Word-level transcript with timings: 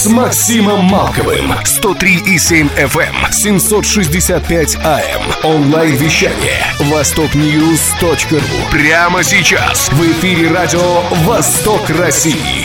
с 0.00 0.06
Максимом 0.06 0.84
Малковым. 0.86 1.52
103,7 1.62 2.70
FM, 2.74 3.30
765 3.30 4.76
AM. 4.76 5.44
Онлайн-вещание. 5.44 6.64
Востокньюз.ру. 6.90 8.38
Прямо 8.72 9.22
сейчас. 9.22 9.90
В 9.90 10.00
эфире 10.00 10.50
радио 10.50 11.02
«Восток 11.26 11.82
России». 11.98 12.64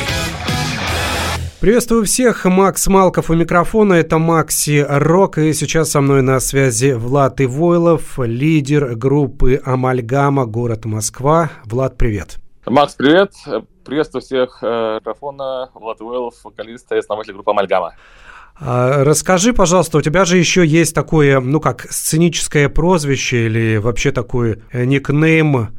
Приветствую 1.60 2.06
всех, 2.06 2.46
Макс 2.46 2.88
Малков 2.88 3.30
у 3.30 3.34
микрофона, 3.34 3.96
это 3.96 4.18
Макси 4.18 4.86
Рок, 4.88 5.38
и 5.38 5.52
сейчас 5.52 5.92
со 5.92 6.00
мной 6.00 6.22
на 6.22 6.40
связи 6.40 6.94
Влад 6.94 7.42
Ивойлов, 7.42 8.18
лидер 8.18 8.96
группы 8.96 9.62
«Амальгама», 9.66 10.46
город 10.46 10.86
Москва. 10.86 11.52
Влад, 11.66 11.98
привет. 11.98 12.38
Макс, 12.66 12.94
привет. 12.94 13.34
Приветствую 13.86 14.22
всех. 14.22 14.60
Э, 14.62 14.98
микрофона 15.00 15.70
Влад 15.74 16.02
Ивойлов, 16.02 16.34
вокалист 16.44 16.92
и 16.92 16.98
основатель 16.98 17.34
группы 17.34 17.52
«Амальгама». 17.52 17.94
А, 18.60 19.04
расскажи, 19.04 19.54
пожалуйста, 19.54 19.98
у 19.98 20.02
тебя 20.02 20.26
же 20.26 20.38
еще 20.38 20.66
есть 20.66 20.96
такое, 20.96 21.40
ну 21.40 21.60
как, 21.60 21.82
сценическое 21.90 22.70
прозвище 22.70 23.46
или 23.46 23.78
вообще 23.78 24.12
такой 24.12 24.64
э, 24.72 24.86
никнейм 24.86 25.70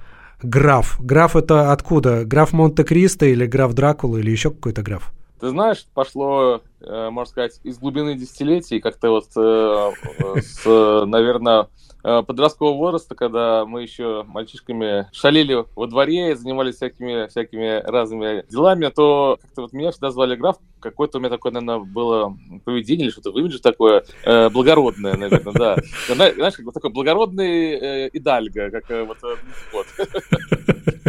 Граф. 0.43 0.99
Граф 1.01 1.35
это 1.35 1.73
откуда? 1.73 2.25
Граф 2.25 2.53
Монте-Кристо 2.53 3.27
или 3.27 3.47
граф 3.47 3.73
Дракула 3.73 4.19
или 4.19 4.31
еще 4.31 4.51
какой-то 4.51 4.83
граф? 4.83 5.13
Ты 5.39 5.51
знаешь, 5.51 5.87
пошло, 5.93 6.63
э, 6.81 7.11
можно 7.11 7.31
сказать, 7.31 7.61
из 7.63 7.79
глубины 7.79 8.15
десятилетий, 8.15 8.81
как-то 8.81 9.11
вот 9.11 9.27
э, 9.37 10.41
с, 10.41 10.65
наверное, 11.05 11.69
э, 12.03 12.23
подросткового 12.23 12.77
возраста, 12.77 13.15
когда 13.15 13.67
мы 13.67 13.83
еще 13.83 14.25
мальчишками 14.27 15.09
шалили 15.13 15.67
во 15.75 15.87
дворе, 15.89 16.37
занимались 16.37 16.77
всякими, 16.77 17.27
всякими 17.29 17.83
разными 17.87 18.47
делами, 18.49 18.89
то 18.89 19.39
как-то 19.43 19.63
вот 19.63 19.75
меня 19.75 19.91
всегда 19.91 20.11
звали 20.11 20.37
граф. 20.37 20.57
Какое-то 20.81 21.19
у 21.19 21.21
меня 21.21 21.31
такое, 21.31 21.53
наверное, 21.53 21.85
было 21.85 22.35
поведение 22.65 23.07
или 23.07 23.13
что-то 23.13 23.33
в 23.33 23.61
такое 23.61 24.05
э, 24.25 24.49
благородное, 24.49 25.17
наверное, 25.17 25.53
да. 25.53 25.77
Знаешь, 26.09 26.55
как 26.55 26.73
такой 26.73 26.91
благородный 26.91 27.73
э, 27.73 28.11
идальго, 28.15 28.71
как 28.71 28.91
э, 28.91 29.05
вот, 29.05 29.19
э, 29.23 29.37
вот. 29.73 29.87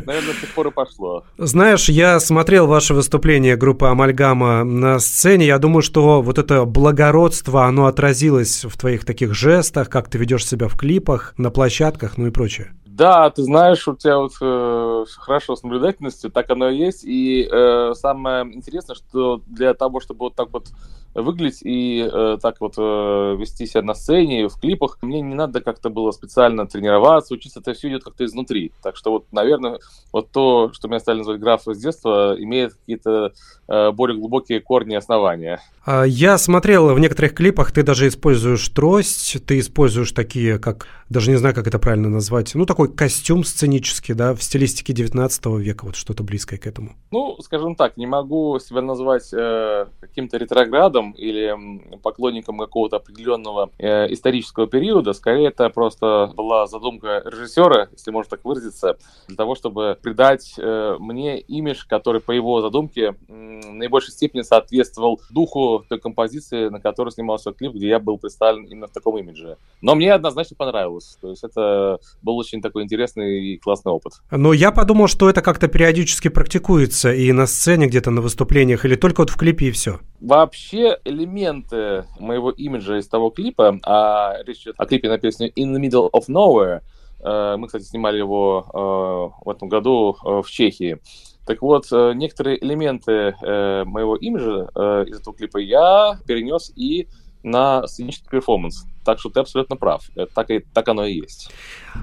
Наверное, 0.07 0.33
с 0.33 0.39
тех 0.39 0.49
пор 0.53 0.67
и 0.67 0.71
пошло. 0.71 1.23
Знаешь, 1.37 1.89
я 1.89 2.19
смотрел 2.19 2.65
ваше 2.65 2.93
выступление 2.93 3.55
группы 3.55 3.85
«Амальгама» 3.85 4.63
на 4.63 4.99
сцене. 4.99 5.45
Я 5.45 5.59
думаю, 5.59 5.83
что 5.83 6.21
вот 6.21 6.37
это 6.39 6.65
благородство, 6.65 7.65
оно 7.65 7.85
отразилось 7.85 8.65
в 8.65 8.77
твоих 8.77 9.05
таких 9.05 9.33
жестах, 9.33 9.89
как 9.89 10.09
ты 10.09 10.17
ведешь 10.17 10.47
себя 10.47 10.67
в 10.67 10.77
клипах, 10.77 11.33
на 11.37 11.51
площадках, 11.51 12.17
ну 12.17 12.27
и 12.27 12.31
прочее. 12.31 12.71
Да, 12.85 13.29
ты 13.29 13.43
знаешь, 13.43 13.87
у 13.87 13.95
тебя 13.95 14.17
вот 14.17 14.31
э, 14.41 15.05
хорошо 15.17 15.55
с 15.55 15.61
наблюдательностью, 15.61 16.31
так 16.31 16.49
оно 16.49 16.69
и 16.69 16.77
есть. 16.77 17.03
И 17.03 17.47
э, 17.51 17.91
самое 17.93 18.43
интересное, 18.45 18.95
что 18.95 19.41
для 19.45 19.75
того, 19.75 19.99
чтобы 19.99 20.19
вот 20.25 20.35
так 20.35 20.47
вот 20.51 20.69
выглядеть 21.13 21.61
и 21.63 22.07
э, 22.11 22.37
так 22.41 22.61
вот 22.61 22.75
э, 22.77 23.35
вести 23.39 23.65
себя 23.65 23.81
на 23.81 23.93
сцене, 23.93 24.47
в 24.47 24.59
клипах. 24.59 24.97
Мне 25.01 25.21
не 25.21 25.35
надо 25.35 25.61
как-то 25.61 25.89
было 25.89 26.11
специально 26.11 26.67
тренироваться, 26.67 27.33
учиться, 27.33 27.59
это 27.59 27.73
все 27.73 27.89
идет 27.89 28.03
как-то 28.03 28.25
изнутри. 28.25 28.71
Так 28.83 28.95
что 28.95 29.11
вот, 29.11 29.25
наверное, 29.31 29.79
вот 30.11 30.31
то, 30.31 30.71
что 30.73 30.87
меня 30.87 30.99
стали 30.99 31.19
называть 31.19 31.41
граф 31.41 31.63
с 31.65 31.77
детства, 31.77 32.35
имеет 32.37 32.75
какие-то 32.75 33.33
более 33.67 34.17
глубокие 34.17 34.61
корни 34.61 34.93
и 34.93 34.97
основания. 34.97 35.59
А, 35.85 36.03
я 36.03 36.37
смотрел 36.37 36.93
в 36.93 36.99
некоторых 36.99 37.33
клипах, 37.33 37.71
ты 37.71 37.83
даже 37.83 38.07
используешь 38.07 38.67
трость, 38.69 39.37
ты 39.45 39.59
используешь 39.59 40.11
такие, 40.11 40.59
как, 40.59 40.87
даже 41.09 41.31
не 41.31 41.37
знаю, 41.37 41.55
как 41.55 41.67
это 41.67 41.79
правильно 41.79 42.09
назвать, 42.09 42.55
ну, 42.55 42.65
такой 42.65 42.93
костюм 42.93 43.43
сценический, 43.43 44.13
да, 44.13 44.33
в 44.33 44.43
стилистике 44.43 44.93
19 44.93 45.45
века, 45.57 45.85
вот 45.85 45.95
что-то 45.95 46.23
близкое 46.23 46.57
к 46.57 46.67
этому. 46.67 46.95
Ну, 47.11 47.37
скажем 47.41 47.75
так, 47.75 47.97
не 47.97 48.05
могу 48.05 48.59
себя 48.59 48.81
назвать 48.81 49.33
э, 49.33 49.85
каким-то 49.99 50.37
ретроградом, 50.37 51.11
или 51.11 51.97
поклонником 51.97 52.57
какого-то 52.57 52.97
определенного 52.97 53.69
э, 53.77 54.11
исторического 54.11 54.67
периода. 54.67 55.13
Скорее, 55.13 55.47
это 55.47 55.69
просто 55.69 56.31
была 56.35 56.67
задумка 56.67 57.21
режиссера, 57.25 57.87
если 57.91 58.11
можно 58.11 58.31
так 58.31 58.45
выразиться, 58.45 58.97
для 59.27 59.35
того, 59.35 59.55
чтобы 59.55 59.97
придать 60.01 60.55
э, 60.57 60.95
мне 60.99 61.39
имидж, 61.39 61.85
который 61.87 62.21
по 62.21 62.31
его 62.31 62.61
задумке 62.61 63.15
э, 63.27 63.56
наибольшей 63.65 64.11
степени 64.11 64.41
соответствовал 64.41 65.21
духу 65.29 65.85
той 65.87 65.99
композиции, 65.99 66.69
на 66.69 66.79
которой 66.79 67.09
снимался 67.09 67.51
клип, 67.51 67.73
где 67.73 67.87
я 67.87 67.99
был 67.99 68.17
представлен 68.17 68.65
именно 68.65 68.87
в 68.87 68.91
таком 68.91 69.17
имидже. 69.17 69.57
Но 69.81 69.95
мне 69.95 70.13
однозначно 70.13 70.55
понравилось. 70.55 71.17
То 71.21 71.29
есть 71.29 71.43
это 71.43 71.99
был 72.21 72.37
очень 72.37 72.61
такой 72.61 72.83
интересный 72.83 73.53
и 73.53 73.57
классный 73.57 73.91
опыт. 73.91 74.13
Но 74.31 74.53
я 74.53 74.71
подумал, 74.71 75.07
что 75.07 75.29
это 75.29 75.41
как-то 75.41 75.67
периодически 75.67 76.29
практикуется 76.29 77.13
и 77.13 77.31
на 77.31 77.47
сцене, 77.47 77.87
где-то 77.87 78.11
на 78.11 78.21
выступлениях, 78.21 78.85
или 78.85 78.95
только 78.95 79.21
вот 79.21 79.29
в 79.29 79.37
клипе 79.37 79.67
и 79.67 79.71
все? 79.71 79.99
Вообще 80.19 80.97
элементы 81.05 82.05
моего 82.19 82.51
имиджа 82.51 82.97
из 82.97 83.07
того 83.07 83.29
клипа, 83.29 83.79
а 83.83 84.37
речь 84.45 84.61
идет 84.63 84.75
о 84.77 84.85
клипе 84.85 85.09
на 85.09 85.17
песню 85.17 85.51
In 85.55 85.75
the 85.75 85.81
Middle 85.81 86.09
of 86.11 86.27
Nowhere, 86.27 86.81
э, 87.19 87.55
мы, 87.57 87.67
кстати, 87.67 87.83
снимали 87.83 88.17
его 88.17 88.65
э, 88.73 89.45
в 89.45 89.49
этом 89.49 89.69
году 89.69 90.15
э, 90.23 90.41
в 90.41 90.49
Чехии. 90.49 90.99
Так 91.47 91.61
вот, 91.61 91.85
некоторые 91.91 92.63
элементы 92.63 93.33
моего 93.41 94.15
имиджа 94.17 95.03
из 95.03 95.19
этого 95.21 95.35
клипа 95.35 95.57
я 95.57 96.19
перенес 96.27 96.71
и 96.75 97.07
на 97.43 97.87
сценический 97.87 98.29
перформанс. 98.29 98.85
Так 99.05 99.19
что 99.19 99.29
ты 99.29 99.39
абсолютно 99.39 99.77
прав. 99.77 100.03
Так, 100.35 100.51
и, 100.51 100.59
так 100.73 100.89
оно 100.89 101.05
и 101.05 101.13
есть. 101.13 101.49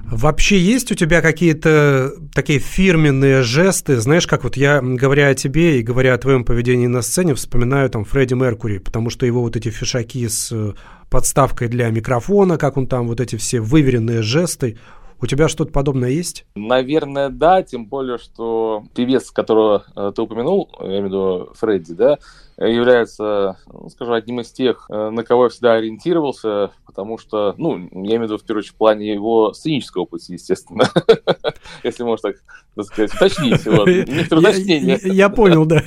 Вообще 0.06 0.58
есть 0.58 0.90
у 0.90 0.94
тебя 0.94 1.20
какие-то 1.20 2.12
такие 2.34 2.58
фирменные 2.58 3.42
жесты? 3.42 3.98
Знаешь, 3.98 4.26
как 4.26 4.44
вот 4.44 4.56
я, 4.56 4.80
говоря 4.80 5.28
о 5.28 5.34
тебе 5.34 5.80
и 5.80 5.82
говоря 5.82 6.14
о 6.14 6.18
твоем 6.18 6.44
поведении 6.44 6.86
на 6.86 7.02
сцене, 7.02 7.34
вспоминаю 7.34 7.90
там 7.90 8.04
Фредди 8.04 8.32
Меркури, 8.32 8.78
потому 8.78 9.10
что 9.10 9.26
его 9.26 9.42
вот 9.42 9.54
эти 9.54 9.68
фишаки 9.68 10.26
с 10.26 10.50
э, 10.50 10.72
подставкой 11.10 11.68
для 11.68 11.90
микрофона, 11.90 12.56
как 12.56 12.78
он 12.78 12.86
там, 12.86 13.06
вот 13.06 13.20
эти 13.20 13.36
все 13.36 13.60
выверенные 13.60 14.22
жесты, 14.22 14.78
у 15.20 15.26
тебя 15.26 15.48
что-то 15.48 15.72
подобное 15.72 16.10
есть? 16.10 16.46
Наверное, 16.54 17.28
да, 17.28 17.62
тем 17.62 17.86
более, 17.86 18.18
что 18.18 18.84
певец, 18.94 19.30
которого 19.30 19.84
э, 19.96 20.12
ты 20.14 20.22
упомянул, 20.22 20.70
я 20.80 20.86
имею 20.86 21.02
в 21.02 21.06
виду 21.06 21.52
Фредди, 21.54 21.94
да, 21.94 22.18
является, 22.56 23.58
ну, 23.72 23.88
скажем, 23.90 24.14
одним 24.14 24.40
из 24.40 24.52
тех, 24.52 24.86
э, 24.88 25.10
на 25.10 25.24
кого 25.24 25.44
я 25.44 25.48
всегда 25.50 25.74
ориентировался, 25.74 26.70
потому 26.86 27.18
что, 27.18 27.54
ну, 27.58 27.76
я 27.76 28.16
имею 28.16 28.20
в 28.20 28.24
виду, 28.24 28.38
в 28.38 28.44
первую 28.44 28.60
очередь, 28.60 28.74
в 28.74 28.78
плане 28.78 29.12
его 29.12 29.52
сценического 29.52 30.04
пути, 30.04 30.34
естественно, 30.34 30.84
если 31.82 32.02
можно 32.02 32.32
так, 32.32 32.42
так 32.74 32.84
сказать, 32.86 33.14
уточнить. 33.14 33.64
Вот. 33.66 33.86
Некоторые 33.86 34.48
уточнения. 34.48 34.98
Я 35.02 35.28
понял, 35.28 35.66
да. 35.66 35.82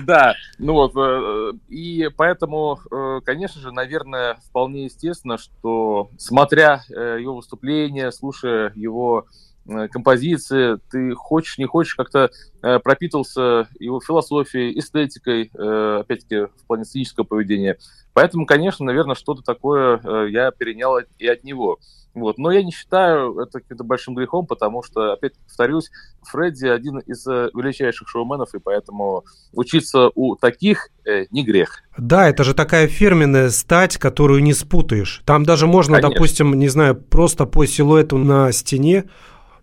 Да, 0.00 0.34
ну 0.58 0.72
вот, 0.72 0.92
э, 0.96 1.52
и 1.68 2.08
поэтому, 2.16 2.80
э, 2.90 3.20
конечно 3.24 3.60
же, 3.60 3.70
наверное, 3.70 4.36
вполне 4.48 4.84
естественно, 4.84 5.38
что 5.38 6.10
смотря 6.18 6.82
его 6.88 7.36
выступление, 7.36 8.10
слушая 8.10 8.72
его 8.74 9.26
Э, 9.26 9.51
композиции, 9.66 10.78
ты 10.90 11.14
хочешь, 11.14 11.58
не 11.58 11.66
хочешь, 11.66 11.94
как-то 11.94 12.30
э, 12.62 12.78
пропитался 12.80 13.68
его 13.78 14.00
философией, 14.00 14.78
эстетикой, 14.78 15.50
э, 15.52 15.98
опять-таки, 16.00 16.46
в 16.46 16.66
плане 16.66 16.84
сценического 16.84 17.24
поведения. 17.24 17.78
Поэтому, 18.12 18.46
конечно, 18.46 18.84
наверное, 18.84 19.14
что-то 19.14 19.42
такое 19.42 20.00
э, 20.02 20.30
я 20.30 20.50
перенял 20.50 20.98
и 21.18 21.26
от 21.26 21.44
него. 21.44 21.78
Вот. 22.14 22.36
Но 22.36 22.50
я 22.50 22.62
не 22.62 22.72
считаю 22.72 23.38
это 23.38 23.60
каким-то 23.60 23.84
большим 23.84 24.14
грехом, 24.14 24.46
потому 24.46 24.82
что, 24.82 25.12
опять 25.12 25.32
повторюсь, 25.46 25.90
Фредди 26.24 26.66
один 26.66 26.98
из 26.98 27.26
э, 27.26 27.48
величайших 27.54 28.08
шоуменов, 28.08 28.54
и 28.54 28.58
поэтому 28.58 29.24
учиться 29.52 30.10
у 30.14 30.36
таких 30.36 30.90
э, 31.06 31.24
не 31.30 31.42
грех. 31.42 31.82
Да, 31.96 32.28
это 32.28 32.44
же 32.44 32.54
такая 32.54 32.86
фирменная 32.86 33.48
стать, 33.50 33.96
которую 33.96 34.42
не 34.42 34.52
спутаешь. 34.52 35.22
Там 35.24 35.44
даже 35.44 35.66
можно, 35.66 35.96
Конечно. 35.96 36.14
допустим, 36.14 36.54
не 36.58 36.68
знаю, 36.68 36.96
просто 36.96 37.46
по 37.46 37.66
силуэту 37.66 38.18
на 38.18 38.52
стене 38.52 39.04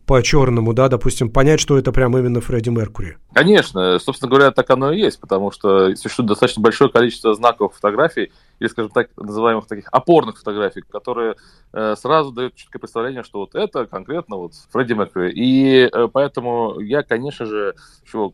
по 0.09 0.23
черному, 0.23 0.73
да, 0.73 0.87
допустим, 0.89 1.29
понять, 1.29 1.59
что 1.59 1.77
это 1.77 1.91
прям 1.91 2.17
именно 2.17 2.41
Фредди 2.41 2.69
Меркури? 2.69 3.17
Конечно, 3.31 3.99
собственно 3.99 4.27
говоря, 4.27 4.49
так 4.49 4.67
оно 4.71 4.91
и 4.91 4.97
есть, 4.97 5.19
потому 5.19 5.51
что 5.51 5.95
существует 5.95 6.29
достаточно 6.29 6.63
большое 6.63 6.89
количество 6.89 7.35
знаков 7.35 7.75
фотографий, 7.75 8.31
или, 8.59 8.67
скажем 8.67 8.91
так, 8.91 9.09
называемых 9.17 9.67
таких 9.67 9.87
опорных 9.91 10.37
фотографий, 10.37 10.81
которые 10.81 11.35
э, 11.73 11.95
сразу 11.95 12.31
дают 12.31 12.55
четкое 12.55 12.79
представление, 12.79 13.23
что 13.23 13.39
вот 13.39 13.55
это 13.55 13.85
конкретно 13.85 14.37
вот 14.37 14.53
Фредди 14.71 14.93
Меркьюри. 14.93 15.31
И 15.31 15.89
э, 15.91 16.07
поэтому 16.11 16.79
я, 16.79 17.03
конечно 17.03 17.45
же, 17.45 17.75
чего 18.09 18.33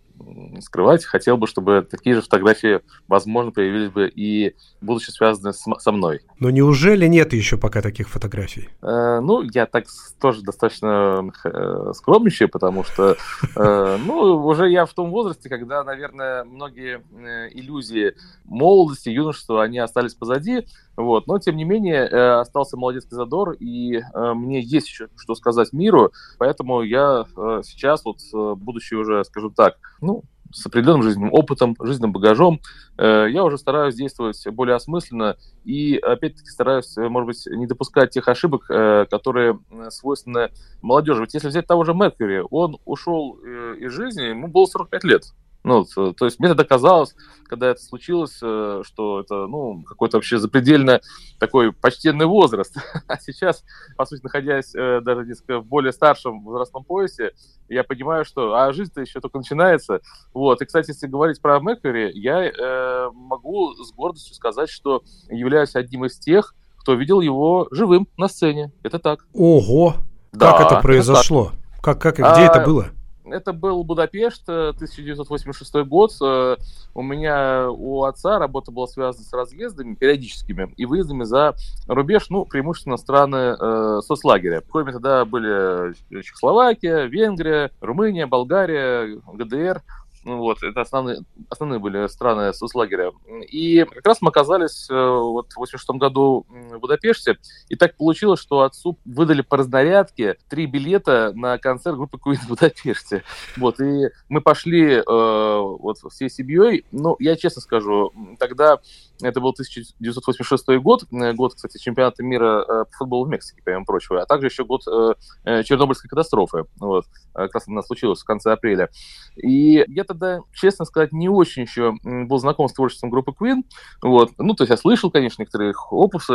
скрывать, 0.62 1.04
хотел 1.04 1.38
бы, 1.38 1.48
чтобы 1.48 1.86
такие 1.89 2.16
же 2.16 2.22
фотографии, 2.22 2.81
возможно, 3.07 3.51
появились 3.51 3.89
бы 3.89 4.07
и 4.07 4.56
будучи 4.81 5.10
связаны 5.10 5.54
с, 5.54 5.66
со 5.80 5.92
мной. 5.92 6.22
Но 6.39 6.50
неужели 6.50 7.06
нет 7.07 7.33
еще 7.33 7.57
пока 7.57 7.81
таких 7.81 8.10
фотографий? 8.10 8.69
Э, 8.81 9.19
ну, 9.19 9.42
я 9.42 9.66
так 9.66 9.86
тоже 10.19 10.42
достаточно 10.42 11.31
э, 11.44 11.92
скромничаю, 11.95 12.50
потому 12.50 12.83
что, 12.83 13.18
э, 13.56 13.98
ну, 14.06 14.45
уже 14.45 14.69
я 14.69 14.86
в 14.86 14.94
том 14.94 15.12
возрасте, 15.12 15.50
когда, 15.50 15.83
наверное, 15.83 16.44
многие 16.44 17.01
э, 17.13 17.50
иллюзии 17.51 18.13
молодости, 18.45 19.10
юношества, 19.10 19.63
они 19.63 19.80
остались 19.80 20.14
позади, 20.15 20.67
вот, 20.97 21.27
но, 21.27 21.39
тем 21.39 21.57
не 21.57 21.63
менее, 21.63 22.07
э, 22.07 22.39
остался 22.39 22.77
молодецкий 22.77 23.15
задор, 23.15 23.51
и 23.53 23.97
э, 23.97 24.33
мне 24.33 24.62
есть 24.62 24.88
еще 24.88 25.07
что 25.17 25.35
сказать 25.35 25.73
миру, 25.73 26.12
поэтому 26.38 26.81
я 26.81 27.25
э, 27.35 27.62
сейчас, 27.63 28.03
вот, 28.06 28.19
будучи 28.57 28.94
уже, 28.94 29.23
скажем 29.25 29.53
так, 29.53 29.75
ну, 30.01 30.23
с 30.51 30.65
определенным 30.65 31.03
жизненным 31.03 31.33
опытом, 31.33 31.75
жизненным 31.81 32.13
багажом, 32.13 32.62
я 32.97 33.44
уже 33.44 33.57
стараюсь 33.57 33.95
действовать 33.95 34.41
более 34.51 34.75
осмысленно 34.75 35.35
и, 35.65 35.97
опять-таки, 35.97 36.47
стараюсь, 36.47 36.95
может 36.95 37.27
быть, 37.27 37.45
не 37.47 37.67
допускать 37.67 38.12
тех 38.12 38.25
ошибок, 38.29 38.67
которые 38.67 39.59
свойственны 39.89 40.51
молодежи. 40.81 41.23
Ведь 41.23 41.33
если 41.33 41.50
взять 41.50 41.67
того 41.67 41.83
же 41.83 41.94
Меркьюри, 41.94 42.44
он 42.51 42.77
ушел 42.85 43.33
из 43.33 43.91
жизни, 43.91 44.29
ему 44.29 44.47
было 44.47 44.65
45 44.65 45.03
лет. 45.03 45.23
Ну, 45.65 45.83
то 45.83 46.25
есть 46.25 46.39
мне 46.39 46.50
тогда 46.50 46.63
казалось, 46.63 47.15
когда 47.45 47.71
это 47.71 47.81
случилось, 47.81 48.38
э, 48.44 48.83
что 48.85 49.21
это, 49.21 49.47
ну, 49.47 49.81
какой-то 49.81 50.17
вообще 50.17 50.38
запредельно 50.38 51.01
такой 51.39 51.73
почтенный 51.73 52.27
возраст. 52.27 52.75
А 53.07 53.19
сейчас, 53.19 53.63
по 53.97 54.06
сути, 54.06 54.21
находясь 54.21 54.75
э, 54.75 55.01
даже 55.01 55.25
несколько 55.25 55.59
в 55.59 55.65
более 55.65 55.91
старшем 55.91 56.44
возрастном 56.44 56.83
поясе, 56.83 57.31
я 57.67 57.83
понимаю, 57.83 58.25
что 58.25 58.53
а 58.53 58.71
жизнь-то 58.73 59.01
еще 59.01 59.19
только 59.19 59.39
начинается. 59.39 60.01
Вот. 60.35 60.62
И, 60.62 60.65
кстати, 60.65 60.91
если 60.91 61.07
говорить 61.07 61.41
про 61.41 61.59
Мэккери, 61.59 62.12
я 62.13 62.45
э, 62.45 63.09
могу 63.12 63.73
с 63.73 63.91
гордостью 63.91 64.35
сказать, 64.35 64.69
что 64.69 65.01
являюсь 65.29 65.75
одним 65.75 66.06
из 66.06 66.19
тех, 66.19 66.53
кто 66.77 66.94
видел 66.94 67.21
его 67.21 67.67
живым 67.71 68.07
на 68.17 68.27
сцене. 68.27 68.71
Это 68.83 69.00
так. 69.00 69.25
Ого! 69.33 69.95
Да, 70.31 70.51
как 70.51 70.71
это 70.71 70.81
произошло? 70.81 71.53
Это 71.73 71.81
как, 71.81 72.01
как, 72.01 72.15
где 72.15 72.23
а, 72.23 72.39
это 72.39 72.59
было? 72.63 72.91
Это 73.25 73.54
был 73.54 73.83
Будапешт, 73.83 74.48
1986 74.48 75.75
э, 75.75 75.83
год. 75.83 76.12
Э, 76.22 76.57
у 76.94 77.01
меня 77.01 77.69
у 77.69 78.04
отца 78.04 78.39
работа 78.39 78.72
была 78.72 78.88
связана 78.88 79.24
с 79.24 79.33
разъездами 79.33 79.95
периодическими 79.95 80.74
и 80.77 80.86
выездами 80.86 81.24
за 81.24 81.56
рубеж, 81.88 82.30
ну, 82.30 82.45
преимущественно 82.45 82.98
страны 82.98 83.56
э, 83.60 84.01
соцлагеря. 84.04 84.62
Коими 84.62 84.92
тогда 84.92 85.25
были 85.25 85.94
Чехословакия, 86.22 87.06
Венгрия, 87.06 87.72
Румыния, 87.81 88.27
Болгария, 88.27 89.19
ГДР. 89.33 89.81
Ну 90.25 90.38
вот, 90.39 90.63
это 90.63 90.81
основные, 90.81 91.19
основные 91.50 91.80
были 91.80 92.07
страны 92.07 92.51
соцлагеря. 92.51 93.12
И 93.48 93.86
как 93.86 94.07
раз 94.07 94.22
мы 94.22 94.30
оказались 94.30 94.89
э, 94.89 94.94
вот, 94.94 95.54
в 95.54 95.57
86 95.57 95.88
году 96.00 96.48
в 96.50 96.80
Будапеште, 96.80 97.38
и 97.69 97.75
так 97.75 97.95
получилось, 97.95 98.39
что 98.39 98.62
отцу 98.62 98.98
выдали 99.06 99.44
по 99.44 99.57
разнарядке 99.57 100.38
три 100.50 100.66
билета 100.66 101.31
на 101.36 101.60
концерт 101.60 101.95
группы 101.95 102.18
Queen 102.18 102.38
в 102.38 102.48
Будапеште. 102.48 103.24
Вот, 103.56 103.80
и 103.80 104.10
мы 104.27 104.42
пошли 104.42 104.95
э, 104.95 105.04
вот 105.06 105.98
всей 106.12 106.31
семьей, 106.31 106.86
ну, 106.92 107.16
я 107.19 107.36
честно 107.36 107.62
скажу, 107.62 108.12
тогда 108.39 108.80
это 109.21 109.39
был 109.39 109.51
1986 109.51 110.77
год, 110.79 111.03
э, 111.12 111.33
год, 111.33 111.56
кстати, 111.56 111.77
чемпионата 111.77 112.23
мира 112.23 112.63
э, 112.63 112.85
по 112.85 112.97
футболу 112.97 113.25
в 113.25 113.29
Мексике, 113.29 113.62
помимо 113.63 113.85
прочего, 113.85 114.21
а 114.21 114.25
также 114.25 114.47
еще 114.47 114.65
год 114.65 114.81
э, 114.88 115.63
Чернобыльской 115.63 116.09
катастрофы. 116.09 116.65
Вот, 116.79 117.06
как 117.33 117.53
раз 117.53 117.67
она 117.67 117.81
случилась 117.81 118.21
в 118.21 118.25
конце 118.25 118.51
апреля. 118.51 118.89
И 119.35 119.83
я 119.88 120.03
тогда, 120.03 120.39
честно 120.53 120.85
сказать, 120.85 121.12
не 121.12 121.29
очень 121.29 121.63
еще 121.63 121.94
был 122.03 122.38
знаком 122.38 122.67
с 122.67 122.73
творчеством 122.73 123.09
группы 123.09 123.31
Queen. 123.31 123.63
Вот. 124.01 124.31
Ну, 124.38 124.53
то 124.53 124.63
есть 124.63 124.71
я 124.71 124.77
слышал, 124.77 125.12
конечно, 125.12 125.41
некоторые 125.41 125.71
их 125.71 125.91
опусы, 125.91 126.33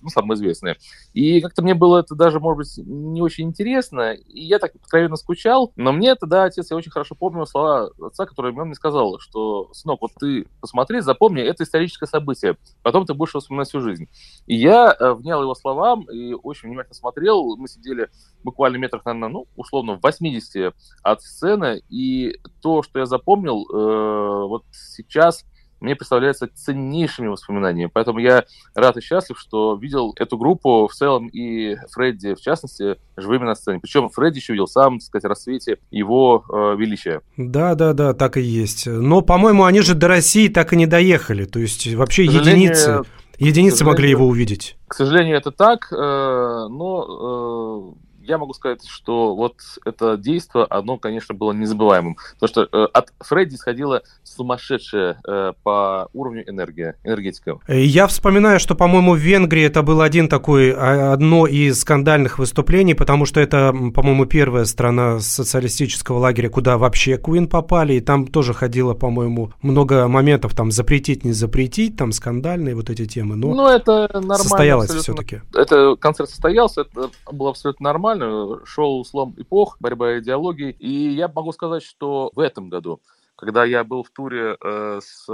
ну, 0.00 0.08
самые 0.08 0.36
известные. 0.36 0.76
И 1.12 1.40
как-то 1.40 1.62
мне 1.62 1.74
было 1.74 1.98
это 1.98 2.14
даже, 2.14 2.40
может 2.40 2.58
быть, 2.58 2.86
не 2.86 3.20
очень 3.22 3.48
интересно. 3.48 4.12
И 4.12 4.44
я 4.44 4.58
так 4.58 4.74
откровенно 4.74 5.16
скучал. 5.16 5.72
Но 5.76 5.92
мне 5.92 6.14
тогда 6.14 6.44
отец, 6.44 6.70
я 6.70 6.76
очень 6.76 6.90
хорошо 6.90 7.14
помню 7.14 7.46
слова 7.46 7.90
отца, 8.00 8.26
который 8.26 8.52
мне 8.52 8.74
сказал, 8.74 9.18
что, 9.18 9.72
сынок, 9.72 10.00
вот 10.00 10.12
ты 10.18 10.46
посмотри, 10.60 11.00
запомни, 11.00 11.42
это 11.42 11.64
историческое 11.64 12.06
событие. 12.12 12.56
Потом 12.82 13.06
ты 13.06 13.14
будешь 13.14 13.32
вспоминать 13.32 13.68
всю 13.68 13.80
жизнь. 13.80 14.08
И 14.46 14.54
я 14.54 14.94
э, 14.98 15.12
внял 15.14 15.42
его 15.42 15.54
словам 15.54 16.02
и 16.10 16.34
очень 16.34 16.68
внимательно 16.68 16.94
смотрел. 16.94 17.56
Мы 17.56 17.68
сидели 17.68 18.08
буквально 18.44 18.76
метрах, 18.76 19.04
наверное, 19.04 19.28
ну, 19.28 19.46
условно, 19.56 19.94
в 19.94 20.02
80 20.02 20.74
от 21.02 21.22
сцены. 21.22 21.82
И 21.88 22.38
то, 22.60 22.82
что 22.82 22.98
я 23.00 23.06
запомнил, 23.06 23.64
э, 23.64 24.46
вот 24.46 24.64
сейчас 24.72 25.44
мне 25.82 25.96
представляется 25.96 26.48
ценнейшими 26.54 27.28
воспоминаниями. 27.28 27.90
Поэтому 27.92 28.18
я 28.18 28.44
рад 28.74 28.96
и 28.96 29.00
счастлив, 29.00 29.38
что 29.38 29.74
видел 29.74 30.14
эту 30.18 30.38
группу 30.38 30.88
в 30.88 30.94
целом 30.94 31.28
и 31.28 31.76
Фредди, 31.90 32.34
в 32.34 32.40
частности, 32.40 32.96
живыми 33.16 33.44
на 33.44 33.54
сцене. 33.54 33.80
Причем 33.80 34.08
Фредди 34.08 34.38
еще 34.38 34.52
видел 34.52 34.66
сам, 34.66 34.98
так 34.98 35.06
сказать, 35.06 35.24
рассвете 35.24 35.78
его 35.90 36.44
э, 36.48 36.76
величия. 36.76 37.20
Да, 37.36 37.74
да, 37.74 37.92
да, 37.92 38.14
так 38.14 38.36
и 38.36 38.40
есть. 38.40 38.86
Но, 38.86 39.20
по-моему, 39.20 39.64
они 39.64 39.80
же 39.80 39.94
до 39.94 40.08
России 40.08 40.48
так 40.48 40.72
и 40.72 40.76
не 40.76 40.86
доехали. 40.86 41.44
То 41.44 41.58
есть 41.58 41.92
вообще 41.94 42.24
единицы, 42.24 43.02
единицы 43.38 43.84
могли 43.84 44.10
его 44.10 44.26
увидеть. 44.26 44.76
К 44.88 44.94
сожалению, 44.94 45.36
это 45.36 45.50
так, 45.50 45.92
э, 45.92 45.96
но 45.96 47.94
э, 47.96 48.11
я 48.22 48.38
могу 48.38 48.54
сказать, 48.54 48.86
что 48.86 49.34
вот 49.34 49.56
это 49.84 50.16
действие, 50.16 50.66
оно, 50.70 50.98
конечно, 50.98 51.34
было 51.34 51.52
незабываемым. 51.52 52.16
Потому 52.38 52.48
что 52.48 52.68
э, 52.76 52.88
от 52.92 53.12
Фредди 53.20 53.54
исходила 53.54 54.02
сумасшедшая 54.22 55.18
э, 55.26 55.52
по 55.62 56.08
уровню 56.12 56.48
энергия, 56.48 56.96
энергетика. 57.04 57.58
Я 57.68 58.06
вспоминаю, 58.06 58.60
что, 58.60 58.74
по-моему, 58.74 59.14
в 59.14 59.18
Венгрии 59.18 59.64
это 59.64 59.82
был 59.82 60.00
один 60.00 60.28
такой, 60.28 60.72
а, 60.72 61.12
одно 61.12 61.46
из 61.46 61.80
скандальных 61.80 62.38
выступлений, 62.38 62.94
потому 62.94 63.26
что 63.26 63.40
это, 63.40 63.74
по-моему, 63.94 64.26
первая 64.26 64.64
страна 64.64 65.20
социалистического 65.20 66.18
лагеря, 66.18 66.48
куда 66.48 66.78
вообще 66.78 67.18
Куин 67.18 67.48
попали, 67.48 67.94
и 67.94 68.00
там 68.00 68.26
тоже 68.26 68.54
ходило, 68.54 68.94
по-моему, 68.94 69.52
много 69.62 70.08
моментов, 70.08 70.54
там, 70.54 70.70
запретить, 70.70 71.24
не 71.24 71.32
запретить, 71.32 71.96
там, 71.96 72.12
скандальные 72.12 72.74
вот 72.74 72.90
эти 72.90 73.06
темы, 73.06 73.36
но 73.36 73.54
ну, 73.54 73.68
это 73.68 74.08
нормально, 74.12 74.38
состоялось 74.38 74.90
все-таки. 74.90 75.40
Это 75.54 75.96
концерт 75.96 76.30
состоялся, 76.30 76.82
это 76.82 77.10
было 77.30 77.50
абсолютно 77.50 77.84
нормально, 77.84 78.11
нормально, 78.14 78.64
шел 78.64 79.04
слом 79.04 79.34
эпох, 79.36 79.76
борьба 79.80 80.18
идеологий. 80.18 80.70
И 80.70 81.10
я 81.10 81.28
могу 81.28 81.52
сказать, 81.52 81.82
что 81.82 82.30
в 82.34 82.40
этом 82.40 82.68
году 82.68 83.00
когда 83.34 83.64
я 83.64 83.82
был 83.82 84.04
в 84.04 84.10
туре 84.10 84.56
э, 84.62 85.00
с 85.02 85.26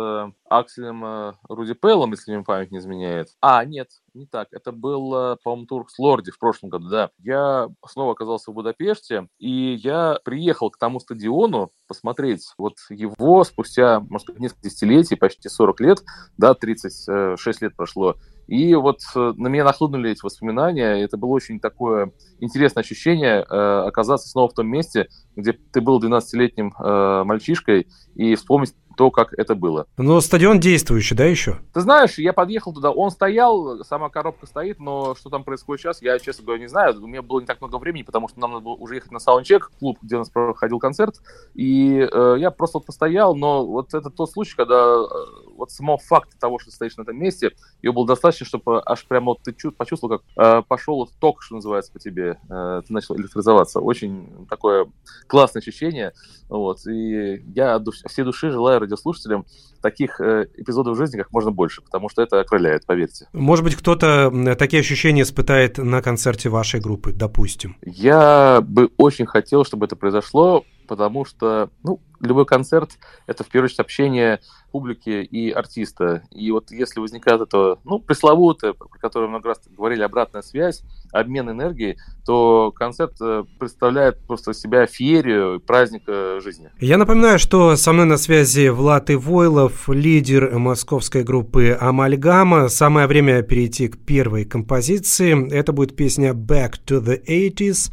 Акселем 0.48 1.04
э, 1.04 1.32
Руди 1.46 1.74
Пейлом, 1.74 2.12
если 2.12 2.34
мне 2.34 2.42
память 2.42 2.70
не 2.70 2.78
изменяет. 2.78 3.28
А, 3.42 3.62
нет, 3.66 3.90
не 4.14 4.24
так. 4.24 4.48
Это 4.52 4.72
был, 4.72 5.14
э, 5.14 5.36
по-моему, 5.44 5.66
тур 5.66 5.90
с 5.90 5.98
Лорди 5.98 6.30
в 6.30 6.38
прошлом 6.38 6.70
году, 6.70 6.88
да. 6.88 7.10
Я 7.18 7.68
снова 7.86 8.12
оказался 8.12 8.50
в 8.50 8.54
Будапеште, 8.54 9.28
и 9.38 9.74
я 9.74 10.18
приехал 10.24 10.70
к 10.70 10.78
тому 10.78 11.00
стадиону 11.00 11.70
посмотреть 11.86 12.46
вот 12.56 12.76
его 12.88 13.44
спустя, 13.44 14.00
может 14.00 14.38
несколько 14.38 14.62
десятилетий, 14.62 15.16
почти 15.16 15.50
40 15.50 15.80
лет, 15.80 16.02
да, 16.38 16.54
36 16.54 17.60
лет 17.60 17.76
прошло. 17.76 18.16
И 18.48 18.74
вот 18.74 19.00
э, 19.14 19.32
на 19.36 19.48
меня 19.48 19.62
нахлынули 19.62 20.10
эти 20.10 20.24
воспоминания. 20.24 21.04
Это 21.04 21.18
было 21.18 21.30
очень 21.30 21.60
такое 21.60 22.12
интересное 22.40 22.80
ощущение 22.80 23.44
э, 23.48 23.86
оказаться 23.86 24.28
снова 24.28 24.48
в 24.48 24.54
том 24.54 24.66
месте, 24.66 25.08
где 25.36 25.52
ты 25.52 25.82
был 25.82 26.00
12-летним 26.02 26.74
э, 26.78 27.22
мальчишкой, 27.24 27.88
и 28.14 28.34
вспомнить 28.34 28.74
то, 28.98 29.12
как 29.12 29.32
это 29.32 29.54
было. 29.54 29.86
Но 29.96 30.20
стадион 30.20 30.58
действующий, 30.58 31.14
да, 31.14 31.24
еще? 31.24 31.60
Ты 31.72 31.82
знаешь, 31.82 32.18
я 32.18 32.32
подъехал 32.32 32.74
туда, 32.74 32.90
он 32.90 33.12
стоял, 33.12 33.84
сама 33.84 34.08
коробка 34.10 34.46
стоит, 34.46 34.80
но 34.80 35.14
что 35.14 35.30
там 35.30 35.44
происходит 35.44 35.82
сейчас, 35.82 36.02
я, 36.02 36.18
честно 36.18 36.44
говоря, 36.44 36.60
не 36.60 36.66
знаю. 36.66 37.00
У 37.00 37.06
меня 37.06 37.22
было 37.22 37.38
не 37.38 37.46
так 37.46 37.60
много 37.60 37.76
времени, 37.78 38.02
потому 38.02 38.28
что 38.28 38.40
нам 38.40 38.50
надо 38.50 38.64
было 38.64 38.74
уже 38.74 38.96
ехать 38.96 39.12
на 39.12 39.20
саундчек, 39.20 39.70
клуб, 39.78 39.98
где 40.02 40.16
у 40.16 40.18
нас 40.18 40.30
проходил 40.30 40.80
концерт, 40.80 41.20
и 41.54 42.08
э, 42.12 42.34
я 42.38 42.50
просто 42.50 42.80
постоял, 42.80 43.36
но 43.36 43.64
вот 43.64 43.94
это 43.94 44.10
тот 44.10 44.32
случай, 44.32 44.56
когда 44.56 44.74
э, 44.74 45.06
вот 45.54 45.70
самого 45.70 45.98
факта 45.98 46.36
того, 46.36 46.58
что 46.58 46.72
стоишь 46.72 46.96
на 46.96 47.02
этом 47.02 47.16
месте, 47.16 47.52
его 47.82 47.94
было 47.94 48.06
достаточно, 48.08 48.46
чтобы 48.46 48.82
аж 48.84 49.06
прямо 49.06 49.26
вот 49.26 49.42
ты 49.44 49.52
чу- 49.52 49.70
почувствовал, 49.70 50.18
как 50.18 50.22
э, 50.36 50.62
пошел 50.66 50.96
вот 50.96 51.10
ток, 51.20 51.40
что 51.40 51.54
называется, 51.54 51.92
по 51.92 52.00
тебе, 52.00 52.40
э, 52.50 52.82
ты 52.84 52.92
начал 52.92 53.16
электризоваться. 53.16 53.78
Очень 53.78 54.44
такое 54.50 54.88
классное 55.28 55.60
ощущение, 55.60 56.14
вот, 56.48 56.84
и 56.88 57.44
я 57.54 57.76
от 57.76 57.86
всей 58.10 58.24
души 58.24 58.50
желаю 58.50 58.87
радиослушателям 58.88 59.44
таких 59.82 60.20
э, 60.20 60.46
эпизодов 60.56 60.96
в 60.96 60.98
жизни 60.98 61.18
как 61.18 61.30
можно 61.32 61.50
больше, 61.50 61.82
потому 61.82 62.08
что 62.08 62.22
это 62.22 62.40
окрыляет, 62.40 62.86
поверьте. 62.86 63.28
Может 63.32 63.64
быть, 63.64 63.76
кто-то 63.76 64.56
такие 64.58 64.80
ощущения 64.80 65.22
испытает 65.22 65.78
на 65.78 66.02
концерте 66.02 66.48
вашей 66.48 66.80
группы, 66.80 67.12
допустим? 67.12 67.76
Я 67.84 68.60
бы 68.62 68.90
очень 68.96 69.26
хотел, 69.26 69.64
чтобы 69.64 69.86
это 69.86 69.96
произошло, 69.96 70.64
потому 70.88 71.24
что, 71.24 71.70
ну, 71.84 72.00
любой 72.20 72.46
концерт– 72.46 72.98
это, 73.26 73.44
в 73.44 73.48
первую 73.48 73.66
очередь, 73.66 73.80
общение 73.80 74.40
публики 74.72 75.10
и 75.10 75.50
артиста. 75.50 76.22
И 76.30 76.50
вот 76.50 76.70
если 76.70 77.00
возникает 77.00 77.40
это, 77.42 77.78
ну, 77.84 78.00
пресловутое, 78.00 78.72
про 78.72 78.86
которое 78.98 79.28
много 79.28 79.50
раз 79.50 79.60
говорили, 79.68 80.02
обратная 80.02 80.42
связь, 80.42 80.82
обмен 81.12 81.50
энергией, 81.50 81.96
то 82.26 82.72
концерт 82.72 83.14
э, 83.20 83.44
представляет 83.58 84.18
просто 84.26 84.52
себя 84.52 84.86
феерию, 84.86 85.60
праздник 85.60 86.02
жизни. 86.42 86.70
Я 86.80 86.98
напоминаю, 86.98 87.38
что 87.38 87.76
со 87.76 87.92
мной 87.92 88.06
на 88.06 88.16
связи 88.16 88.68
Влад 88.68 89.10
Ивойлов, 89.10 89.88
лидер 89.88 90.58
московской 90.58 91.22
группы 91.22 91.76
«Амальгама». 91.78 92.68
Самое 92.68 93.06
время 93.06 93.42
перейти 93.42 93.88
к 93.88 93.98
первой 94.04 94.44
композиции. 94.44 95.50
Это 95.52 95.72
будет 95.72 95.96
песня 95.96 96.32
«Back 96.32 96.74
to 96.86 97.00
the 97.00 97.22
80s», 97.24 97.90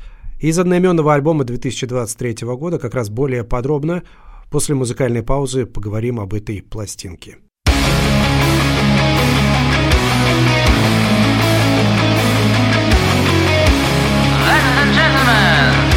из 0.50 0.60
одноименного 0.60 1.16
альбома 1.16 1.44
2023 1.44 2.46
года 2.56 2.78
как 2.78 2.94
раз 2.94 3.10
более 3.10 3.44
подробно 3.44 4.04
после 4.52 4.76
музыкальной 4.76 5.24
паузы 5.24 5.66
поговорим 5.66 6.20
об 6.20 6.36
этой 6.36 6.62
пластинке. 6.62 7.38
Макси 14.86 15.95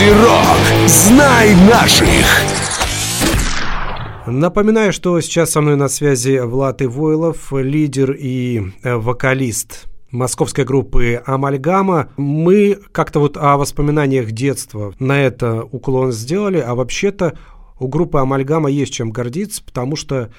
Рок. 0.00 0.88
Знай 0.88 1.54
наших. 1.68 2.24
Напоминаю, 4.26 4.94
что 4.94 5.20
сейчас 5.20 5.50
со 5.50 5.60
мной 5.60 5.76
на 5.76 5.88
связи 5.88 6.40
Влад 6.40 6.80
Ивойлов, 6.80 7.52
лидер 7.52 8.12
и 8.12 8.72
э, 8.82 8.96
вокалист 8.96 9.84
московской 10.10 10.64
группы 10.64 11.22
«Амальгама». 11.26 12.08
Мы 12.16 12.78
как-то 12.92 13.20
вот 13.20 13.36
о 13.36 13.58
воспоминаниях 13.58 14.32
детства 14.32 14.94
на 14.98 15.20
это 15.20 15.62
уклон 15.62 16.12
сделали, 16.12 16.58
а 16.58 16.74
вообще-то 16.74 17.36
у 17.78 17.86
группы 17.86 18.18
«Амальгама» 18.18 18.70
есть 18.70 18.94
чем 18.94 19.10
гордиться, 19.10 19.62
потому 19.62 19.96
что 19.96 20.30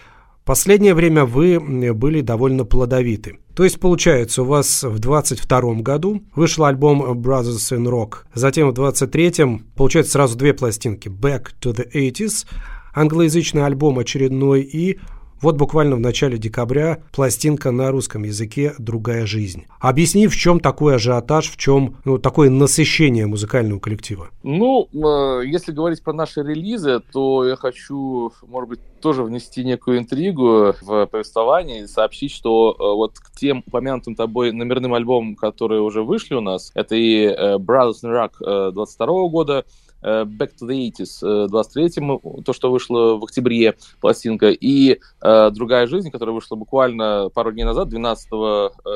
Последнее 0.46 0.94
время 0.94 1.26
вы 1.26 1.60
были 1.60 2.22
довольно 2.22 2.66
плодовиты. 2.66 3.40
То 3.56 3.64
есть, 3.64 3.80
получается, 3.80 4.44
у 4.44 4.46
вас 4.46 4.84
в 4.84 5.00
22 5.00 5.74
году 5.82 6.22
вышел 6.36 6.66
альбом 6.66 7.02
Brothers 7.02 7.76
in 7.76 7.90
Rock. 7.90 8.26
Затем 8.36 8.70
в 8.70 8.74
23-м, 8.80 9.66
получается, 9.76 10.12
сразу 10.12 10.38
две 10.38 10.54
пластинки. 10.54 11.08
Back 11.08 11.48
to 11.62 11.74
the 11.74 11.92
80s, 11.92 12.46
англоязычный 12.94 13.66
альбом 13.66 13.98
очередной 13.98 14.62
и 14.62 15.00
вот 15.46 15.58
буквально 15.58 15.96
в 15.96 16.00
начале 16.00 16.40
декабря 16.40 17.04
пластинка 17.12 17.70
на 17.70 17.92
русском 17.92 18.24
языке 18.24 18.74
«Другая 18.80 19.28
жизнь». 19.28 19.66
Объясни, 19.80 20.26
в 20.26 20.36
чем 20.36 20.60
такой 20.60 20.96
ажиотаж, 20.96 21.52
в 21.52 21.58
чем 21.58 21.98
ну, 22.04 22.18
такое 22.18 22.50
насыщение 22.50 23.28
музыкального 23.28 23.78
коллектива? 23.80 24.30
Ну, 24.42 24.90
э, 24.92 25.46
если 25.46 25.72
говорить 25.72 26.02
про 26.02 26.14
наши 26.14 26.42
релизы, 26.42 27.00
то 27.14 27.46
я 27.46 27.56
хочу, 27.58 28.32
может 28.48 28.70
быть, 28.70 28.80
тоже 29.02 29.22
внести 29.22 29.64
некую 29.64 30.00
интригу 30.00 30.74
в 30.82 31.06
повествование 31.06 31.84
и 31.84 31.88
сообщить, 31.88 32.32
что 32.32 32.72
э, 32.72 32.82
вот 32.82 33.20
к 33.20 33.30
тем 33.38 33.62
упомянутым 33.68 34.16
тобой 34.16 34.52
номерным 34.52 34.96
альбомам, 34.96 35.36
которые 35.36 35.82
уже 35.82 36.02
вышли 36.02 36.34
у 36.34 36.42
нас, 36.42 36.72
это 36.74 36.96
и 36.96 37.26
э, 37.26 37.58
Brothers 37.58 38.02
in 38.04 38.12
Rock 38.12 38.72
22 38.72 39.28
года, 39.28 39.64
Back 40.06 40.52
to 40.60 40.68
the 40.68 40.92
80s 40.92 41.50
23-м, 41.50 42.12
э, 42.12 42.44
то, 42.44 42.54
что 42.54 42.72
вышло 42.72 43.16
в 43.18 43.24
октябре, 43.24 43.76
пластинка, 44.00 44.50
и 44.50 45.00
э, 45.22 45.50
«Другая 45.52 45.88
жизнь», 45.88 46.12
которая 46.12 46.36
вышла 46.36 46.56
буквально 46.56 47.30
пару 47.34 47.52
дней 47.52 47.64
назад, 47.64 47.90
12 47.90 48.30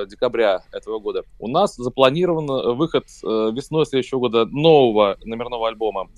декабря 0.10 0.64
этого 0.72 1.00
года. 1.00 1.24
У 1.40 1.48
нас 1.48 1.76
запланирован 1.76 2.76
выход 2.76 3.06
весной 3.24 3.86
следующего 3.86 4.20
года 4.20 4.46
нового 4.46 5.18
номерного 5.24 5.68
альбома. 5.68 6.10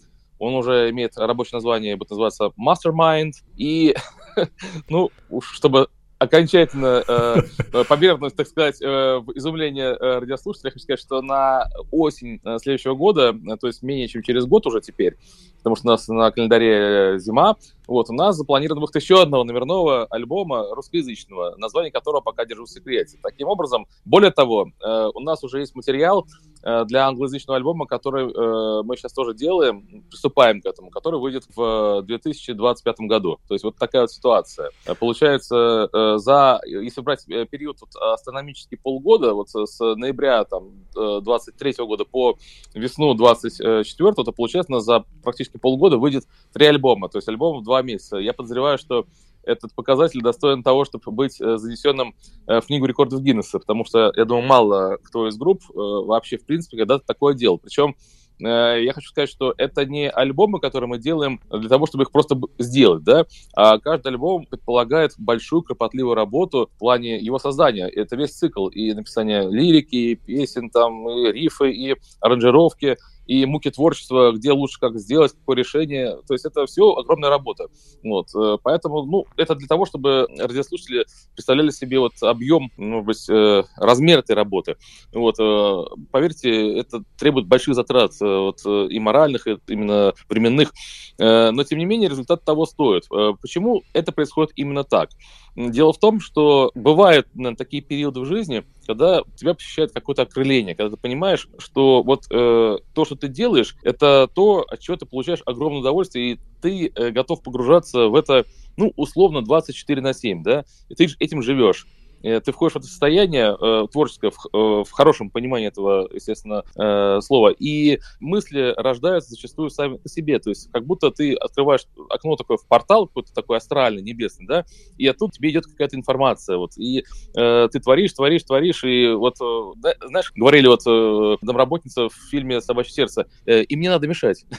Он 0.41 0.55
уже 0.55 0.89
имеет 0.89 1.17
рабочее 1.17 1.57
название, 1.57 1.95
будет 1.95 2.09
называться 2.09 2.51
Mastermind. 2.59 3.33
И, 3.57 3.95
ну, 4.89 5.11
чтобы 5.39 5.87
окончательно 6.21 7.03
э, 7.07 7.35
э, 7.73 7.83
повернуть, 7.85 8.35
так 8.35 8.47
сказать, 8.47 8.79
э, 8.79 8.85
в 8.85 9.31
изумление 9.35 9.97
э, 9.99 10.19
радиослушателей, 10.19 10.67
я 10.69 10.71
хочу 10.71 10.83
сказать, 10.83 10.99
что 10.99 11.21
на 11.23 11.67
осень 11.89 12.39
э, 12.43 12.59
следующего 12.59 12.93
года, 12.93 13.35
то 13.59 13.65
есть 13.65 13.81
менее 13.81 14.07
чем 14.07 14.21
через 14.21 14.45
год 14.45 14.67
уже 14.67 14.81
теперь, 14.81 15.17
потому 15.57 15.75
что 15.75 15.87
у 15.87 15.91
нас 15.91 16.07
на 16.07 16.29
календаре 16.29 17.17
зима, 17.17 17.55
вот, 17.87 18.11
у 18.11 18.13
нас 18.13 18.35
запланирован 18.35 18.79
выход 18.79 18.97
еще 18.97 19.19
одного 19.19 19.43
номерного 19.43 20.05
альбома 20.05 20.67
русскоязычного, 20.75 21.55
название 21.57 21.91
которого 21.91 22.21
пока 22.21 22.45
держу 22.45 22.65
в 22.65 22.69
секрете. 22.69 23.17
Таким 23.23 23.47
образом, 23.47 23.87
более 24.05 24.31
того, 24.31 24.67
э, 24.79 25.09
у 25.15 25.19
нас 25.21 25.43
уже 25.43 25.59
есть 25.59 25.73
материал, 25.73 26.27
для 26.61 27.07
англоязычного 27.07 27.57
альбома, 27.57 27.85
который 27.85 28.25
э, 28.25 28.83
мы 28.83 28.95
сейчас 28.95 29.13
тоже 29.13 29.33
делаем, 29.33 30.03
приступаем 30.09 30.61
к 30.61 30.65
этому, 30.65 30.89
который 30.89 31.19
выйдет 31.19 31.45
в 31.55 32.01
2025 32.03 32.95
году. 33.01 33.39
То 33.47 33.55
есть 33.55 33.63
вот 33.63 33.75
такая 33.77 34.03
вот 34.03 34.11
ситуация. 34.11 34.71
Э, 34.85 34.95
получается, 34.95 35.89
э, 35.91 36.17
за, 36.17 36.61
если 36.65 37.01
брать 37.01 37.25
э, 37.29 37.45
период 37.45 37.77
вот, 37.81 37.95
астрономический 37.95 38.77
полгода, 38.77 39.33
вот 39.33 39.49
с, 39.49 39.65
с 39.65 39.95
ноября 39.95 40.43
там, 40.45 40.71
23 40.93 41.73
года 41.79 42.05
по 42.05 42.37
весну 42.73 43.13
24 43.13 44.13
то 44.13 44.31
получается, 44.31 44.79
за 44.79 45.05
практически 45.23 45.57
полгода 45.57 45.97
выйдет 45.97 46.25
три 46.53 46.67
альбома, 46.67 47.09
то 47.09 47.17
есть 47.17 47.27
альбом 47.27 47.59
в 47.59 47.63
два 47.63 47.81
месяца. 47.81 48.17
Я 48.17 48.33
подозреваю, 48.33 48.77
что 48.77 49.05
этот 49.43 49.73
показатель 49.73 50.21
достоин 50.21 50.63
того, 50.63 50.85
чтобы 50.85 51.11
быть 51.11 51.39
э, 51.41 51.57
занесенным 51.57 52.15
э, 52.47 52.61
в 52.61 52.65
книгу 52.67 52.85
рекордов 52.85 53.21
Гиннесса, 53.21 53.59
потому 53.59 53.85
что, 53.85 54.11
я 54.15 54.25
думаю, 54.25 54.47
мало 54.47 54.97
кто 55.03 55.27
из 55.27 55.37
групп 55.37 55.61
э, 55.69 55.73
вообще, 55.75 56.37
в 56.37 56.45
принципе, 56.45 56.77
когда-то 56.77 57.05
такое 57.05 57.33
делал. 57.33 57.57
Причем 57.57 57.95
я 58.43 58.91
хочу 58.95 59.09
сказать, 59.09 59.29
что 59.29 59.53
это 59.55 59.85
не 59.85 60.09
альбомы, 60.09 60.59
которые 60.59 60.87
мы 60.87 60.97
делаем 60.97 61.39
для 61.51 61.69
того, 61.69 61.85
чтобы 61.85 62.05
их 62.05 62.11
просто 62.11 62.35
сделать, 62.57 63.03
да, 63.03 63.27
а 63.53 63.77
каждый 63.77 64.07
альбом 64.07 64.47
предполагает 64.47 65.11
большую 65.19 65.61
кропотливую 65.61 66.15
работу 66.15 66.67
в 66.73 66.79
плане 66.79 67.19
его 67.19 67.37
создания. 67.37 67.87
Это 67.87 68.15
весь 68.15 68.31
цикл 68.31 68.65
и 68.69 68.93
написание 68.93 69.47
лирики, 69.47 69.95
и 69.95 70.15
песен, 70.15 70.71
там, 70.71 71.07
и 71.07 71.31
рифы, 71.31 71.71
и 71.71 71.95
аранжировки, 72.19 72.97
и 73.25 73.45
муки 73.45 73.69
творчества, 73.69 74.31
где 74.31 74.51
лучше 74.51 74.79
как 74.79 74.99
сделать, 74.99 75.33
какое 75.33 75.57
решение. 75.57 76.17
То 76.27 76.33
есть 76.33 76.45
это 76.45 76.65
все 76.65 76.91
огромная 76.93 77.29
работа. 77.29 77.67
Вот. 78.03 78.27
Э, 78.35 78.57
поэтому, 78.61 79.03
ну, 79.03 79.25
это 79.37 79.55
для 79.55 79.67
того, 79.67 79.85
чтобы 79.85 80.27
радиослушатели 80.37 81.05
представляли 81.33 81.69
себе 81.69 81.99
вот 81.99 82.13
объем, 82.21 82.71
может 82.77 83.05
быть, 83.05 83.29
э, 83.29 83.63
размер 83.77 84.19
этой 84.19 84.35
работы. 84.35 84.75
Вот. 85.13 85.35
Э, 85.39 85.83
поверьте, 86.11 86.77
это 86.77 87.03
требует 87.17 87.47
больших 87.47 87.75
затрат 87.75 88.11
вот, 88.19 88.65
и 88.65 88.99
моральных, 88.99 89.47
и 89.47 89.57
именно 89.67 90.13
временных. 90.29 90.73
Но, 91.17 91.63
тем 91.63 91.77
не 91.77 91.85
менее, 91.85 92.09
результат 92.09 92.43
того 92.43 92.65
стоит. 92.65 93.07
Почему 93.41 93.83
это 93.93 94.11
происходит 94.11 94.51
именно 94.55 94.83
так? 94.83 95.09
Дело 95.55 95.93
в 95.93 95.99
том, 95.99 96.19
что 96.19 96.71
бывают 96.73 97.27
наверное, 97.33 97.57
такие 97.57 97.83
периоды 97.83 98.21
в 98.21 98.25
жизни, 98.25 98.63
когда 98.85 99.21
тебя 99.35 99.53
посещает 99.53 99.91
какое-то 99.91 100.23
окрыление, 100.23 100.75
когда 100.75 100.95
ты 100.95 101.01
понимаешь, 101.01 101.47
что 101.57 102.03
вот 102.03 102.25
э, 102.29 102.77
то, 102.93 103.05
что 103.05 103.15
ты 103.15 103.27
делаешь, 103.27 103.75
это 103.83 104.29
то, 104.33 104.65
от 104.67 104.79
чего 104.79 104.97
ты 104.97 105.05
получаешь 105.05 105.41
огромное 105.45 105.79
удовольствие, 105.79 106.33
и 106.33 106.39
ты 106.61 106.91
э, 106.93 107.11
готов 107.11 107.43
погружаться 107.43 108.07
в 108.07 108.15
это, 108.15 108.45
ну, 108.77 108.93
условно, 108.95 109.41
24 109.41 110.01
на 110.01 110.13
7, 110.13 110.43
да, 110.43 110.65
и 110.89 110.95
ты 110.95 111.07
этим 111.19 111.41
живешь. 111.41 111.87
Э, 112.23 112.39
ты 112.39 112.51
входишь 112.51 112.73
в 112.73 112.77
это 112.77 112.87
состояние 112.87 113.55
э, 113.59 113.87
творческое, 113.91 114.31
в, 114.31 114.45
э, 114.53 114.83
в 114.83 114.91
хорошем 114.91 115.29
понимании 115.29 115.67
этого, 115.67 116.09
естественно, 116.13 116.63
э, 116.75 117.21
слова, 117.21 117.53
и 117.57 117.99
мысли 118.19 118.73
рождаются 118.77 119.31
зачастую 119.31 119.69
сами 119.69 119.97
по 119.97 120.09
себе, 120.09 120.39
то 120.39 120.49
есть 120.49 120.71
как 120.71 120.85
будто 120.85 121.11
ты 121.11 121.33
открываешь 121.33 121.85
окно 122.09 122.35
такое 122.35 122.57
в 122.57 122.67
портал, 122.67 123.07
какой-то 123.07 123.33
такой 123.33 123.57
астральный, 123.57 124.01
небесный, 124.01 124.45
да, 124.45 124.65
и 124.97 125.07
оттуда 125.07 125.33
тебе 125.33 125.51
идет 125.51 125.65
какая-то 125.65 125.95
информация, 125.95 126.57
вот, 126.57 126.77
и 126.77 127.03
э, 127.35 127.69
ты 127.71 127.79
творишь, 127.79 128.13
творишь, 128.13 128.43
творишь, 128.43 128.83
и 128.83 129.09
вот, 129.09 129.35
э, 129.41 129.71
да, 129.77 129.93
знаешь, 130.07 130.31
говорили 130.35 130.67
вот 130.67 130.81
э, 130.85 131.37
домработница 131.41 132.09
в 132.09 132.13
фильме 132.29 132.61
«Собачье 132.61 132.93
сердце», 132.93 133.27
э, 133.45 133.63
и 133.63 133.75
мне 133.75 133.89
надо 133.89 134.07
мешать. 134.07 134.45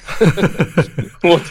Вот, 1.23 1.43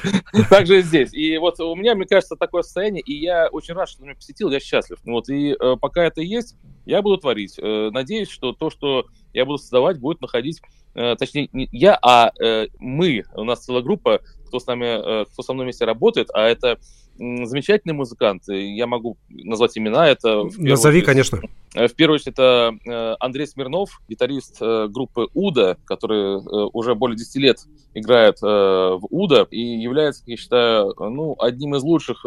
так 0.49 0.67
же 0.67 0.81
здесь. 0.81 1.13
И 1.13 1.37
вот 1.37 1.59
у 1.61 1.75
меня, 1.75 1.95
мне 1.95 2.05
кажется, 2.05 2.35
такое 2.35 2.61
состояние, 2.61 3.01
и 3.01 3.13
я 3.13 3.47
очень 3.47 3.73
рад, 3.73 3.87
что 3.87 4.03
меня 4.03 4.15
посетил, 4.15 4.51
я 4.51 4.59
счастлив. 4.59 4.97
Вот, 5.05 5.29
и 5.29 5.55
э, 5.57 5.75
пока 5.79 6.00
пока 6.01 6.07
это 6.07 6.21
есть, 6.21 6.55
я 6.85 7.01
буду 7.01 7.17
творить. 7.17 7.55
Э, 7.59 7.89
надеюсь, 7.91 8.29
что 8.29 8.53
то, 8.53 8.69
что 8.69 9.05
я 9.33 9.45
буду 9.45 9.57
создавать, 9.59 9.99
будет 9.99 10.21
находить, 10.21 10.61
э, 10.95 11.15
точнее, 11.15 11.49
не 11.53 11.69
я, 11.71 11.97
а 12.01 12.31
э, 12.41 12.67
мы, 12.79 13.23
у 13.35 13.43
нас 13.43 13.65
целая 13.65 13.83
группа, 13.83 14.21
кто 14.47 14.59
с 14.59 14.67
нами, 14.67 15.23
кто 15.31 15.43
со 15.43 15.53
мной 15.53 15.65
вместе 15.65 15.85
работает, 15.85 16.29
а 16.33 16.41
это 16.41 16.77
замечательные 17.17 17.95
музыканты. 17.95 18.73
Я 18.73 18.85
могу 18.85 19.15
назвать 19.29 19.77
имена. 19.77 20.09
Это 20.09 20.43
Назови, 20.57 20.97
очередь, 20.97 21.05
конечно. 21.05 21.39
В 21.73 21.93
первую 21.95 22.15
очередь, 22.15 22.33
это 22.33 22.75
Андрей 23.21 23.47
Смирнов, 23.47 24.01
гитарист 24.09 24.59
группы 24.59 25.27
Уда, 25.33 25.77
который 25.85 26.41
уже 26.73 26.95
более 26.95 27.15
10 27.15 27.35
лет 27.37 27.59
играет 27.93 28.41
в 28.41 29.07
Уда 29.09 29.47
и 29.51 29.61
является, 29.61 30.23
я 30.25 30.35
считаю, 30.35 30.93
ну, 30.97 31.37
одним 31.39 31.75
из 31.75 31.83
лучших 31.83 32.25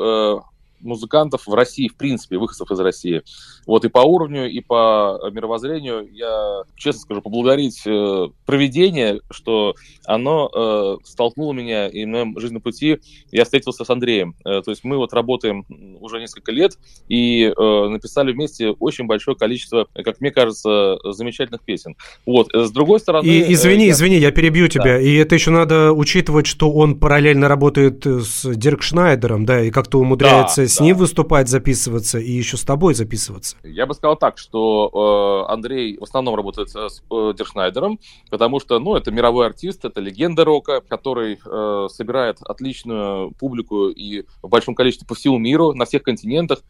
музыкантов 0.85 1.47
в 1.47 1.55
России, 1.55 1.89
в 1.89 1.97
принципе, 1.97 2.39
выходцев 2.39 2.71
из 2.71 2.81
России. 2.81 3.23
Вот 3.67 3.85
и 3.85 3.89
по 3.89 4.01
уровню, 4.01 4.51
и 4.51 4.61
по 4.61 5.19
мировоззрению 5.33 6.09
я, 6.13 6.63
честно 6.77 7.01
скажу, 7.01 7.23
поблагодарить 7.23 7.83
э, 7.87 8.29
проведение, 8.47 9.21
что 9.31 9.75
оно 10.05 10.51
э, 10.55 10.97
столкнуло 11.05 11.53
меня 11.53 11.89
и 11.89 12.05
на 12.05 12.25
моем 12.25 12.39
жизненном 12.39 12.63
пути. 12.63 12.99
Я 13.31 13.45
встретился 13.45 13.85
с 13.85 13.91
Андреем. 13.91 14.37
Э, 14.45 14.63
то 14.63 14.71
есть 14.71 14.85
мы 14.85 14.97
вот 14.97 15.13
работаем 15.13 15.65
уже 16.01 16.21
несколько 16.21 16.53
лет 16.53 16.79
и 17.09 17.45
э, 17.45 17.89
написали 17.89 18.33
вместе 18.33 18.71
очень 18.71 19.07
большое 19.07 19.37
количество, 19.37 19.87
как 19.95 20.21
мне 20.21 20.31
кажется, 20.31 20.99
замечательных 21.05 21.63
песен. 21.63 21.97
Вот. 22.27 22.55
Э, 22.55 22.65
с 22.65 22.71
другой 22.71 23.01
стороны... 23.01 23.27
И, 23.27 23.53
извини, 23.53 23.85
э, 23.85 23.87
я... 23.87 23.93
извини, 23.93 24.19
я 24.19 24.31
перебью 24.31 24.69
тебя. 24.69 24.85
Да. 24.85 25.01
И 25.01 25.15
это 25.15 25.35
еще 25.35 25.51
надо 25.51 25.93
учитывать, 25.93 26.47
что 26.47 26.71
он 26.71 26.99
параллельно 26.99 27.49
работает 27.49 28.05
с 28.05 28.45
Дирк 28.55 28.83
Шнайдером, 28.83 29.45
да, 29.45 29.63
и 29.63 29.71
как-то 29.71 29.99
умудряется 29.99 30.63
да, 30.63 30.69
с 30.75 30.79
да. 30.79 30.85
ним 30.85 30.97
выступать, 30.97 31.49
записываться 31.49 32.19
и 32.19 32.31
еще 32.31 32.57
с 32.57 32.63
тобой 32.63 32.95
записываться. 32.95 33.57
Я 33.63 33.87
бы 33.87 33.95
сказал 33.95 34.17
так, 34.17 34.39
что 34.39 35.47
э, 35.49 35.53
Андрей 35.53 35.97
в 35.99 36.03
основном 36.03 36.35
работает 36.35 36.71
с 36.71 36.77
э, 37.11 37.33
Диршнайдером, 37.37 38.01
потому 38.31 38.61
что, 38.61 38.79
ну, 38.79 38.97
это 38.97 39.11
мировой 39.11 39.47
артист, 39.47 39.85
это 39.85 40.01
легенда 40.01 40.45
рока, 40.45 40.81
который 40.81 41.39
э, 41.45 41.89
собирает 41.91 42.39
отличную 42.43 43.31
публику 43.33 43.89
и 43.89 44.25
в 44.43 44.49
большом 44.49 44.75
количестве 44.75 45.07
по 45.07 45.15
всему 45.15 45.39
миру, 45.39 45.73
на 45.73 45.85
всех 45.85 46.03
континентах. 46.03 46.61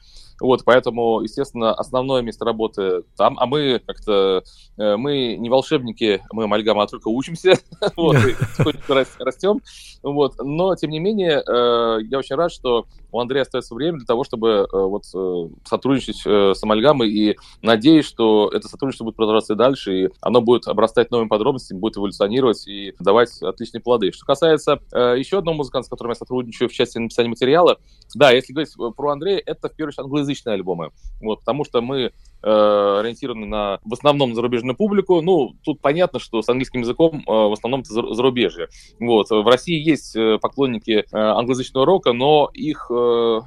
Вот, 0.40 0.64
поэтому, 0.64 1.20
естественно, 1.20 1.72
основное 1.72 2.22
место 2.22 2.44
работы 2.44 3.04
там, 3.16 3.38
а 3.38 3.46
мы 3.46 3.80
как-то, 3.86 4.42
э, 4.76 4.96
мы 4.96 5.36
не 5.36 5.48
волшебники, 5.48 6.22
мы 6.32 6.44
амальгама, 6.44 6.82
а 6.82 6.86
только 6.86 7.08
учимся, 7.08 7.54
вот, 7.96 8.16
растем, 9.18 9.60
вот, 10.02 10.34
но, 10.42 10.74
тем 10.74 10.90
не 10.90 10.98
менее, 10.98 11.42
э, 11.46 11.98
я 12.08 12.18
очень 12.18 12.34
рад, 12.34 12.52
что 12.52 12.86
у 13.12 13.20
Андрея 13.20 13.42
остается 13.42 13.74
время 13.74 13.98
для 13.98 14.06
того, 14.06 14.24
чтобы 14.24 14.48
э, 14.48 14.66
вот 14.72 15.04
сотрудничать 15.64 16.16
с 16.24 16.62
амальгамой, 16.62 17.10
и 17.10 17.36
надеюсь, 17.62 18.06
что 18.06 18.50
это 18.52 18.66
сотрудничество 18.66 19.04
будет 19.04 19.16
продолжаться 19.16 19.52
и 19.52 19.56
дальше, 19.56 20.04
и 20.04 20.08
оно 20.20 20.40
будет 20.40 20.66
обрастать 20.66 21.12
новыми 21.12 21.28
подробностями, 21.28 21.78
будет 21.78 21.96
эволюционировать 21.96 22.66
и 22.66 22.92
давать 22.98 23.40
отличные 23.40 23.80
плоды. 23.80 24.10
Что 24.10 24.26
касается 24.26 24.80
еще 24.92 25.38
одного 25.38 25.58
музыканта, 25.58 25.86
с 25.86 25.90
которым 25.90 26.10
я 26.10 26.16
сотрудничаю 26.16 26.68
в 26.68 26.72
части 26.72 26.98
написания 26.98 27.28
материала, 27.28 27.78
да, 28.16 28.32
если 28.32 28.52
говорить 28.52 28.74
про 28.96 29.12
Андрея, 29.12 29.40
это 29.46 29.68
в 29.68 29.76
первую 29.76 29.90
очередь 29.90 30.00
англоязычные 30.24 30.54
альбомы, 30.54 30.90
вот, 31.20 31.40
потому 31.40 31.64
что 31.64 31.80
мы 31.82 32.12
Э, 32.46 32.98
ориентированы 33.00 33.46
на 33.46 33.78
в 33.84 33.94
основном 33.94 34.30
на 34.30 34.34
зарубежную 34.34 34.76
публику. 34.76 35.22
Ну, 35.22 35.56
тут 35.64 35.80
понятно, 35.80 36.18
что 36.18 36.42
с 36.42 36.48
английским 36.50 36.80
языком 36.82 37.20
э, 37.20 37.22
в 37.26 37.52
основном 37.54 37.80
это 37.80 37.94
зарубежье. 38.14 38.68
Вот. 39.00 39.30
В 39.30 39.46
России 39.48 39.82
есть 39.82 40.14
э, 40.14 40.38
поклонники 40.38 41.06
англоязычного 41.10 41.86
рока, 41.86 42.12
но 42.12 42.50
их, 42.52 42.90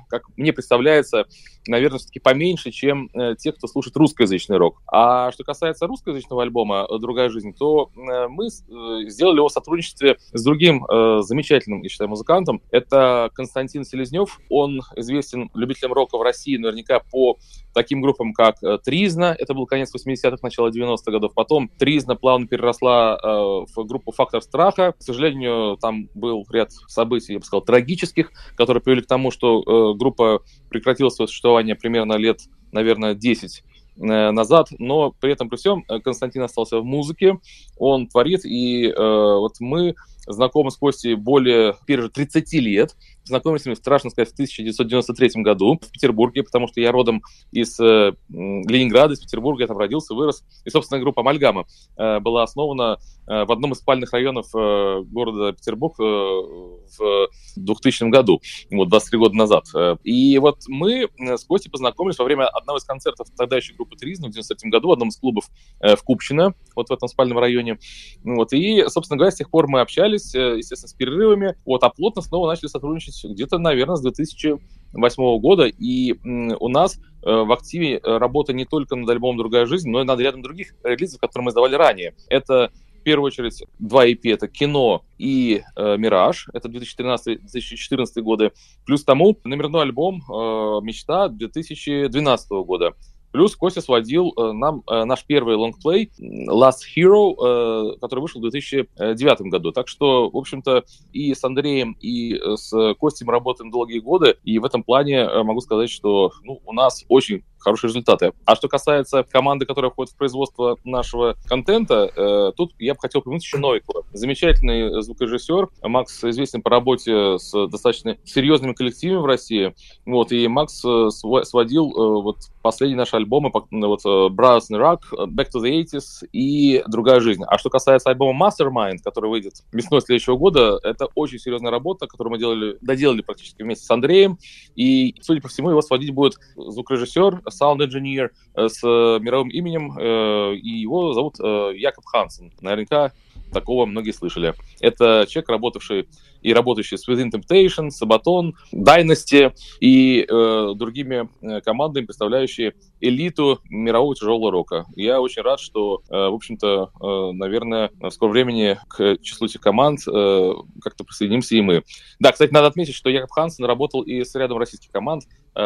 как 0.09 0.23
мне 0.35 0.51
представляется, 0.51 1.25
наверное, 1.67 1.99
все-таки 1.99 2.19
поменьше, 2.19 2.71
чем 2.71 3.09
те, 3.37 3.51
кто 3.51 3.67
слушает 3.67 3.95
русскоязычный 3.97 4.57
рок. 4.57 4.81
А 4.87 5.31
что 5.31 5.43
касается 5.43 5.85
русскоязычного 5.85 6.43
альбома 6.43 6.87
«Другая 6.99 7.29
жизнь», 7.29 7.53
то 7.53 7.91
мы 7.95 8.49
сделали 8.49 9.37
его 9.37 9.49
в 9.49 9.51
сотрудничестве 9.51 10.17
с 10.31 10.43
другим 10.43 10.85
замечательным, 11.21 11.81
я 11.81 11.89
считаю, 11.89 12.09
музыкантом. 12.09 12.61
Это 12.71 13.29
Константин 13.33 13.83
Селезнев. 13.83 14.39
Он 14.49 14.81
известен 14.95 15.49
любителям 15.53 15.93
рока 15.93 16.17
в 16.17 16.21
России 16.21 16.57
наверняка 16.57 16.99
по 17.11 17.37
таким 17.73 18.01
группам, 18.01 18.33
как 18.33 18.55
Тризна, 18.87 19.35
это 19.37 19.53
был 19.53 19.65
конец 19.65 19.93
80-х, 19.93 20.37
начало 20.41 20.69
90-х 20.69 21.11
годов. 21.11 21.33
Потом 21.33 21.69
Тризна 21.77 22.15
плавно 22.15 22.47
переросла 22.47 23.19
э, 23.21 23.27
в 23.27 23.83
группу 23.85 24.13
«Фактор 24.13 24.41
страха». 24.41 24.93
К 24.97 25.01
сожалению, 25.01 25.75
там 25.75 26.07
был 26.13 26.45
ряд 26.49 26.71
событий, 26.87 27.33
я 27.33 27.39
бы 27.39 27.43
сказал, 27.43 27.63
трагических, 27.63 28.31
которые 28.55 28.81
привели 28.81 29.01
к 29.01 29.07
тому, 29.07 29.29
что 29.29 29.61
э, 29.61 29.97
группа 29.97 30.41
прекратила 30.69 31.09
свое 31.09 31.27
существование 31.27 31.75
примерно 31.75 32.13
лет, 32.13 32.43
наверное, 32.71 33.13
10 33.13 33.61
э, 33.97 34.31
назад, 34.31 34.69
но 34.79 35.11
при 35.11 35.33
этом 35.33 35.49
при 35.49 35.57
всем 35.57 35.83
э, 35.89 35.99
Константин 35.99 36.43
остался 36.43 36.79
в 36.79 36.85
музыке, 36.85 37.39
он 37.75 38.07
творит, 38.07 38.45
и 38.45 38.87
э, 38.87 38.93
вот 38.97 39.55
мы 39.59 39.95
знакомы 40.27 40.71
с 40.71 40.77
Костей 40.77 41.15
более, 41.15 41.75
теперь 41.81 42.07
30 42.07 42.53
лет, 42.53 42.95
Знакомились 43.27 43.65
мы, 43.65 43.75
страшно 43.75 44.09
сказать, 44.09 44.29
в 44.29 44.33
1993 44.33 45.41
году 45.43 45.79
в 45.81 45.91
Петербурге, 45.91 46.43
потому 46.43 46.67
что 46.67 46.79
я 46.79 46.91
родом 46.91 47.21
из 47.51 47.79
э, 47.79 48.13
Ленинграда, 48.29 49.13
из 49.13 49.19
Петербурга, 49.19 49.63
я 49.63 49.67
там 49.67 49.77
родился, 49.77 50.13
вырос. 50.13 50.43
И, 50.65 50.69
собственно, 50.69 51.01
группа 51.01 51.21
«Амальгама» 51.21 51.65
э, 51.97 52.19
была 52.19 52.43
основана 52.43 52.97
э, 53.27 53.43
в 53.43 53.51
одном 53.51 53.73
из 53.73 53.79
спальных 53.79 54.13
районов 54.13 54.47
э, 54.55 55.01
города 55.03 55.51
Петербург 55.51 55.99
э, 55.99 56.03
в 56.03 57.27
2000 57.57 58.09
году, 58.09 58.41
вот 58.71 58.89
23 58.89 59.19
года 59.19 59.35
назад. 59.35 59.65
Э, 59.75 59.97
и 60.03 60.37
вот 60.37 60.59
мы 60.67 61.07
с 61.19 61.43
Костей 61.43 61.69
познакомились 61.69 62.17
во 62.17 62.25
время 62.25 62.47
одного 62.47 62.77
из 62.77 62.83
концертов 62.83 63.27
тогда 63.35 63.57
еще 63.57 63.73
группы 63.73 63.97
«Тризна» 63.97 64.27
в 64.27 64.31
93 64.31 64.69
году 64.69 64.89
в 64.89 64.91
одном 64.93 65.09
из 65.09 65.17
клубов 65.17 65.49
э, 65.81 65.95
в 65.95 66.03
Купчино, 66.03 66.53
вот 66.75 66.89
в 66.89 66.93
этом 66.93 67.07
спальном 67.07 67.39
районе. 67.39 67.77
Вот, 68.23 68.53
и, 68.53 68.85
собственно 68.87 69.17
говоря, 69.17 69.31
с 69.31 69.35
тех 69.35 69.49
пор 69.49 69.67
мы 69.67 69.81
общались, 69.81 70.33
э, 70.33 70.57
естественно, 70.57 70.89
с 70.89 70.93
перерывами, 70.93 71.55
вот, 71.65 71.83
а 71.83 71.89
плотно 71.89 72.21
снова 72.21 72.47
начали 72.47 72.67
сотрудничать 72.67 73.15
где-то, 73.23 73.57
наверное, 73.57 73.95
с 73.95 74.01
2008 74.01 75.39
года. 75.39 75.65
И 75.65 76.13
у 76.59 76.67
нас 76.67 76.97
э, 76.97 76.99
в 77.23 77.51
активе 77.51 77.97
э, 77.97 78.17
работа 78.17 78.53
не 78.53 78.65
только 78.65 78.95
над 78.95 79.09
альбомом 79.09 79.37
«Другая 79.37 79.65
жизнь», 79.65 79.89
но 79.89 80.01
и 80.01 80.05
над 80.05 80.19
рядом 80.19 80.41
других 80.41 80.73
релизов, 80.83 81.19
которые 81.19 81.45
мы 81.45 81.51
издавали 81.51 81.75
ранее. 81.75 82.15
Это 82.29 82.71
в 82.99 83.03
первую 83.03 83.27
очередь 83.27 83.63
два 83.79 84.07
EP, 84.07 84.19
это 84.25 84.47
«Кино» 84.47 85.03
и 85.17 85.61
э, 85.75 85.97
«Мираж», 85.97 86.49
это 86.53 86.67
2013-2014 86.67 88.21
годы, 88.21 88.51
плюс 88.85 89.03
тому 89.03 89.37
номерной 89.43 89.83
альбом 89.83 90.17
э, 90.17 90.81
«Мечта» 90.83 91.29
2012 91.29 92.49
года. 92.65 92.93
Плюс 93.31 93.55
Костя 93.55 93.81
сводил 93.81 94.33
э, 94.35 94.51
нам 94.53 94.83
э, 94.89 95.03
наш 95.03 95.25
первый 95.25 95.55
лонгплей 95.55 96.11
Last 96.19 96.79
Hero, 96.95 97.35
э, 97.35 97.97
который 97.99 98.21
вышел 98.21 98.39
в 98.39 98.49
2009 98.49 99.41
году. 99.51 99.71
Так 99.71 99.87
что, 99.87 100.29
в 100.29 100.37
общем-то, 100.37 100.83
и 101.13 101.33
с 101.33 101.43
Андреем, 101.43 101.97
и 101.99 102.39
с 102.55 102.93
Костей 102.95 103.25
мы 103.25 103.33
работаем 103.33 103.71
долгие 103.71 103.99
годы. 103.99 104.37
И 104.43 104.59
в 104.59 104.65
этом 104.65 104.83
плане 104.83 105.27
могу 105.43 105.61
сказать, 105.61 105.89
что 105.89 106.31
ну, 106.43 106.61
у 106.65 106.73
нас 106.73 107.05
очень 107.09 107.43
хорошие 107.59 107.89
результаты. 107.89 108.33
А 108.45 108.55
что 108.55 108.67
касается 108.67 109.23
команды, 109.23 109.65
которая 109.65 109.91
входит 109.91 110.13
в 110.13 110.17
производство 110.17 110.77
нашего 110.83 111.35
контента, 111.45 112.11
э, 112.15 112.51
тут 112.55 112.73
я 112.79 112.93
бы 112.93 112.99
хотел 112.99 113.21
упомянуть 113.21 113.43
еще 113.43 113.57
Новикова. 113.57 114.03
Замечательный 114.13 115.01
звукорежиссер. 115.01 115.69
Макс 115.83 116.23
известен 116.23 116.61
по 116.61 116.69
работе 116.69 117.37
с 117.37 117.51
достаточно 117.67 118.17
серьезными 118.23 118.73
коллективами 118.73 119.21
в 119.21 119.25
России. 119.25 119.73
Вот, 120.05 120.31
и 120.31 120.47
Макс 120.47 120.83
э, 120.85 121.09
сводил 121.09 121.91
э, 121.91 122.21
вот 122.21 122.37
последний 122.61 122.95
наш 122.95 123.13
альбом, 123.13 123.51
вот 123.51 124.05
Brothers 124.05 124.69
in 124.71 124.79
Rock, 124.79 125.01
Back 125.29 125.47
to 125.53 125.61
the 125.61 125.83
80s 125.83 126.27
и 126.31 126.83
Другая 126.87 127.19
жизнь. 127.19 127.43
А 127.47 127.57
что 127.57 127.69
касается 127.69 128.09
альбома 128.09 128.47
Mastermind, 128.47 128.97
который 129.03 129.29
выйдет 129.29 129.63
весной 129.71 130.01
следующего 130.01 130.35
года, 130.37 130.79
это 130.83 131.07
очень 131.15 131.39
серьезная 131.39 131.71
работа, 131.71 132.07
которую 132.07 132.33
мы 132.33 132.39
делали, 132.39 132.77
доделали 132.81 133.21
практически 133.21 133.63
вместе 133.63 133.85
с 133.85 133.91
Андреем. 133.91 134.37
И, 134.75 135.15
судя 135.21 135.41
по 135.41 135.47
всему, 135.47 135.69
его 135.69 135.81
сводить 135.81 136.13
будет 136.13 136.35
звукорежиссер 136.55 137.41
sound 137.49 137.79
engineer 137.79 138.29
э, 138.55 138.67
с 138.67 138.83
э, 138.83 139.19
мировым 139.21 139.49
именем, 139.49 139.97
э, 139.97 140.55
и 140.55 140.69
его 140.69 141.13
зовут 141.13 141.39
Якоб 141.39 142.05
Хансен. 142.05 142.51
Наверняка 142.61 143.11
такого 143.53 143.85
многие 143.85 144.11
слышали. 144.11 144.53
Это 144.79 145.25
человек, 145.29 145.49
работавший 145.49 146.09
и 146.41 146.53
работающий 146.53 146.97
с 146.97 147.07
Within 147.07 147.31
Temptation, 147.31 147.89
Sabaton, 147.89 148.53
Dynasty 148.73 149.53
и 149.79 150.25
э, 150.27 150.73
другими 150.75 151.29
командами, 151.61 152.05
представляющие 152.05 152.73
элиту 152.99 153.59
мирового 153.69 154.15
тяжелого 154.15 154.51
рока. 154.51 154.85
Я 154.95 155.21
очень 155.21 155.41
рад, 155.41 155.59
что, 155.59 156.01
э, 156.09 156.13
в 156.13 156.33
общем-то, 156.33 156.91
э, 157.01 157.31
наверное, 157.33 157.91
в 157.99 158.09
скором 158.09 158.33
времени 158.33 158.77
к 158.87 159.17
числу 159.21 159.47
этих 159.47 159.61
команд 159.61 159.99
э, 160.07 160.53
как-то 160.81 161.03
присоединимся 161.03 161.55
и 161.55 161.61
мы. 161.61 161.83
Да, 162.19 162.31
кстати, 162.31 162.51
надо 162.51 162.67
отметить, 162.67 162.95
что 162.95 163.09
Якоб 163.09 163.31
Хансен 163.31 163.65
работал 163.65 164.01
и 164.01 164.23
с 164.23 164.33
рядом 164.35 164.57
российских 164.57 164.91
команд, 164.91 165.23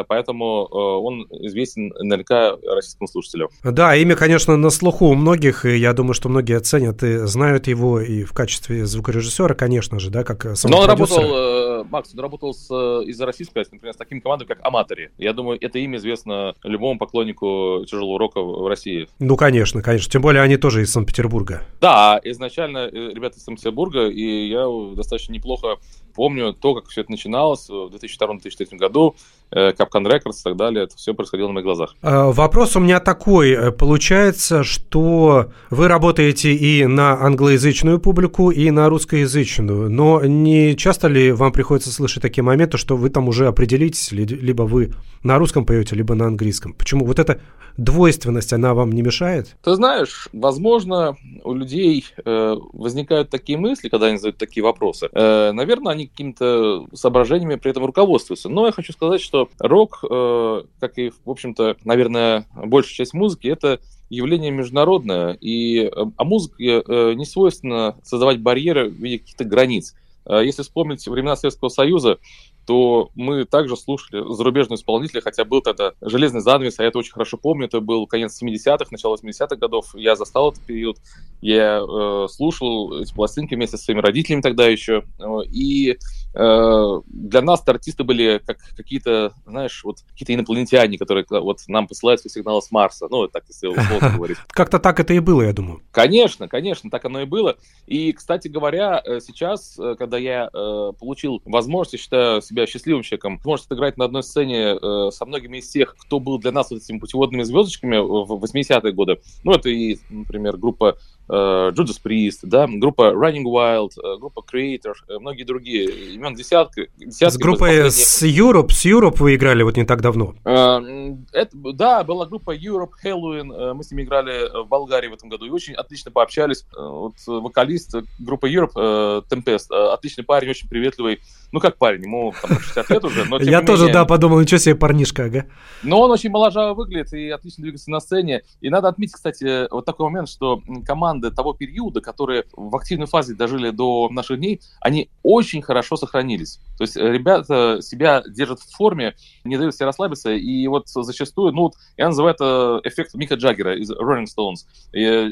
поэтому 0.08 0.68
э, 0.72 0.76
он 0.76 1.28
известен 1.46 1.94
наверняка 2.00 2.58
российскому 2.68 3.08
слушателю. 3.08 3.50
Да, 3.64 3.96
имя, 3.96 4.16
конечно, 4.16 4.58
на 4.58 4.70
слуху 4.70 5.08
у 5.08 5.16
многих, 5.16 5.66
и 5.66 5.78
я 5.78 5.94
думаю, 5.94 6.14
что 6.14 6.30
многие 6.30 6.58
оценят 6.58 7.04
и 7.04 7.26
знают 7.26 7.68
его 7.68 8.00
и 8.00 8.24
в 8.24 8.34
качестве 8.34 8.86
звукорежиссера, 8.86 9.54
конечно 9.54 10.00
же, 10.00 10.10
да, 10.10 10.24
как 10.24 10.56
сам 10.56 10.72
Но 10.72 10.80
он 10.80 10.88
работал, 10.88 11.24
э, 11.24 11.84
Макс, 11.90 12.14
он 12.14 12.20
работал 12.20 12.54
с, 12.54 12.70
из-за 12.72 13.26
российской, 13.26 13.66
например, 13.72 13.94
с 13.94 13.98
такими 13.98 14.20
командами, 14.20 14.48
как 14.48 14.60
Аматори. 14.64 15.12
Я 15.18 15.34
думаю, 15.34 15.58
это 15.62 15.80
имя 15.80 15.98
известно 15.98 16.54
любому 16.64 16.98
поклоннику 16.98 17.84
тяжелого 17.86 18.20
рока 18.20 18.42
в 18.42 18.68
России. 18.68 19.08
Ну, 19.20 19.36
конечно, 19.36 19.82
конечно. 19.82 20.12
Тем 20.12 20.22
более 20.22 20.42
они 20.42 20.58
тоже 20.58 20.84
из 20.84 20.92
Санкт-Петербурга. 20.92 21.64
Да, 21.82 22.20
изначально 22.24 22.90
ребята 22.90 23.38
из 23.38 23.44
Санкт-Петербурга, 23.44 24.08
и 24.08 24.48
я 24.48 24.66
достаточно 24.96 25.34
неплохо 25.34 25.78
помню 26.14 26.54
то, 26.54 26.76
как 26.76 26.88
все 26.88 27.02
это 27.02 27.12
начиналось 27.12 27.68
в 27.70 27.92
2002-2003 27.94 28.78
году, 28.78 29.16
Capcom 29.54 30.06
Records 30.06 30.40
и 30.40 30.44
так 30.44 30.56
далее, 30.56 30.86
это 30.86 30.96
все 30.96 31.14
происходило 31.14 31.48
на 31.48 31.54
моих 31.54 31.66
глазах. 31.66 31.96
А, 32.02 32.32
вопрос 32.32 32.76
у 32.76 32.80
меня 32.80 33.00
такой. 33.00 33.72
Получается, 33.74 34.64
что 34.64 35.52
вы 35.70 35.88
работаете 35.88 36.54
и 36.54 36.86
на 36.86 37.22
англоязычную 37.22 38.00
публику, 38.00 38.50
и 38.50 38.72
на 38.72 38.88
русскоязычную, 38.88 39.90
но 39.90 40.24
не 40.24 40.76
часто 40.78 41.10
ли 41.10 41.32
вам 41.32 41.52
приходится 41.52 41.92
слышать 41.92 42.22
такие 42.22 42.44
моменты, 42.44 42.78
что 42.78 42.96
вы 42.96 43.10
там 43.10 43.28
уже 43.28 43.48
определитесь, 43.48 44.12
либо 44.12 44.64
вы 44.64 44.94
на 45.24 45.38
русском 45.38 45.66
поете, 45.66 45.96
либо 45.96 46.16
на 46.16 46.28
английском? 46.28 46.74
Почему? 46.74 47.06
Вот 47.06 47.20
эта 47.20 47.42
двойственность, 47.78 48.54
она 48.54 48.74
вам 48.74 48.92
не 48.92 49.02
мешает? 49.02 49.56
Ты 49.64 49.76
знаешь, 49.76 50.30
возможно, 50.34 51.18
у 51.44 51.54
людей 51.54 52.06
э, 52.24 52.56
возникают 52.74 53.30
такие 53.30 53.58
мысли, 53.58 53.90
когда 53.90 54.08
они 54.08 54.18
задают 54.18 54.38
такие 54.38 54.64
вопросы. 54.64 55.10
Э, 55.12 55.52
наверное, 55.52 55.94
они 55.94 56.01
какими-то 56.08 56.88
соображениями 56.94 57.56
при 57.56 57.72
этом 57.72 57.86
руководствуются. 57.86 58.50
Но 58.50 58.66
я 58.66 58.72
хочу 58.72 58.94
сказать, 58.94 59.22
что 59.22 59.50
рок, 59.60 60.04
э, 60.10 60.64
как 60.80 60.98
и, 60.98 61.10
в 61.10 61.30
общем-то, 61.30 61.78
наверное, 61.84 62.48
большая 62.56 62.96
часть 62.96 63.14
музыки, 63.14 63.48
это 63.48 63.80
явление 64.10 64.52
международное, 64.52 65.34
и, 65.34 65.80
э, 65.86 65.92
а 66.18 66.24
музыке 66.24 66.84
э, 66.86 67.14
не 67.14 67.26
свойственно 67.26 67.98
создавать 68.04 68.40
барьеры 68.40 68.90
в 68.90 68.94
виде 68.94 69.20
каких-то 69.20 69.44
границ. 69.44 69.96
Если 70.28 70.62
вспомнить 70.62 71.08
времена 71.08 71.36
Советского 71.36 71.70
Союза, 71.70 72.20
то 72.66 73.10
мы 73.16 73.46
также 73.46 73.76
слушали 73.76 74.24
зарубежные 74.34 74.76
исполнители, 74.76 75.20
хотя 75.20 75.46
был 75.46 75.62
тогда 75.62 75.94
«Железный 76.02 76.42
занавес», 76.42 76.80
а 76.80 76.84
я 76.84 76.90
это 76.90 77.00
очень 77.00 77.14
хорошо 77.14 77.38
помню, 77.38 77.66
это 77.66 77.80
был 77.80 78.08
конец 78.08 78.42
70-х, 78.42 78.86
начало 78.92 79.18
80-х 79.18 79.56
годов, 79.56 79.96
я 79.96 80.16
застал 80.16 80.52
этот 80.52 80.64
период, 80.64 80.98
я 81.42 81.80
э, 81.80 82.28
слушал 82.30 83.02
эти 83.02 83.14
пластинки 83.14 83.56
вместе 83.56 83.78
со 83.78 83.84
своими 83.84 84.02
родителями 84.02 84.42
тогда 84.42 84.68
еще, 84.68 85.04
э, 85.20 85.24
и 85.50 85.98
для 86.34 87.42
нас 87.42 87.62
артисты 87.68 88.04
были 88.04 88.42
как 88.46 88.58
какие-то, 88.76 89.34
знаешь, 89.46 89.84
вот 89.84 89.98
какие-то 90.12 90.34
инопланетяне, 90.34 90.98
которые 90.98 91.26
вот 91.30 91.60
нам 91.68 91.88
посылают 91.88 92.22
сигналы 92.22 92.62
с 92.62 92.72
Марса. 92.72 93.08
Ну, 93.10 93.28
так, 93.28 93.44
если 93.48 93.68
условно 93.82 94.16
говорить. 94.16 94.38
Как-то 94.50 94.80
так 94.80 95.00
это 95.00 95.14
и 95.14 95.20
было, 95.20 95.44
я 95.44 95.54
думаю. 95.54 95.82
Конечно, 95.92 96.48
конечно, 96.48 96.90
так 96.90 97.06
оно 97.06 97.22
и 97.22 97.26
было. 97.26 97.58
И, 97.86 98.12
кстати 98.14 98.48
говоря, 98.48 99.02
э, 99.04 99.20
сейчас, 99.20 99.78
э, 99.78 99.96
когда 99.98 100.18
я 100.18 100.50
э, 100.54 100.92
получил 101.00 101.42
возможность, 101.46 101.94
я 101.94 102.00
считаю 102.00 102.42
себя 102.42 102.66
счастливым 102.66 103.04
человеком, 103.04 103.38
возможность 103.38 103.72
играть 103.72 103.98
на 103.98 104.06
одной 104.06 104.24
сцене 104.24 104.76
э, 104.76 105.12
со 105.12 105.26
многими 105.26 105.58
из 105.58 105.70
тех, 105.70 105.96
кто 105.98 106.20
был 106.20 106.40
для 106.40 106.52
нас 106.52 106.72
вот 106.72 106.82
этими 106.82 107.00
путеводными 107.00 107.44
звездочками 107.44 107.98
в 107.98 108.44
80-е 108.44 108.92
годы. 108.94 109.20
Ну, 109.44 109.54
это 109.54 109.70
и, 109.70 109.98
например, 110.10 110.58
группа 110.58 110.98
Э, 111.32 111.72
Judas 111.72 111.98
Priest, 112.04 112.40
да, 112.44 112.68
группа 112.68 113.14
Running 113.14 113.46
Wild, 113.46 113.92
э, 114.04 114.18
группа 114.20 114.42
Creator, 114.42 114.94
э, 115.08 115.18
многие 115.18 115.44
другие, 115.44 115.86
имен 116.16 116.36
десятка. 116.36 116.88
десятка 116.98 117.32
с 117.32 117.38
группой 117.38 117.90
с 117.90 118.22
Europe, 118.24 118.72
с 118.72 118.86
Europe 118.86 119.16
вы 119.20 119.36
играли 119.36 119.64
вот 119.64 119.78
не 119.78 119.86
так 119.86 120.02
давно? 120.02 120.36
Это, 120.44 121.50
да, 121.54 122.04
была 122.04 122.26
группа 122.26 122.54
Europe, 122.54 122.92
Halloween, 123.02 123.74
мы 123.74 123.82
с 123.82 123.92
ними 123.92 124.04
играли 124.04 124.64
в 124.64 124.68
Болгарии 124.68 125.08
в 125.08 125.14
этом 125.14 125.30
году 125.30 125.46
и 125.46 125.50
очень 125.50 125.74
отлично 125.74 126.12
пообщались. 126.12 126.66
Вот 126.76 127.14
вокалист 127.26 127.96
группы 128.20 128.52
Europe, 128.52 129.24
Tempest, 129.30 129.74
отличный 129.74 130.26
парень, 130.26 130.50
очень 130.50 130.68
приветливый, 130.68 131.22
ну 131.54 131.62
как 131.62 131.78
парень, 131.78 132.04
ему 132.04 132.34
там 132.42 132.60
60 132.60 132.90
лет 132.90 133.04
уже, 133.06 133.24
но 133.26 133.40
Я 133.40 133.62
тоже, 133.62 133.90
да, 133.92 134.04
подумал, 134.04 134.42
ничего 134.42 134.58
себе 134.58 134.76
парнишка, 134.76 135.26
ага. 135.26 135.46
Но 135.84 136.02
он 136.02 136.12
очень 136.12 136.30
моложаво 136.30 136.74
выглядит 136.74 137.14
и 137.14 137.30
отлично 137.30 137.62
двигается 137.62 137.90
на 137.90 138.02
сцене. 138.02 138.42
И 138.60 138.70
надо 138.70 138.90
отметить, 138.90 139.14
кстати, 139.14 139.72
вот 139.72 139.86
такой 139.86 140.10
момент, 140.10 140.28
что 140.28 140.62
команда 140.86 141.21
команды 141.22 141.32
того 141.36 141.54
периода, 141.54 142.02
которые 142.02 142.46
в 142.54 142.76
активной 142.76 143.08
фазе 143.08 143.36
дожили 143.36 143.70
до 143.70 144.10
наших 144.10 144.40
дней, 144.40 144.62
они 144.82 145.10
очень 145.24 145.62
хорошо 145.62 145.96
сохранились. 145.96 146.60
То 146.78 146.84
есть 146.84 146.98
э, 146.98 147.12
ребята 147.12 147.80
себя 147.82 148.24
держат 148.28 148.60
в 148.60 148.76
форме, 148.76 149.16
не 149.44 149.58
дают 149.58 149.76
себе 149.76 149.86
расслабиться, 149.86 150.32
и 150.32 150.68
вот 150.68 150.88
зачастую, 150.88 151.54
ну, 151.54 151.72
я 151.98 152.08
называю 152.08 152.34
это 152.34 152.82
эффект 152.84 153.14
Мика 153.14 153.36
Джаггера 153.36 153.78
из 153.78 153.92
Rolling 153.92 154.26
Stones. 154.26 154.66
И, 154.94 155.04
э, 155.04 155.30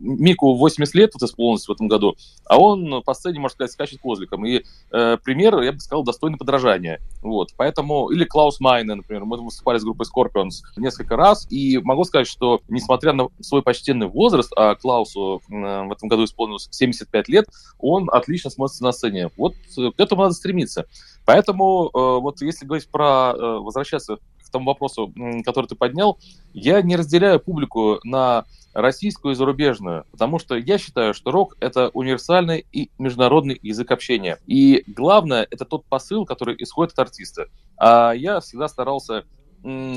Мику 0.00 0.54
80 0.54 0.94
лет 0.94 1.10
вот 1.14 1.28
исполнилось 1.28 1.68
в 1.68 1.72
этом 1.72 1.88
году, 1.88 2.16
а 2.46 2.58
он 2.58 3.02
по 3.02 3.14
сцене, 3.14 3.40
можно 3.40 3.54
сказать, 3.54 3.72
скачет 3.72 4.00
козликом. 4.00 4.46
И 4.46 4.62
э, 4.92 5.18
пример, 5.24 5.60
я 5.62 5.72
бы 5.72 5.80
сказал, 5.80 6.04
достойный 6.04 6.38
подражания. 6.38 7.00
Вот, 7.22 7.50
поэтому, 7.56 8.10
или 8.10 8.24
Клаус 8.24 8.60
Майне, 8.60 8.94
например, 8.94 9.24
мы 9.24 9.42
выступали 9.42 9.78
с 9.78 9.84
группой 9.84 10.06
Scorpions 10.06 10.62
несколько 10.76 11.16
раз, 11.16 11.46
и 11.50 11.78
могу 11.78 12.04
сказать, 12.04 12.26
что, 12.26 12.60
несмотря 12.68 13.12
на 13.12 13.28
свой 13.40 13.62
почтенный 13.62 14.06
возраст, 14.06 14.52
а 14.56 14.74
Клаусу 15.14 15.42
в 15.48 15.92
этом 15.92 16.08
году 16.08 16.24
исполнилось 16.24 16.68
75 16.70 17.28
лет, 17.28 17.46
он 17.78 18.08
отлично 18.10 18.50
смотрится 18.50 18.84
на 18.84 18.92
сцене. 18.92 19.30
Вот 19.36 19.54
э, 19.78 19.90
к 19.96 20.00
этому 20.00 20.22
надо 20.22 20.34
стремиться. 20.34 20.86
Поэтому 21.24 21.86
э, 21.86 21.98
вот 22.20 22.42
если 22.42 22.66
говорить 22.66 22.88
про, 22.88 23.32
э, 23.34 23.58
возвращаться 23.58 24.16
к 24.16 24.50
тому 24.50 24.66
вопросу, 24.66 25.12
который 25.44 25.66
ты 25.66 25.74
поднял, 25.74 26.18
я 26.52 26.80
не 26.82 26.96
разделяю 26.96 27.40
публику 27.40 27.98
на 28.04 28.44
российскую 28.72 29.32
и 29.32 29.36
зарубежную, 29.36 30.04
потому 30.12 30.38
что 30.38 30.56
я 30.56 30.78
считаю, 30.78 31.14
что 31.14 31.30
рок— 31.30 31.56
это 31.60 31.90
универсальный 31.92 32.64
и 32.72 32.90
международный 32.98 33.58
язык 33.62 33.90
общения. 33.90 34.38
И 34.46 34.84
главное— 34.86 35.46
это 35.50 35.64
тот 35.64 35.84
посыл, 35.86 36.24
который 36.24 36.56
исходит 36.58 36.92
от 36.92 37.00
артиста. 37.00 37.48
А 37.76 38.12
я 38.12 38.40
всегда 38.40 38.68
старался 38.68 39.24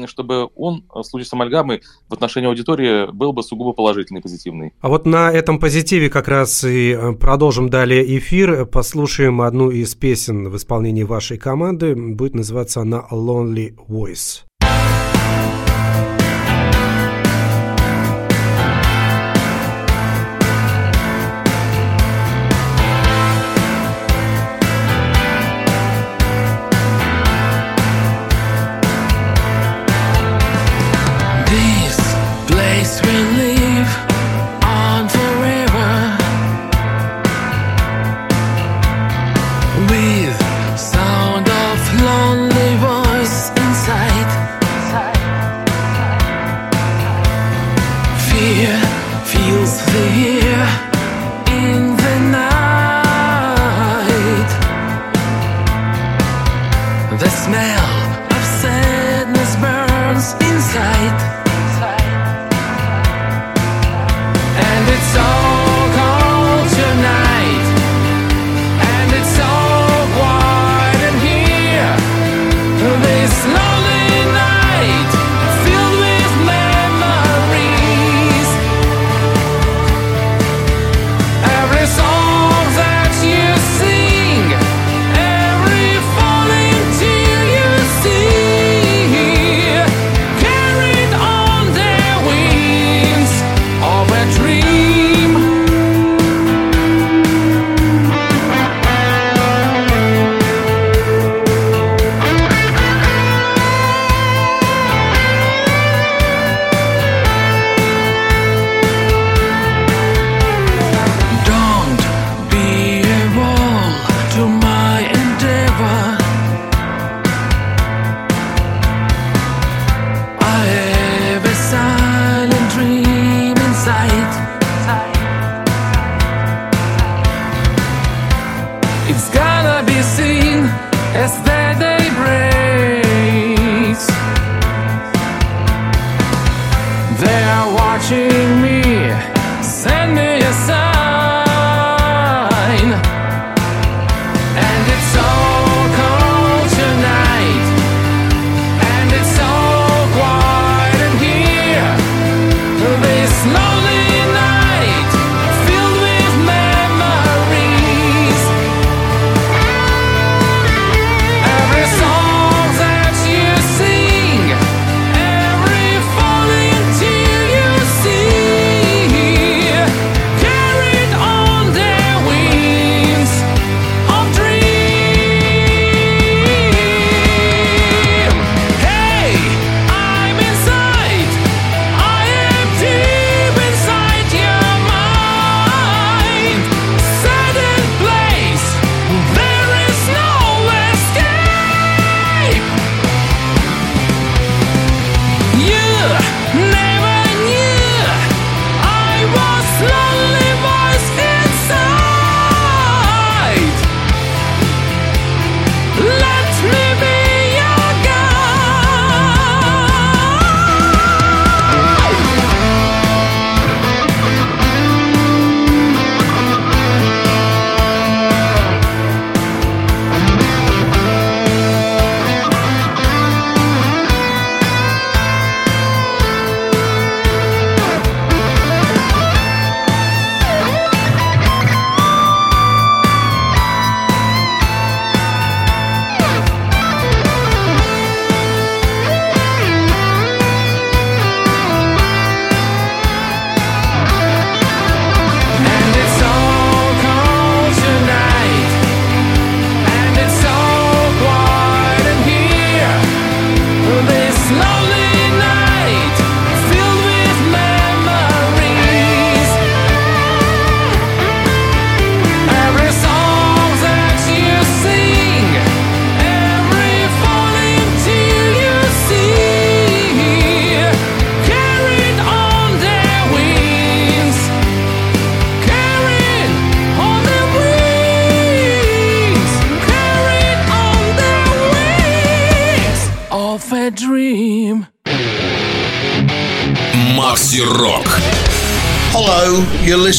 чтобы 0.07 0.49
он 0.55 0.85
в 0.93 1.03
случае 1.03 1.27
с 1.27 1.33
амальгамой 1.33 1.81
в 2.09 2.13
отношении 2.13 2.47
аудитории 2.47 3.11
был 3.11 3.33
бы 3.33 3.43
сугубо 3.43 3.73
положительный, 3.73 4.21
позитивный. 4.21 4.73
А 4.81 4.87
вот 4.87 5.05
на 5.05 5.31
этом 5.31 5.59
позитиве 5.59 6.09
как 6.09 6.27
раз 6.27 6.63
и 6.63 6.91
э, 6.91 7.13
продолжим 7.13 7.69
далее 7.69 8.17
эфир. 8.17 8.65
Послушаем 8.65 9.41
одну 9.41 9.69
из 9.69 9.95
песен 9.95 10.49
в 10.49 10.55
исполнении 10.55 11.03
вашей 11.03 11.37
команды. 11.37 11.95
Будет 11.95 12.35
называться 12.35 12.81
она 12.81 13.05
«Lonely 13.11 13.75
Voice». 13.87 14.47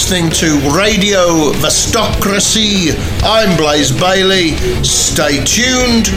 Listening 0.09 0.31
to 0.31 0.59
Radio 0.75 1.53
Vestocracy. 1.61 2.97
I'm 3.23 3.55
Blaze 3.59 3.93
Bailey. 3.93 4.57
Stay 4.83 5.45
tuned 5.45 6.09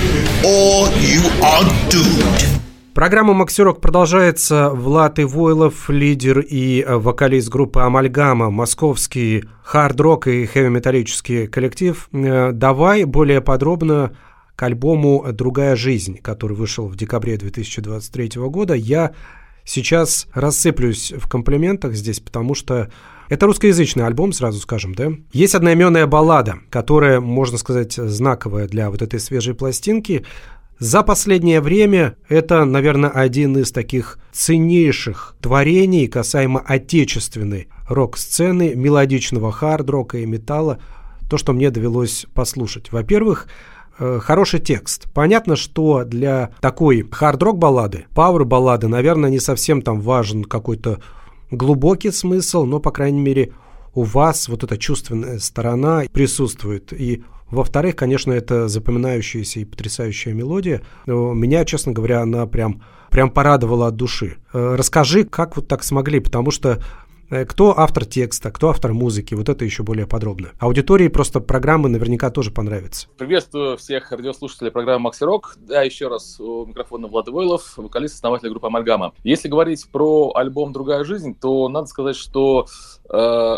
or 0.45 0.87
you 1.01 1.21
are 1.43 1.65
doomed. 1.89 2.61
Программа 2.93 3.33
«Максирок» 3.33 3.81
продолжается. 3.81 4.69
Влад 4.69 5.19
Ивойлов, 5.19 5.89
лидер 5.89 6.39
и 6.39 6.85
вокалист 6.87 7.49
группы 7.49 7.81
«Амальгама», 7.81 8.49
московский 8.49 9.43
хард-рок 9.61 10.27
и 10.27 10.45
хэви-металлический 10.45 11.47
коллектив. 11.47 12.07
Э, 12.13 12.51
давай 12.53 13.03
более 13.03 13.41
подробно 13.41 14.15
к 14.55 14.63
альбому 14.63 15.25
«Другая 15.33 15.75
жизнь», 15.75 16.17
который 16.19 16.55
вышел 16.55 16.87
в 16.87 16.95
декабре 16.95 17.35
2023 17.35 18.39
года. 18.47 18.73
Я 18.73 19.11
сейчас 19.65 20.27
рассыплюсь 20.33 21.11
в 21.11 21.27
комплиментах 21.27 21.93
здесь, 21.93 22.21
потому 22.21 22.55
что 22.55 22.89
это 23.31 23.45
русскоязычный 23.45 24.05
альбом, 24.05 24.33
сразу 24.33 24.59
скажем, 24.59 24.93
да? 24.93 25.13
Есть 25.31 25.55
одноименная 25.55 26.05
баллада, 26.05 26.55
которая, 26.69 27.21
можно 27.21 27.57
сказать, 27.57 27.93
знаковая 27.93 28.67
для 28.67 28.89
вот 28.89 29.01
этой 29.01 29.21
свежей 29.21 29.53
пластинки. 29.53 30.25
За 30.79 31.01
последнее 31.01 31.61
время 31.61 32.17
это, 32.27 32.65
наверное, 32.65 33.09
один 33.09 33.57
из 33.57 33.71
таких 33.71 34.19
ценнейших 34.33 35.35
творений 35.39 36.07
касаемо 36.07 36.59
отечественной 36.59 37.69
рок-сцены, 37.87 38.73
мелодичного 38.75 39.53
хард-рока 39.53 40.17
и 40.17 40.25
металла, 40.25 40.79
то, 41.29 41.37
что 41.37 41.53
мне 41.53 41.71
довелось 41.71 42.25
послушать. 42.33 42.91
Во-первых, 42.91 43.47
Э, 44.03 44.19
хороший 44.19 44.59
текст. 44.59 45.07
Понятно, 45.13 45.55
что 45.55 46.03
для 46.03 46.49
такой 46.59 47.07
хард-рок 47.11 47.59
баллады, 47.59 48.05
пауэр 48.15 48.45
баллады, 48.45 48.87
наверное, 48.87 49.29
не 49.29 49.39
совсем 49.39 49.83
там 49.83 50.01
важен 50.01 50.43
какой-то 50.43 50.99
глубокий 51.51 52.11
смысл, 52.11 52.65
но, 52.65 52.79
по 52.79 52.91
крайней 52.91 53.21
мере, 53.21 53.53
у 53.93 54.03
вас 54.03 54.47
вот 54.47 54.63
эта 54.63 54.77
чувственная 54.77 55.39
сторона 55.39 56.03
присутствует. 56.11 56.93
И 56.93 57.23
во-вторых, 57.49 57.97
конечно, 57.97 58.31
это 58.31 58.67
запоминающаяся 58.67 59.59
и 59.59 59.65
потрясающая 59.65 60.33
мелодия. 60.33 60.81
Меня, 61.05 61.65
честно 61.65 61.91
говоря, 61.91 62.21
она 62.21 62.45
прям, 62.47 62.81
прям 63.09 63.29
порадовала 63.29 63.87
от 63.87 63.95
души. 63.97 64.37
Э, 64.53 64.75
расскажи, 64.77 65.25
как 65.25 65.57
вот 65.57 65.67
так 65.67 65.83
смогли, 65.83 66.21
потому 66.21 66.51
что 66.51 66.79
Э, 66.79 67.10
кто 67.47 67.79
автор 67.79 68.05
текста, 68.05 68.51
кто 68.51 68.69
автор 68.69 68.93
музыки, 68.93 69.33
вот 69.35 69.47
это 69.47 69.63
еще 69.63 69.83
более 69.83 70.05
подробно. 70.05 70.49
Аудитории 70.59 71.07
просто 71.07 71.39
программы 71.39 71.87
наверняка 71.87 72.29
тоже 72.29 72.51
понравится. 72.51 73.07
Приветствую 73.17 73.77
всех 73.77 74.11
радиослушателей 74.11 74.69
программы 74.69 75.03
Макси 75.03 75.23
Рок. 75.23 75.55
Да, 75.57 75.81
еще 75.81 76.09
раз 76.09 76.39
у 76.39 76.65
микрофона 76.65 77.07
Влад 77.07 77.29
Войлов, 77.29 77.77
вокалист, 77.77 78.15
основатель 78.15 78.49
группы 78.49 78.67
Амальгама. 78.67 79.13
Если 79.23 79.47
говорить 79.47 79.87
про 79.91 80.33
альбом 80.35 80.73
«Другая 80.73 81.05
жизнь», 81.05 81.33
то 81.39 81.69
надо 81.69 81.87
сказать, 81.87 82.17
что 82.17 82.67
э, 83.09 83.55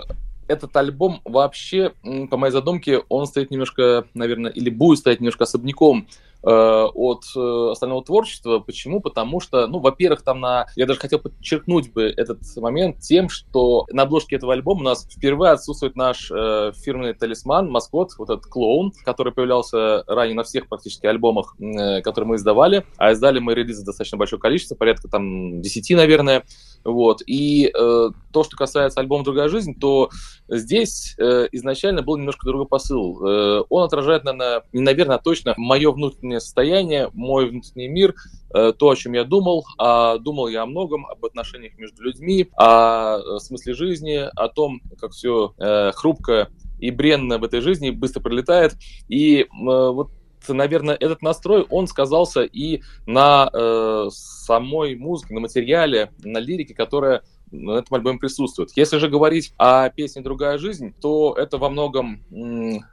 этот 0.47 0.75
альбом 0.77 1.21
вообще, 1.25 1.93
по 2.29 2.38
моей 2.38 2.51
задумке, 2.51 2.99
он 3.09 3.25
стоит 3.25 3.49
немножко, 3.49 4.05
наверное, 4.13 4.51
или 4.51 4.69
будет 4.69 4.99
стоять 4.99 5.19
немножко 5.19 5.45
особняком 5.45 6.01
э, 6.01 6.05
от 6.49 7.23
э, 7.36 7.69
остального 7.71 8.03
творчества. 8.03 8.60
Почему? 8.60 8.99
Потому 8.99 9.39
что, 9.39 9.67
ну, 9.67 9.79
во-первых, 9.79 10.23
там 10.23 10.39
на... 10.39 10.67
Я 10.75 10.86
даже 10.86 10.99
хотел 10.99 11.19
подчеркнуть 11.19 11.91
бы 11.93 12.03
этот 12.03 12.39
момент 12.58 12.99
тем, 12.99 13.29
что 13.29 13.86
на 13.91 14.03
обложке 14.03 14.36
этого 14.36 14.53
альбома 14.53 14.82
у 14.82 14.84
нас 14.84 15.08
впервые 15.10 15.53
отсутствует 15.53 15.95
наш 15.95 16.29
э, 16.32 16.71
фирменный 16.75 17.13
талисман, 17.13 17.69
маскот, 17.69 18.12
вот 18.17 18.29
этот 18.29 18.45
клоун, 18.45 18.91
который 19.06 19.34
появлялся 19.34 20.03
ранее 20.08 20.36
на 20.36 20.43
всех 20.43 20.67
практически 20.67 21.06
альбомах, 21.06 21.56
э, 21.60 22.01
которые 22.01 22.27
мы 22.27 22.36
издавали. 22.36 22.86
А 22.97 23.12
издали 23.12 23.39
мы 23.39 23.53
релизы 23.53 23.86
достаточно 23.86 24.17
большое 24.17 24.39
количество, 24.39 24.75
порядка 24.75 25.08
там 25.08 25.62
10, 25.62 25.95
наверное. 25.95 26.43
Вот. 26.84 27.21
И 27.25 27.67
э, 27.67 28.10
то, 28.32 28.43
что 28.43 28.58
касается 28.58 28.99
альбома 28.99 29.23
«Другая 29.23 29.47
жизнь», 29.47 29.75
то 29.79 30.10
здесь 30.49 31.15
э, 31.17 31.47
изначально 31.51 32.01
был 32.01 32.17
немножко 32.17 32.45
другой 32.45 32.67
посыл. 32.67 33.25
Э, 33.25 33.63
он 33.69 33.84
отражает, 33.84 34.23
наверное, 34.23 34.63
не 34.73 34.82
наверное, 34.82 35.15
а 35.17 35.19
точно 35.19 35.53
мое 35.58 35.91
внутреннее 35.91 36.32
состояние, 36.39 37.09
мой 37.13 37.49
внутренний 37.49 37.87
мир, 37.87 38.15
э, 38.53 38.73
то, 38.77 38.89
о 38.89 38.95
чем 38.95 39.13
я 39.13 39.23
думал. 39.23 39.65
А 39.77 40.17
думал 40.17 40.47
я 40.47 40.63
о 40.63 40.65
многом, 40.65 41.05
об 41.05 41.23
отношениях 41.25 41.77
между 41.77 42.03
людьми, 42.03 42.49
о 42.55 43.17
э, 43.17 43.39
смысле 43.39 43.73
жизни, 43.73 44.27
о 44.35 44.47
том, 44.49 44.81
как 44.99 45.11
все 45.11 45.53
э, 45.57 45.91
хрупко 45.93 46.49
и 46.79 46.91
бренно 46.91 47.37
в 47.37 47.43
этой 47.43 47.61
жизни 47.61 47.91
быстро 47.91 48.19
пролетает. 48.21 48.75
И 49.07 49.47
вот 49.51 50.09
наверное, 50.49 50.95
этот 50.95 51.21
настрой, 51.21 51.65
он 51.69 51.87
сказался 51.87 52.41
и 52.41 52.81
на 53.05 53.49
э, 53.53 54.07
самой 54.11 54.95
музыке, 54.95 55.33
на 55.33 55.39
материале, 55.39 56.11
на 56.21 56.39
лирике, 56.39 56.73
которая 56.73 57.23
на 57.53 57.77
этом 57.77 57.95
альбоме 57.95 58.19
присутствует. 58.19 58.71
Если 58.75 58.97
же 58.97 59.09
говорить 59.09 59.53
о 59.57 59.89
песне 59.89 60.21
«Другая 60.21 60.57
жизнь», 60.57 60.93
то 60.99 61.35
это 61.37 61.57
во 61.57 61.69
многом 61.69 62.23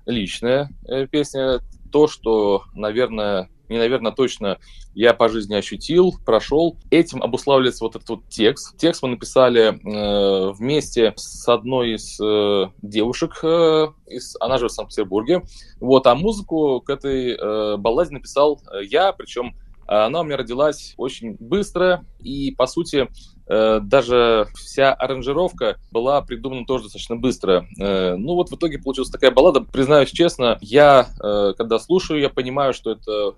личная 0.07 0.70
песня, 1.11 1.61
то, 1.90 2.09
что, 2.09 2.64
наверное, 2.74 3.50
не, 3.70 3.79
наверное, 3.79 4.11
точно 4.11 4.59
я 4.94 5.14
по 5.14 5.29
жизни 5.29 5.55
ощутил, 5.55 6.14
прошел. 6.26 6.76
Этим 6.90 7.22
обуславливается 7.22 7.85
вот 7.85 7.94
этот 7.94 8.09
вот 8.09 8.29
текст. 8.29 8.76
Текст 8.76 9.03
мы 9.05 9.11
написали 9.11 9.79
э, 9.79 10.53
вместе 10.53 11.12
с 11.16 11.48
одной 11.48 11.94
из 11.94 12.18
э, 12.20 12.70
девушек, 12.83 13.38
э, 13.44 13.87
из, 14.09 14.37
она 14.40 14.59
живет 14.59 14.72
в 14.72 14.74
Санкт-Петербурге. 14.74 15.42
Вот, 15.79 16.09
а 16.09 16.16
музыку 16.16 16.81
к 16.81 16.90
этой 16.90 17.37
э, 17.37 17.76
балладе 17.76 18.11
написал 18.11 18.61
э, 18.72 18.85
я, 18.85 19.12
причем 19.12 19.55
она 19.87 20.20
у 20.20 20.24
меня 20.24 20.37
родилась 20.37 20.94
очень 20.96 21.37
быстро, 21.40 22.05
и, 22.20 22.53
по 22.53 22.66
сути, 22.66 23.09
Э, 23.39 23.39
даже 23.51 24.47
вся 24.55 24.95
аранжировка 24.95 25.77
была 25.91 26.23
придумана 26.23 26.65
тоже 26.65 26.85
достаточно 26.85 27.17
быстро. 27.17 27.67
Э, 27.81 28.15
ну 28.15 28.35
вот 28.35 28.51
в 28.51 28.55
итоге 28.55 28.79
получилась 28.79 29.11
такая 29.11 29.33
баллада. 29.33 29.61
Признаюсь 29.61 30.11
честно, 30.11 30.57
я, 30.61 31.09
э, 31.21 31.55
когда 31.59 31.81
слушаю, 31.81 32.21
я 32.21 32.29
понимаю, 32.29 32.73
что 32.73 32.93
это 32.93 33.35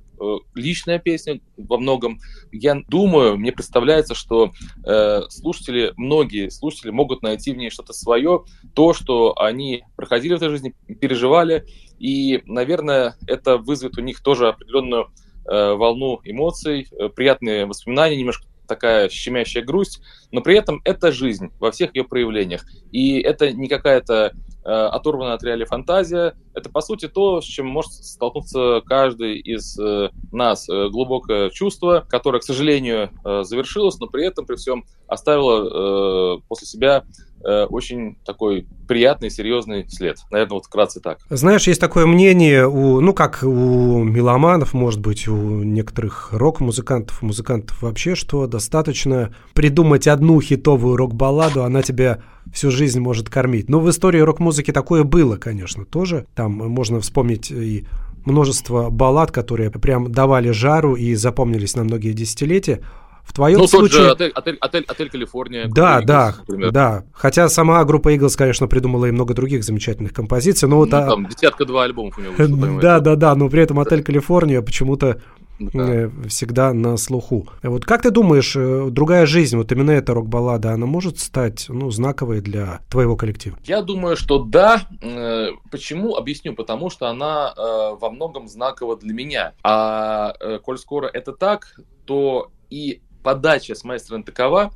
личная 0.54 0.98
песня 1.00 1.40
во 1.56 1.78
многом. 1.78 2.20
Я 2.52 2.80
думаю, 2.86 3.36
мне 3.38 3.50
представляется, 3.50 4.14
что 4.14 4.52
слушатели, 5.30 5.94
многие 5.96 6.48
слушатели 6.48 6.90
могут 6.90 7.22
найти 7.22 7.52
в 7.52 7.56
ней 7.56 7.70
что-то 7.70 7.92
свое, 7.92 8.44
то, 8.72 8.92
что 8.92 9.36
они 9.36 9.82
проходили 9.96 10.34
в 10.34 10.36
этой 10.36 10.50
жизни, 10.50 10.76
переживали, 11.00 11.64
и, 11.98 12.40
наверное, 12.46 13.16
это 13.26 13.56
вызовет 13.56 13.98
у 13.98 14.00
них 14.00 14.22
тоже 14.22 14.46
определенную 14.46 15.08
волну 15.44 16.20
эмоций, 16.22 16.86
приятные 17.16 17.66
воспоминания, 17.66 18.16
немножко 18.16 18.46
такая 18.66 19.08
щемящая 19.08 19.64
грусть, 19.64 20.00
но 20.30 20.40
при 20.40 20.56
этом 20.56 20.80
это 20.84 21.12
жизнь 21.12 21.50
во 21.58 21.70
всех 21.70 21.94
ее 21.94 22.04
проявлениях. 22.04 22.64
И 22.90 23.20
это 23.20 23.52
не 23.52 23.68
какая-то 23.68 24.32
э, 24.64 24.68
оторванная 24.70 25.34
от 25.34 25.42
реалии 25.42 25.64
фантазия, 25.64 26.34
это 26.54 26.70
по 26.70 26.80
сути 26.80 27.08
то, 27.08 27.40
с 27.40 27.44
чем 27.44 27.66
может 27.66 27.92
столкнуться 27.92 28.82
каждый 28.86 29.38
из 29.38 29.78
э, 29.78 30.10
нас. 30.32 30.68
Э, 30.68 30.88
глубокое 30.88 31.50
чувство, 31.50 32.06
которое, 32.08 32.40
к 32.40 32.44
сожалению, 32.44 33.10
э, 33.24 33.42
завершилось, 33.44 33.98
но 33.98 34.06
при 34.06 34.26
этом, 34.26 34.46
при 34.46 34.56
всем, 34.56 34.84
оставило 35.06 36.36
э, 36.36 36.40
после 36.48 36.66
себя 36.66 37.04
очень 37.42 38.16
такой 38.24 38.66
приятный, 38.86 39.30
серьезный 39.30 39.88
след. 39.88 40.18
Наверное, 40.30 40.54
вот 40.54 40.66
вкратце 40.66 41.00
так. 41.00 41.18
Знаешь, 41.30 41.66
есть 41.66 41.80
такое 41.80 42.06
мнение, 42.06 42.66
у, 42.66 43.00
ну, 43.00 43.12
как 43.14 43.42
у 43.42 44.02
меломанов, 44.02 44.74
может 44.74 45.00
быть, 45.00 45.26
у 45.28 45.62
некоторых 45.62 46.28
рок-музыкантов, 46.32 47.22
музыкантов 47.22 47.80
вообще, 47.82 48.14
что 48.14 48.46
достаточно 48.46 49.34
придумать 49.54 50.06
одну 50.06 50.40
хитовую 50.40 50.96
рок-балладу, 50.96 51.64
она 51.64 51.82
тебя 51.82 52.22
всю 52.52 52.70
жизнь 52.70 53.00
может 53.00 53.28
кормить. 53.28 53.68
Но 53.68 53.80
в 53.80 53.88
истории 53.88 54.20
рок-музыки 54.20 54.72
такое 54.72 55.04
было, 55.04 55.36
конечно, 55.36 55.84
тоже. 55.84 56.26
Там 56.34 56.52
можно 56.52 57.00
вспомнить 57.00 57.50
и 57.50 57.86
множество 58.24 58.90
баллад, 58.90 59.30
которые 59.30 59.70
прям 59.70 60.10
давали 60.12 60.50
жару 60.50 60.94
и 60.94 61.14
запомнились 61.14 61.74
на 61.76 61.84
многие 61.84 62.12
десятилетия. 62.12 62.82
В 63.24 63.32
твоем 63.32 63.60
ну, 63.60 63.66
случае... 63.66 63.90
Тот 63.90 64.02
же 64.02 64.10
отель, 64.10 64.32
отель, 64.34 64.56
отель, 64.60 64.84
отель 64.86 65.10
Калифорния. 65.10 65.68
Да, 65.68 66.00
Eagles, 66.00 66.04
да, 66.04 66.34
например. 66.38 66.72
да. 66.72 67.04
Хотя 67.12 67.48
сама 67.48 67.84
группа 67.84 68.14
Eagles, 68.14 68.36
конечно, 68.36 68.66
придумала 68.66 69.06
и 69.06 69.10
много 69.10 69.34
других 69.34 69.64
замечательных 69.64 70.12
композиций, 70.12 70.68
но 70.68 70.76
ну, 70.76 70.80
вот... 70.82 70.94
А 70.94 71.06
там 71.08 71.26
десятка-два 71.26 71.84
альбомов 71.84 72.18
у 72.18 72.20
него. 72.20 72.80
Да, 72.80 73.00
да, 73.00 73.16
да, 73.16 73.34
но 73.34 73.48
при 73.48 73.62
этом 73.62 73.80
отель 73.80 74.02
Калифорния 74.02 74.60
почему-то 74.60 75.20
да. 75.72 75.94
Э, 75.94 76.10
всегда 76.28 76.72
на 76.72 76.96
слуху. 76.96 77.46
Вот 77.62 77.84
как 77.84 78.02
ты 78.02 78.10
думаешь, 78.10 78.54
э, 78.56 78.88
другая 78.90 79.26
жизнь, 79.26 79.56
вот 79.56 79.70
именно 79.70 79.90
эта 79.90 80.14
рок-баллада, 80.14 80.72
она 80.72 80.86
может 80.86 81.18
стать 81.18 81.66
ну, 81.68 81.90
знаковой 81.90 82.40
для 82.40 82.80
твоего 82.90 83.16
коллектива? 83.16 83.58
Я 83.64 83.82
думаю, 83.82 84.16
что 84.16 84.42
да. 84.42 84.82
Э, 85.00 85.48
почему? 85.70 86.16
Объясню. 86.16 86.54
Потому 86.54 86.90
что 86.90 87.08
она 87.08 87.54
во 87.56 88.10
многом 88.10 88.48
знакова 88.48 88.96
для 88.96 89.12
меня. 89.12 89.52
А 89.62 90.34
коль 90.62 90.78
скоро 90.78 91.06
это 91.06 91.32
так, 91.32 91.76
то 92.04 92.50
и 92.70 93.00
подача 93.22 93.74
с 93.74 93.84
моей 93.84 94.00
стороны 94.00 94.24
такова, 94.24 94.72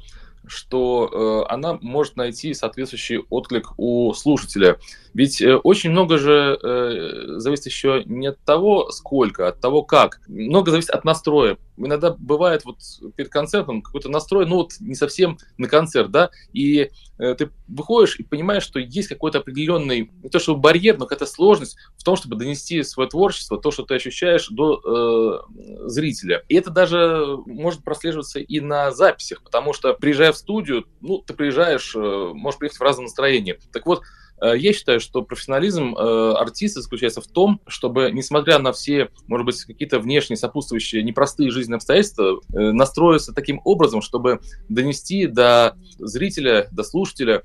что 0.47 1.45
э, 1.49 1.53
она 1.53 1.79
может 1.81 2.17
найти 2.17 2.55
соответствующий 2.55 3.19
отклик 3.31 3.73
у 3.79 4.13
слушателя. 4.15 4.79
Ведь 5.13 5.41
э, 5.43 5.57
очень 5.57 5.91
много 5.91 6.19
же 6.19 6.59
э, 6.63 7.39
зависит 7.39 7.67
еще 7.67 8.03
не 8.07 8.29
от 8.29 8.39
того, 8.41 8.91
сколько, 8.91 9.47
а 9.47 9.49
от 9.51 9.61
того, 9.61 9.83
как. 9.83 10.21
Много 10.29 10.71
зависит 10.71 10.91
от 10.91 11.05
настроя 11.05 11.57
иногда 11.77 12.15
бывает 12.19 12.65
вот 12.65 12.79
перед 13.17 13.31
концертом 13.31 13.83
какой-то 13.83 14.09
настрой, 14.09 14.47
ну 14.47 14.57
вот 14.57 14.73
не 14.81 14.95
совсем 14.95 15.39
на 15.59 15.69
концерт, 15.69 16.11
да, 16.11 16.31
и 16.53 16.91
э, 17.19 17.35
ты 17.35 17.51
выходишь 17.69 18.19
и 18.19 18.23
понимаешь, 18.23 18.63
что 18.63 18.79
есть 18.79 19.09
какой-то 19.09 19.39
определенный, 19.39 20.11
не 20.23 20.29
то 20.29 20.39
чтобы 20.39 20.61
барьер, 20.61 20.99
но 20.99 21.07
какая-то 21.07 21.27
сложность 21.27 21.77
в 21.97 22.05
том, 22.05 22.17
чтобы 22.17 22.37
донести 22.37 22.83
свое 22.83 23.09
творчество, 23.09 23.61
то, 23.61 23.71
что 23.71 23.85
ты 23.85 23.95
ощущаешь 23.95 24.49
до 24.49 25.47
э, 25.49 25.89
зрителя. 25.89 26.45
И 26.49 26.55
это 26.55 26.71
даже 26.71 27.37
может 27.47 27.85
прослеживаться 27.85 28.41
и 28.41 28.61
на 28.61 28.91
записях, 28.91 29.43
потому 29.43 29.73
что 29.73 29.95
приезжая 29.95 30.33
в 30.33 30.37
студию, 30.37 30.87
ну, 31.01 31.19
ты 31.19 31.35
приезжаешь, 31.35 31.95
э, 31.95 32.31
можешь 32.35 32.59
приехать 32.59 32.79
в 32.79 32.83
разном 32.83 33.05
настроении. 33.05 33.59
Так 33.73 33.87
вот, 33.87 34.03
я 34.43 34.73
считаю, 34.73 35.01
что 35.01 35.23
профессионализм 35.23 35.95
э, 35.95 36.33
артиста 36.33 36.81
заключается 36.81 37.21
в 37.21 37.27
том, 37.27 37.61
чтобы, 37.67 38.11
несмотря 38.13 38.59
на 38.59 38.73
все, 38.73 39.11
может 39.27 39.47
быть, 39.47 39.63
какие-то 39.65 39.99
внешние 39.99 40.37
сопутствующие 40.37 41.03
непростые 41.03 41.51
жизненные 41.51 41.77
обстоятельства, 41.77 42.41
э, 42.53 42.73
настроиться 42.73 43.33
таким 43.33 43.61
образом, 43.65 44.03
чтобы 44.03 44.41
донести 44.69 45.27
до 45.27 45.77
зрителя, 45.99 46.69
до 46.71 46.83
слушателя 46.83 47.43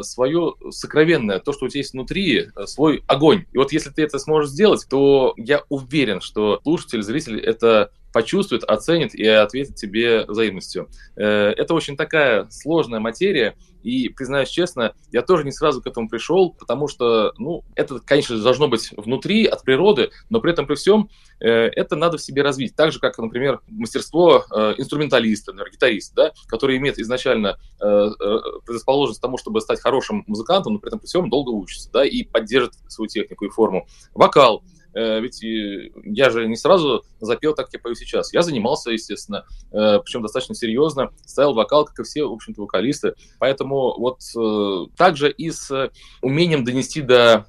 свое 0.00 0.54
сокровенное, 0.70 1.38
то, 1.38 1.52
что 1.52 1.66
у 1.66 1.68
тебя 1.68 1.80
есть 1.80 1.92
внутри, 1.92 2.48
свой 2.64 3.04
огонь. 3.06 3.44
И 3.52 3.58
вот 3.58 3.70
если 3.70 3.90
ты 3.90 4.02
это 4.02 4.18
сможешь 4.18 4.50
сделать, 4.50 4.86
то 4.88 5.34
я 5.36 5.62
уверен, 5.68 6.22
что 6.22 6.58
слушатель, 6.64 7.02
зритель 7.02 7.38
это 7.38 7.90
почувствует, 8.12 8.64
оценит 8.64 9.14
и 9.14 9.26
ответит 9.26 9.76
тебе 9.76 10.24
взаимностью. 10.26 10.88
Это 11.14 11.74
очень 11.74 11.96
такая 11.96 12.48
сложная 12.50 13.00
материя, 13.00 13.56
и, 13.82 14.08
признаюсь 14.08 14.48
честно, 14.48 14.94
я 15.10 15.22
тоже 15.22 15.44
не 15.44 15.52
сразу 15.52 15.82
к 15.82 15.86
этому 15.86 16.08
пришел, 16.08 16.52
потому 16.52 16.88
что, 16.88 17.32
ну, 17.38 17.64
это, 17.74 17.98
конечно, 17.98 18.40
должно 18.40 18.68
быть 18.68 18.90
внутри, 18.96 19.44
от 19.44 19.62
природы, 19.62 20.10
но 20.30 20.40
при 20.40 20.52
этом, 20.52 20.66
при 20.66 20.76
всем, 20.76 21.08
э, 21.40 21.48
это 21.48 21.96
надо 21.96 22.16
в 22.16 22.22
себе 22.22 22.42
развить. 22.42 22.76
Так 22.76 22.92
же, 22.92 23.00
как, 23.00 23.18
например, 23.18 23.60
мастерство 23.66 24.44
э, 24.50 24.74
инструменталиста, 24.78 25.52
например, 25.52 25.72
гитариста, 25.72 26.14
да, 26.14 26.32
который 26.46 26.76
имеет 26.76 26.98
изначально 26.98 27.58
э, 27.80 27.84
э, 27.86 28.38
предрасположенность 28.64 29.20
к 29.20 29.22
тому, 29.22 29.38
чтобы 29.38 29.60
стать 29.60 29.80
хорошим 29.80 30.24
музыкантом, 30.26 30.74
но 30.74 30.78
при 30.78 30.88
этом, 30.88 31.00
при 31.00 31.06
всем, 31.06 31.28
долго 31.28 31.50
учится, 31.50 31.90
да, 31.92 32.04
и 32.04 32.22
поддержит 32.22 32.74
свою 32.88 33.08
технику 33.08 33.44
и 33.44 33.48
форму. 33.48 33.86
Вокал– 34.14 34.62
Э, 34.71 34.71
ведь 34.94 35.42
я 35.42 36.30
же 36.30 36.46
не 36.46 36.56
сразу 36.56 37.04
запел 37.20 37.54
так, 37.54 37.66
как 37.66 37.74
я 37.74 37.80
пою 37.80 37.94
сейчас. 37.94 38.32
Я 38.32 38.42
занимался, 38.42 38.90
естественно, 38.90 39.44
э, 39.70 40.00
причем 40.04 40.22
достаточно 40.22 40.54
серьезно, 40.54 41.10
ставил 41.24 41.54
вокал, 41.54 41.84
как 41.84 41.98
и 42.00 42.02
все, 42.02 42.24
в 42.24 42.32
общем-то, 42.32 42.62
вокалисты. 42.62 43.14
Поэтому 43.38 43.98
вот 43.98 44.20
э, 44.36 44.86
также 44.96 45.30
и 45.30 45.50
с 45.50 45.90
умением 46.20 46.64
донести 46.64 47.00
до 47.02 47.44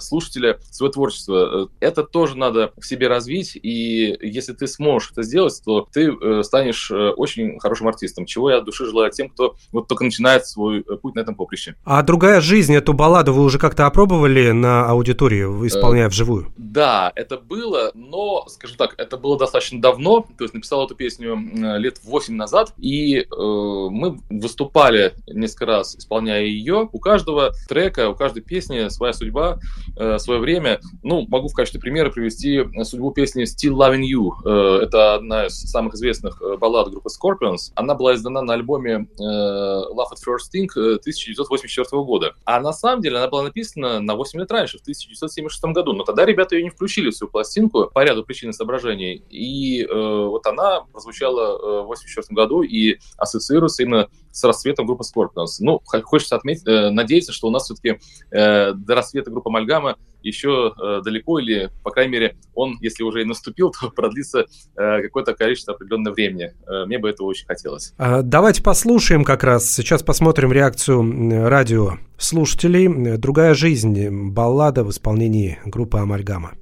слушателя 0.00 0.58
свое 0.70 0.92
творчество. 0.92 1.68
Это 1.80 2.02
тоже 2.02 2.36
надо 2.36 2.72
в 2.78 2.86
себе 2.86 3.08
развить, 3.08 3.58
и 3.60 4.16
если 4.20 4.52
ты 4.52 4.66
сможешь 4.66 5.10
это 5.12 5.22
сделать, 5.22 5.60
то 5.64 5.86
ты 5.92 6.12
станешь 6.42 6.90
очень 6.90 7.58
хорошим 7.60 7.88
артистом, 7.88 8.26
чего 8.26 8.50
я 8.50 8.58
от 8.58 8.64
души 8.64 8.86
желаю 8.86 9.10
тем, 9.10 9.28
кто 9.28 9.56
вот 9.72 9.88
только 9.88 10.04
начинает 10.04 10.46
свой 10.46 10.82
путь 10.82 11.14
на 11.14 11.20
этом 11.20 11.34
поприще. 11.34 11.74
А 11.84 12.02
другая 12.02 12.40
жизнь, 12.40 12.74
эту 12.74 12.92
балладу 12.92 13.32
вы 13.32 13.42
уже 13.42 13.58
как-то 13.58 13.86
опробовали 13.86 14.50
на 14.50 14.86
аудитории, 14.88 15.44
исполняя 15.66 16.08
вживую? 16.08 16.52
Да, 16.72 17.12
это 17.16 17.38
было, 17.38 17.90
но, 17.94 18.44
скажем 18.48 18.76
так, 18.76 18.94
это 18.98 19.16
было 19.16 19.38
достаточно 19.38 19.80
давно, 19.80 20.20
то 20.20 20.44
есть 20.44 20.52
написал 20.52 20.84
эту 20.84 20.94
песню 20.94 21.38
лет 21.78 21.98
8 22.04 22.34
назад, 22.34 22.74
и 22.76 23.20
э, 23.20 23.24
мы 23.30 24.18
выступали 24.28 25.14
несколько 25.26 25.64
раз, 25.64 25.96
исполняя 25.96 26.42
ее. 26.42 26.88
У 26.92 26.98
каждого 26.98 27.52
трека, 27.68 28.10
у 28.10 28.14
каждой 28.14 28.42
песни 28.42 28.88
своя 28.88 29.14
судьба, 29.14 29.58
э, 29.96 30.18
свое 30.18 30.40
время. 30.40 30.80
Ну, 31.02 31.26
могу 31.28 31.48
в 31.48 31.54
качестве 31.54 31.80
примера 31.80 32.10
привести 32.10 32.62
судьбу 32.84 33.12
песни 33.12 33.44
Still 33.44 33.74
Loving 33.74 34.02
You. 34.02 34.32
Э, 34.44 34.82
это 34.84 35.14
одна 35.14 35.46
из 35.46 35.54
самых 35.54 35.94
известных 35.94 36.42
э, 36.42 36.58
баллад 36.58 36.90
группы 36.90 37.08
Scorpions. 37.08 37.72
Она 37.76 37.94
была 37.94 38.14
издана 38.14 38.42
на 38.42 38.52
альбоме 38.52 39.08
э, 39.18 39.22
Love 39.22 40.12
at 40.12 40.20
First 40.26 40.52
Sting 40.52 40.68
1984 40.74 42.02
года. 42.02 42.34
А 42.44 42.60
на 42.60 42.72
самом 42.72 43.00
деле 43.00 43.16
она 43.16 43.28
была 43.28 43.44
написана 43.44 44.00
на 44.00 44.14
8 44.14 44.40
лет 44.40 44.50
раньше, 44.52 44.78
в 44.78 44.82
1976 44.82 45.64
году. 45.74 45.94
Но 45.94 46.04
тогда 46.04 46.26
ребята 46.26 46.57
ее 46.58 46.64
не 46.64 46.70
включили 46.70 47.10
в 47.10 47.14
свою 47.14 47.30
пластинку 47.30 47.90
по 47.92 48.04
ряду 48.04 48.24
причин 48.24 48.50
и 48.50 48.52
соображений. 48.52 49.22
И 49.30 49.82
э, 49.82 49.88
вот 49.92 50.46
она 50.46 50.82
прозвучала 50.92 51.40
э, 51.40 51.82
в 51.82 51.92
1984 51.92 52.34
году 52.34 52.62
и 52.62 52.98
ассоциируется 53.16 53.82
именно 53.82 54.08
с 54.30 54.44
расцветом 54.44 54.86
группы 54.86 55.04
Scorpions. 55.04 55.56
Ну, 55.60 55.80
хочется 55.84 56.36
отметить, 56.36 56.66
э, 56.66 56.90
надеяться, 56.90 57.32
что 57.32 57.48
у 57.48 57.50
нас 57.50 57.64
все-таки 57.64 58.00
э, 58.30 58.72
до 58.72 58.94
рассвета 58.94 59.30
группа 59.30 59.50
Мальгама 59.50 59.96
еще 60.22 60.72
э, 60.76 61.00
далеко, 61.02 61.38
или, 61.38 61.70
по 61.82 61.90
крайней 61.90 62.12
мере, 62.12 62.36
он, 62.54 62.78
если 62.80 63.02
уже 63.02 63.22
и 63.22 63.24
наступил, 63.24 63.72
то 63.80 63.90
продлится 63.90 64.46
э, 64.76 65.02
какое-то 65.02 65.34
количество 65.34 65.74
определенного 65.74 66.14
времени. 66.14 66.54
Э, 66.66 66.86
мне 66.86 66.98
бы 66.98 67.08
этого 67.08 67.26
очень 67.26 67.46
хотелось. 67.46 67.94
А, 67.98 68.22
давайте 68.22 68.62
послушаем 68.62 69.24
как 69.24 69.44
раз. 69.44 69.70
Сейчас 69.70 70.02
посмотрим 70.02 70.52
реакцию 70.52 71.48
радио 71.48 71.98
слушателей. 72.18 73.16
«Другая 73.16 73.54
жизнь»– 73.54 74.30
баллада 74.32 74.84
в 74.84 74.90
исполнении 74.90 75.58
группы 75.64 75.98
«Амальгама». 75.98 76.52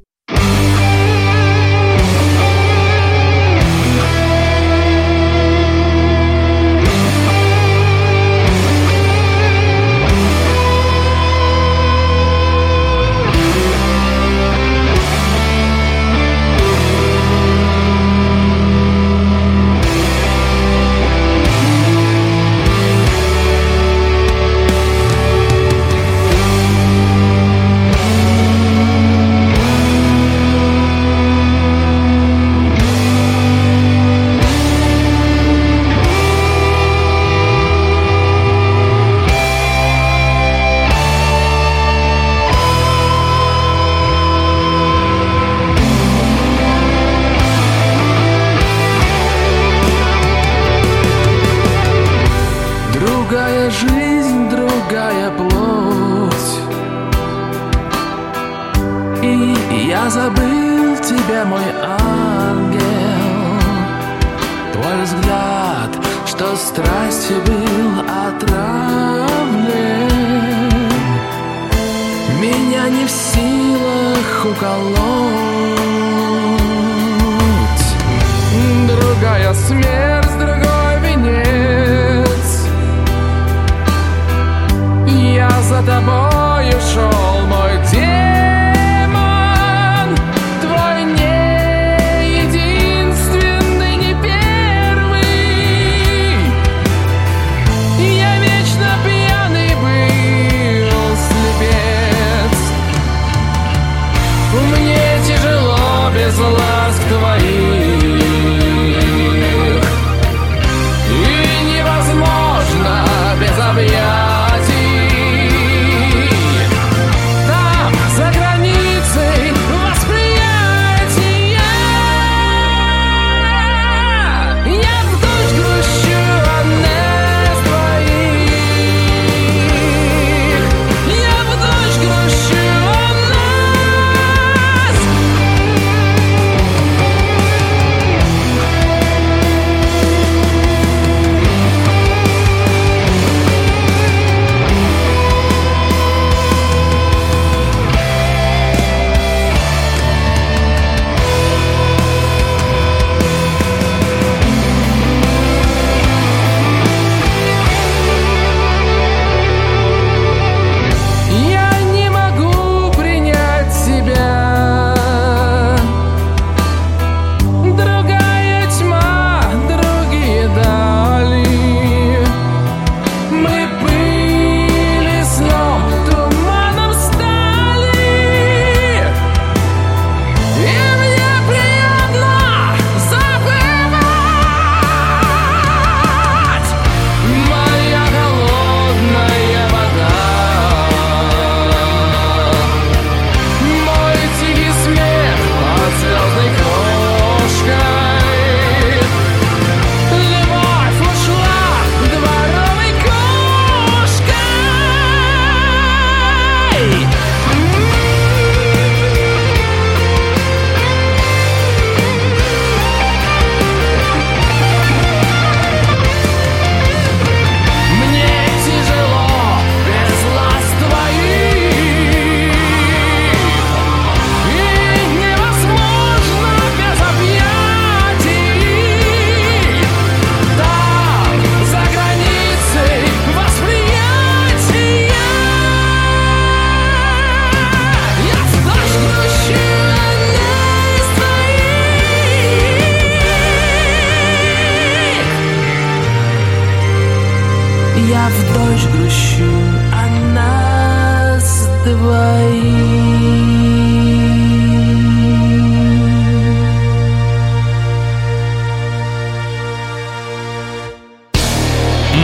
Я 248.08 248.28
в 248.28 248.54
дождь 248.54 248.88
грущу 248.90 249.50
о 249.92 250.06
нас 250.32 251.68
двоих. 251.84 252.96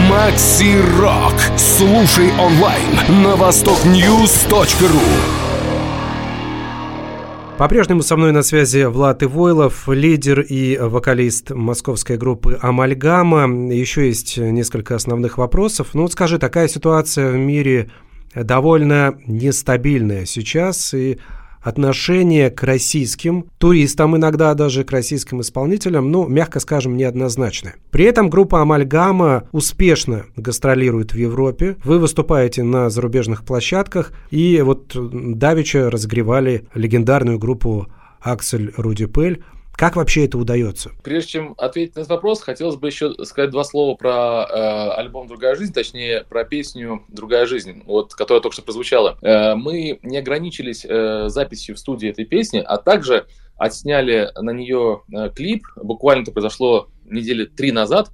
Макси 0.09 0.80
Рок. 0.99 1.35
Слушай 1.57 2.33
онлайн 2.39 3.22
на 3.22 3.37
востокньюз.ру. 3.37 5.41
По-прежнему 7.62 8.02
со 8.02 8.16
мной 8.16 8.32
на 8.32 8.42
связи 8.42 8.86
Влад 8.86 9.22
Ивойлов, 9.22 9.88
лидер 9.88 10.40
и 10.40 10.76
вокалист 10.76 11.52
московской 11.52 12.16
группы 12.16 12.58
«Амальгама». 12.60 13.46
Еще 13.72 14.08
есть 14.08 14.36
несколько 14.36 14.96
основных 14.96 15.38
вопросов. 15.38 15.90
Ну 15.94 16.02
вот 16.02 16.10
скажи, 16.10 16.40
такая 16.40 16.66
ситуация 16.66 17.30
в 17.30 17.36
мире 17.36 17.88
довольно 18.34 19.16
нестабильная 19.28 20.24
сейчас, 20.24 20.92
и 20.92 21.20
отношение 21.62 22.50
к 22.50 22.62
российским 22.62 23.46
туристам, 23.58 24.16
иногда 24.16 24.52
даже 24.54 24.84
к 24.84 24.90
российским 24.90 25.40
исполнителям, 25.40 26.10
ну, 26.10 26.26
мягко 26.28 26.60
скажем, 26.60 26.96
неоднозначное. 26.96 27.76
При 27.90 28.04
этом 28.04 28.30
группа 28.30 28.60
«Амальгама» 28.60 29.44
успешно 29.52 30.26
гастролирует 30.36 31.12
в 31.12 31.16
Европе. 31.16 31.76
Вы 31.84 31.98
выступаете 31.98 32.62
на 32.62 32.90
зарубежных 32.90 33.44
площадках, 33.44 34.12
и 34.30 34.60
вот 34.62 34.94
Давича 34.94 35.90
разогревали 35.90 36.66
легендарную 36.74 37.38
группу 37.38 37.86
«Аксель 38.20 38.72
Рудипель». 38.76 39.42
Как 39.72 39.96
вообще 39.96 40.26
это 40.26 40.38
удается? 40.38 40.92
Прежде 41.02 41.30
чем 41.30 41.54
ответить 41.58 41.96
на 41.96 42.00
этот 42.00 42.10
вопрос, 42.10 42.40
хотелось 42.42 42.76
бы 42.76 42.88
еще 42.88 43.14
сказать 43.24 43.50
два 43.50 43.64
слова 43.64 43.96
про 43.96 44.46
э, 44.48 45.00
альбом 45.00 45.26
«Другая 45.26 45.56
жизнь», 45.56 45.72
точнее, 45.72 46.24
про 46.28 46.44
песню 46.44 47.04
«Другая 47.08 47.46
жизнь», 47.46 47.82
вот, 47.86 48.14
которая 48.14 48.40
только 48.40 48.54
что 48.54 48.62
прозвучала. 48.62 49.18
Э, 49.22 49.54
мы 49.54 49.98
не 50.02 50.18
ограничились 50.18 50.84
э, 50.88 51.28
записью 51.28 51.74
в 51.74 51.78
студии 51.78 52.08
этой 52.08 52.24
песни, 52.24 52.62
а 52.64 52.76
также 52.76 53.26
отсняли 53.56 54.30
на 54.40 54.50
нее 54.50 55.02
э, 55.12 55.30
клип. 55.34 55.64
Буквально 55.76 56.22
это 56.22 56.32
произошло 56.32 56.88
недели 57.04 57.44
три 57.44 57.72
назад. 57.72 58.10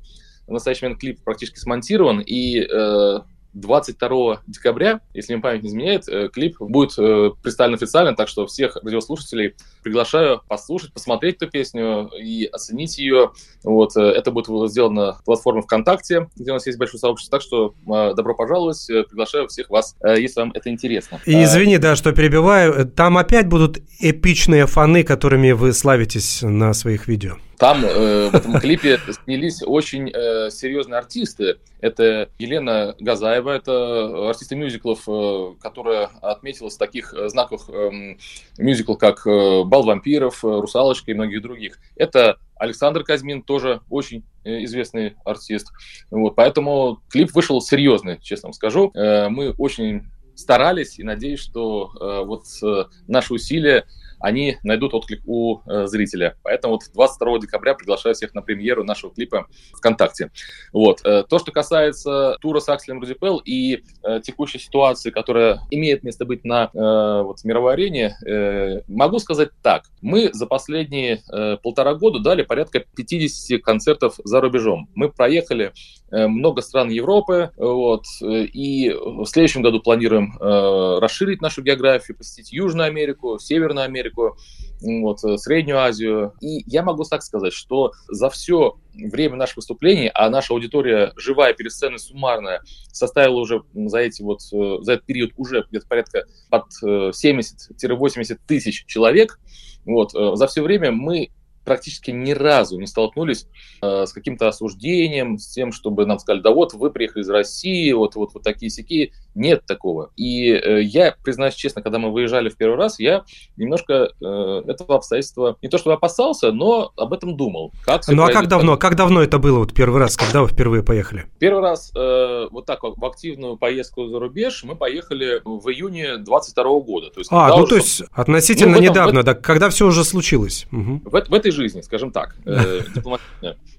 В 0.46 0.52
настоящий 0.52 0.86
момент 0.86 1.00
клип 1.00 1.22
практически 1.22 1.59
смонтирован, 1.59 2.20
и 2.20 2.61
э, 2.61 3.20
22 3.55 4.42
декабря, 4.46 5.01
если 5.14 5.34
мне 5.34 5.42
память 5.42 5.62
не 5.62 5.68
изменяет, 5.70 6.09
э, 6.09 6.28
клип 6.28 6.57
будет 6.61 6.99
э, 6.99 7.30
представлен 7.42 7.74
официально, 7.74 8.14
так 8.14 8.28
что 8.28 8.46
всех 8.46 8.76
радиослушателей 8.76 9.55
приглашаю 9.82 10.42
послушать, 10.49 10.92
посмотреть 10.92 11.36
эту 11.36 11.51
песню 11.51 12.11
и 12.18 12.46
оценить 12.46 12.99
ее. 12.99 13.32
Вот, 13.64 13.96
э, 13.96 14.01
это 14.01 14.30
будет 14.30 14.70
сделано 14.70 15.07
на 15.07 15.12
платформе 15.24 15.62
ВКонтакте, 15.62 16.28
где 16.36 16.51
у 16.51 16.55
нас 16.55 16.66
есть 16.66 16.78
большое 16.78 17.01
сообщество, 17.01 17.38
так 17.38 17.42
что 17.42 17.74
добро 18.14 18.34
пожаловать, 18.34 18.84
приглашаю 18.86 19.49
всех 19.49 19.70
вас, 19.70 19.96
если 20.03 20.40
вам 20.40 20.53
это 20.53 20.70
интересно. 20.70 21.20
И 21.26 21.42
извини, 21.42 21.78
да, 21.78 21.96
что 21.96 22.12
перебиваю, 22.12 22.86
там 22.86 23.18
опять 23.18 23.49
будут 23.49 23.78
эпичные 24.01 24.66
фаны, 24.66 25.05
которыми 25.05 25.53
вы 25.53 25.72
славитесь 25.72 26.42
на 26.42 26.72
своих 26.74 27.09
видео. 27.09 27.36
Там 27.59 27.84
э, 27.84 28.30
в 28.30 28.34
этом 28.34 28.61
клипе 28.61 29.00
снялись 29.24 29.62
очень 29.64 30.11
э, 30.14 30.48
серьезные 30.50 30.98
артисты. 30.98 31.59
Это 31.80 32.28
Елена 32.38 32.94
Газаева, 33.00 33.50
это 33.50 34.28
артисты 34.28 34.54
мюзиклов, 34.54 35.09
э, 35.09 35.54
которая 35.61 36.09
отметилась 36.22 36.76
в 36.76 36.78
таких 36.78 37.12
э, 37.14 37.28
знаковых 37.28 37.68
э, 37.68 38.16
мюзиклах, 38.59 38.98
как 38.98 39.26
э, 39.26 39.64
«Бал 39.64 39.82
вампиров», 39.82 40.44
э, 40.44 40.48
«Русалочка» 40.48 41.11
и 41.11 41.14
многих 41.14 41.42
других. 41.42 41.78
Это 41.96 42.38
Александр 42.54 43.02
Казьмин, 43.02 43.42
тоже 43.42 43.80
очень 43.90 44.24
э, 44.44 44.62
известный 44.64 45.16
артист. 45.24 45.72
Вот, 46.12 46.36
поэтому 46.36 47.00
клип 47.09 47.32
вышел 47.34 47.61
серьезный, 47.61 48.20
честно 48.20 48.48
вам 48.48 48.52
скажу. 48.52 48.92
Э, 48.94 49.28
мы 49.28 49.50
очень 49.59 50.04
старались 50.36 51.00
и 51.00 51.02
надеюсь, 51.02 51.40
что 51.40 51.90
э, 52.00 52.24
вот 52.24 52.44
э, 52.62 52.84
наши 53.09 53.34
усилия 53.34 53.84
они 54.21 54.59
найдут 54.62 54.95
отклик 54.95 55.23
у 55.27 55.61
э, 55.66 55.87
зрителя. 55.87 56.37
Поэтому 56.43 56.75
вот 56.75 56.83
22 56.93 57.41
декабря 57.41 57.75
приглашаю 57.75 58.14
всех 58.14 58.35
на 58.35 58.43
премьеру 58.43 58.85
нашего 58.85 59.12
клипа 59.12 59.47
ВКонтакте. 59.75 60.31
Вот. 60.73 61.01
Э, 61.05 61.25
то, 61.29 61.39
что 61.39 61.53
касается 61.53 62.37
тура 62.41 62.61
с 62.61 62.69
Акселем 62.69 63.01
Рудипел 63.01 63.39
и 63.39 63.83
э, 64.03 64.21
текущей 64.23 64.59
ситуации, 64.59 65.11
которая 65.11 65.61
имеет 65.71 66.03
место 66.03 66.25
быть 66.25 66.45
на 66.45 66.71
э, 66.73 67.23
вот, 67.23 67.45
мировой 67.45 67.75
арене, 67.75 68.16
э, 68.27 68.81
могу 68.89 69.19
сказать 69.19 69.51
так. 69.62 69.85
Мы 70.01 70.31
за 70.33 70.47
последние 70.47 71.21
э, 71.33 71.57
полтора 71.62 71.95
года 71.95 72.21
дали 72.21 72.43
порядка 72.43 72.81
50 72.81 73.62
концертов 73.62 74.14
за 74.25 74.41
рубежом. 74.41 74.89
Мы 74.95 75.11
проехали 75.11 75.73
Э, 76.11 76.27
много 76.27 76.62
стран 76.62 76.89
Европы, 76.89 77.51
вот, 77.57 78.05
э, 78.23 78.45
и 78.45 78.91
в 78.91 79.27
следующем 79.27 79.61
году 79.61 79.81
планируем 79.81 80.39
э, 80.41 80.99
расширить 81.01 81.43
нашу 81.43 81.62
географию, 81.62 82.16
посетить 82.16 82.51
Южную 82.51 82.87
Америку, 82.87 83.39
Северную 83.39 83.85
Америку, 83.85 84.07
вот, 84.16 85.20
Среднюю 85.40 85.78
Азию. 85.78 86.32
И 86.40 86.62
я 86.66 86.82
могу 86.82 87.04
так 87.04 87.22
сказать, 87.22 87.52
что 87.52 87.92
за 88.09 88.30
все 88.30 88.78
время 88.94 89.36
наших 89.36 89.56
выступлений, 89.56 90.11
а 90.14 90.28
наша 90.30 90.54
аудитория 90.54 91.12
живая 91.16 91.54
перед 91.54 91.72
суммарная 91.72 92.62
составила 92.92 93.40
уже 93.40 93.62
за 93.74 93.98
эти 93.98 94.22
вот 94.22 94.42
за 94.42 94.92
этот 94.92 95.06
период 95.06 95.32
уже 95.36 95.64
где-то 95.68 95.86
порядка 95.86 96.24
от 96.50 96.66
70-80 96.82 98.38
тысяч 98.46 98.84
человек. 98.86 99.38
Вот, 99.84 100.12
за 100.12 100.46
все 100.46 100.62
время 100.62 100.92
мы 100.92 101.30
практически 101.68 102.11
ни 102.11 102.32
разу 102.32 102.80
не 102.80 102.86
столкнулись 102.86 103.46
э, 103.82 104.06
с 104.06 104.12
каким-то 104.14 104.48
осуждением, 104.48 105.36
с 105.36 105.48
тем, 105.48 105.70
чтобы 105.70 106.06
нам 106.06 106.18
сказали, 106.18 106.40
да 106.40 106.50
вот 106.50 106.72
вы 106.72 106.90
приехали 106.90 107.22
из 107.22 107.28
России, 107.28 107.92
вот, 107.92 108.14
вот, 108.14 108.32
вот 108.32 108.42
такие 108.42 108.70
сякие. 108.70 109.12
Нет 109.39 109.64
такого. 109.66 110.11
И 110.16 110.51
э, 110.51 110.82
я, 110.82 111.14
признаюсь 111.22 111.55
честно, 111.55 111.80
когда 111.80 112.01
мы 112.01 112.11
выезжали 112.11 112.49
в 112.49 112.57
первый 112.57 112.76
раз, 112.76 112.99
я 112.99 113.22
немножко 113.57 114.11
э, 114.20 114.62
этого 114.66 114.97
обстоятельства 114.97 115.57
не 115.62 115.68
то 115.68 115.78
чтобы 115.78 115.95
опасался, 115.95 116.51
но 116.51 116.91
об 116.97 117.12
этом 117.12 117.36
думал. 117.36 117.72
Как 117.84 118.03
ну 118.09 118.24
а 118.24 118.32
как 118.32 118.49
давно? 118.49 118.76
Как 118.76 118.97
давно 118.97 119.22
это 119.22 119.39
было 119.39 119.61
вот 119.61 119.72
первый 119.72 120.01
раз, 120.01 120.16
когда 120.16 120.43
вы 120.43 120.49
впервые 120.49 120.82
поехали? 120.82 121.26
Первый 121.39 121.62
раз 121.62 121.93
э, 121.95 122.49
вот 122.51 122.66
так 122.66 122.80
в 122.82 123.05
активную 123.05 123.57
поездку 123.57 124.09
за 124.09 124.18
рубеж 124.18 124.64
мы 124.64 124.74
поехали 124.74 125.41
в 125.45 125.68
июне 125.68 126.16
22 126.16 126.64
года. 126.80 127.11
То 127.11 127.20
есть, 127.20 127.30
а, 127.32 127.49
ну 127.51 127.62
уже... 127.62 127.66
то 127.66 127.76
есть 127.76 128.03
относительно 128.12 128.72
ну, 128.72 128.78
этом, 128.78 128.91
недавно, 128.91 129.20
в... 129.20 129.24
да, 129.24 129.34
когда 129.34 129.70
все 129.70 129.86
уже 129.86 130.03
случилось. 130.03 130.66
Угу. 130.72 131.03
В, 131.05 131.11
в 131.11 131.34
этой 131.34 131.53
жизни, 131.53 131.80
скажем 131.82 132.11
так, 132.11 132.34
э, 132.45 132.80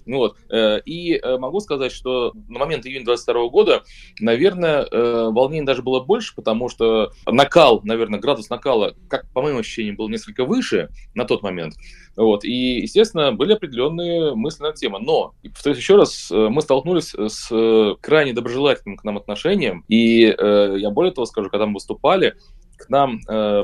Ну 0.09 0.17
вот, 0.17 0.37
э, 0.49 0.81
и 0.85 1.17
э, 1.17 1.37
могу 1.37 1.59
сказать, 1.59 1.91
что 1.91 2.33
на 2.47 2.57
момент 2.57 2.83
июня 2.87 3.05
22 3.05 3.49
года, 3.49 3.83
наверное, 4.19 4.81
э, 4.81 5.29
волнений 5.29 5.67
даже 5.67 5.83
было 5.83 5.99
больше, 5.99 6.33
потому 6.33 6.67
что 6.67 7.11
накал, 7.27 7.81
наверное, 7.83 8.19
градус 8.19 8.49
накала, 8.49 8.95
как 9.07 9.31
по 9.31 9.43
моим 9.43 9.57
ощущениям, 9.57 9.95
был 9.95 10.09
несколько 10.09 10.45
выше 10.45 10.89
на 11.13 11.25
тот 11.25 11.43
момент. 11.43 11.75
Вот, 12.15 12.43
и, 12.43 12.79
естественно, 12.79 13.33
были 13.33 13.53
определенные 13.53 14.33
мысли 14.33 14.63
на 14.63 14.73
тему. 14.73 14.97
Но, 14.97 15.35
повторюсь 15.43 15.77
еще 15.77 15.95
раз, 15.95 16.31
мы 16.31 16.59
столкнулись 16.63 17.13
с 17.13 17.95
крайне 18.01 18.33
доброжелательным 18.33 18.97
к 18.97 19.03
нам 19.03 19.17
отношением, 19.17 19.85
и 19.87 20.21
я 20.21 20.89
более 20.89 21.13
того 21.13 21.25
скажу, 21.27 21.51
когда 21.51 21.67
мы 21.67 21.75
выступали, 21.75 22.35
к 22.77 22.89
нам 22.89 23.19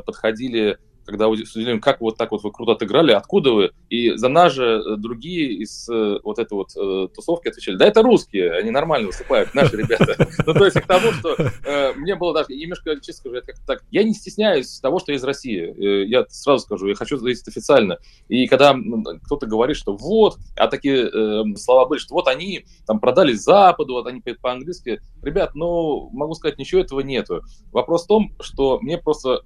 подходили 0.06 0.78
когда 1.06 1.28
удивлен, 1.28 1.80
как 1.80 2.01
вот 2.01 2.18
так 2.18 2.32
вот 2.32 2.43
вы 2.43 2.51
круто 2.51 2.74
отыграли, 2.74 3.12
откуда 3.12 3.51
вы? 3.51 3.72
И 3.89 4.16
за 4.16 4.28
нас 4.28 4.53
же 4.53 4.84
э, 4.86 4.95
другие 4.97 5.53
из 5.53 5.88
э, 5.88 6.20
вот 6.24 6.39
этой 6.39 6.53
вот 6.53 6.72
э, 6.76 7.08
тусовки 7.14 7.47
отвечали, 7.47 7.78
да 7.78 7.86
это 7.86 8.01
русские, 8.01 8.53
они 8.53 8.72
нормально 8.72 9.08
выступают, 9.08 9.53
наши 9.53 9.78
ребята. 9.78 10.28
Ну, 10.45 10.53
то 10.53 10.66
есть 10.66 10.80
к 10.80 10.86
тому, 10.86 11.12
что 11.12 11.36
мне 11.95 12.16
было 12.16 12.34
даже 12.34 12.47
немножко, 12.49 12.95
честно 12.95 13.14
скажу, 13.14 13.36
как 13.45 13.56
так, 13.66 13.84
я 13.91 14.03
не 14.03 14.14
стесняюсь 14.14 14.80
того, 14.80 14.99
что 14.99 15.12
я 15.12 15.18
из 15.18 15.24
России, 15.24 16.08
я 16.08 16.26
сразу 16.30 16.64
скажу, 16.66 16.88
я 16.88 16.95
хочу 16.95 17.18
заявить 17.18 17.47
официально. 17.47 17.97
И 18.28 18.47
когда 18.47 18.76
кто-то 19.24 19.45
говорит, 19.45 19.78
что 19.78 19.95
вот, 19.95 20.38
а 20.56 20.68
такие 20.68 21.10
слова 21.56 21.86
были, 21.86 21.99
что 21.99 22.16
вот 22.16 22.28
они 22.28 22.66
там 22.86 22.99
продали 22.99 23.34
Западу, 23.34 23.93
вот 23.93 24.08
они 24.08 24.22
по-английски, 24.22 25.01
ребят, 25.26 25.56
ну, 25.56 26.10
могу 26.14 26.34
сказать, 26.36 26.58
ничего 26.58 26.82
этого 26.82 27.02
нету. 27.02 27.42
Вопрос 27.72 28.06
в 28.06 28.08
том, 28.08 28.36
что 28.40 28.80
мне 28.80 28.98
просто 28.98 29.42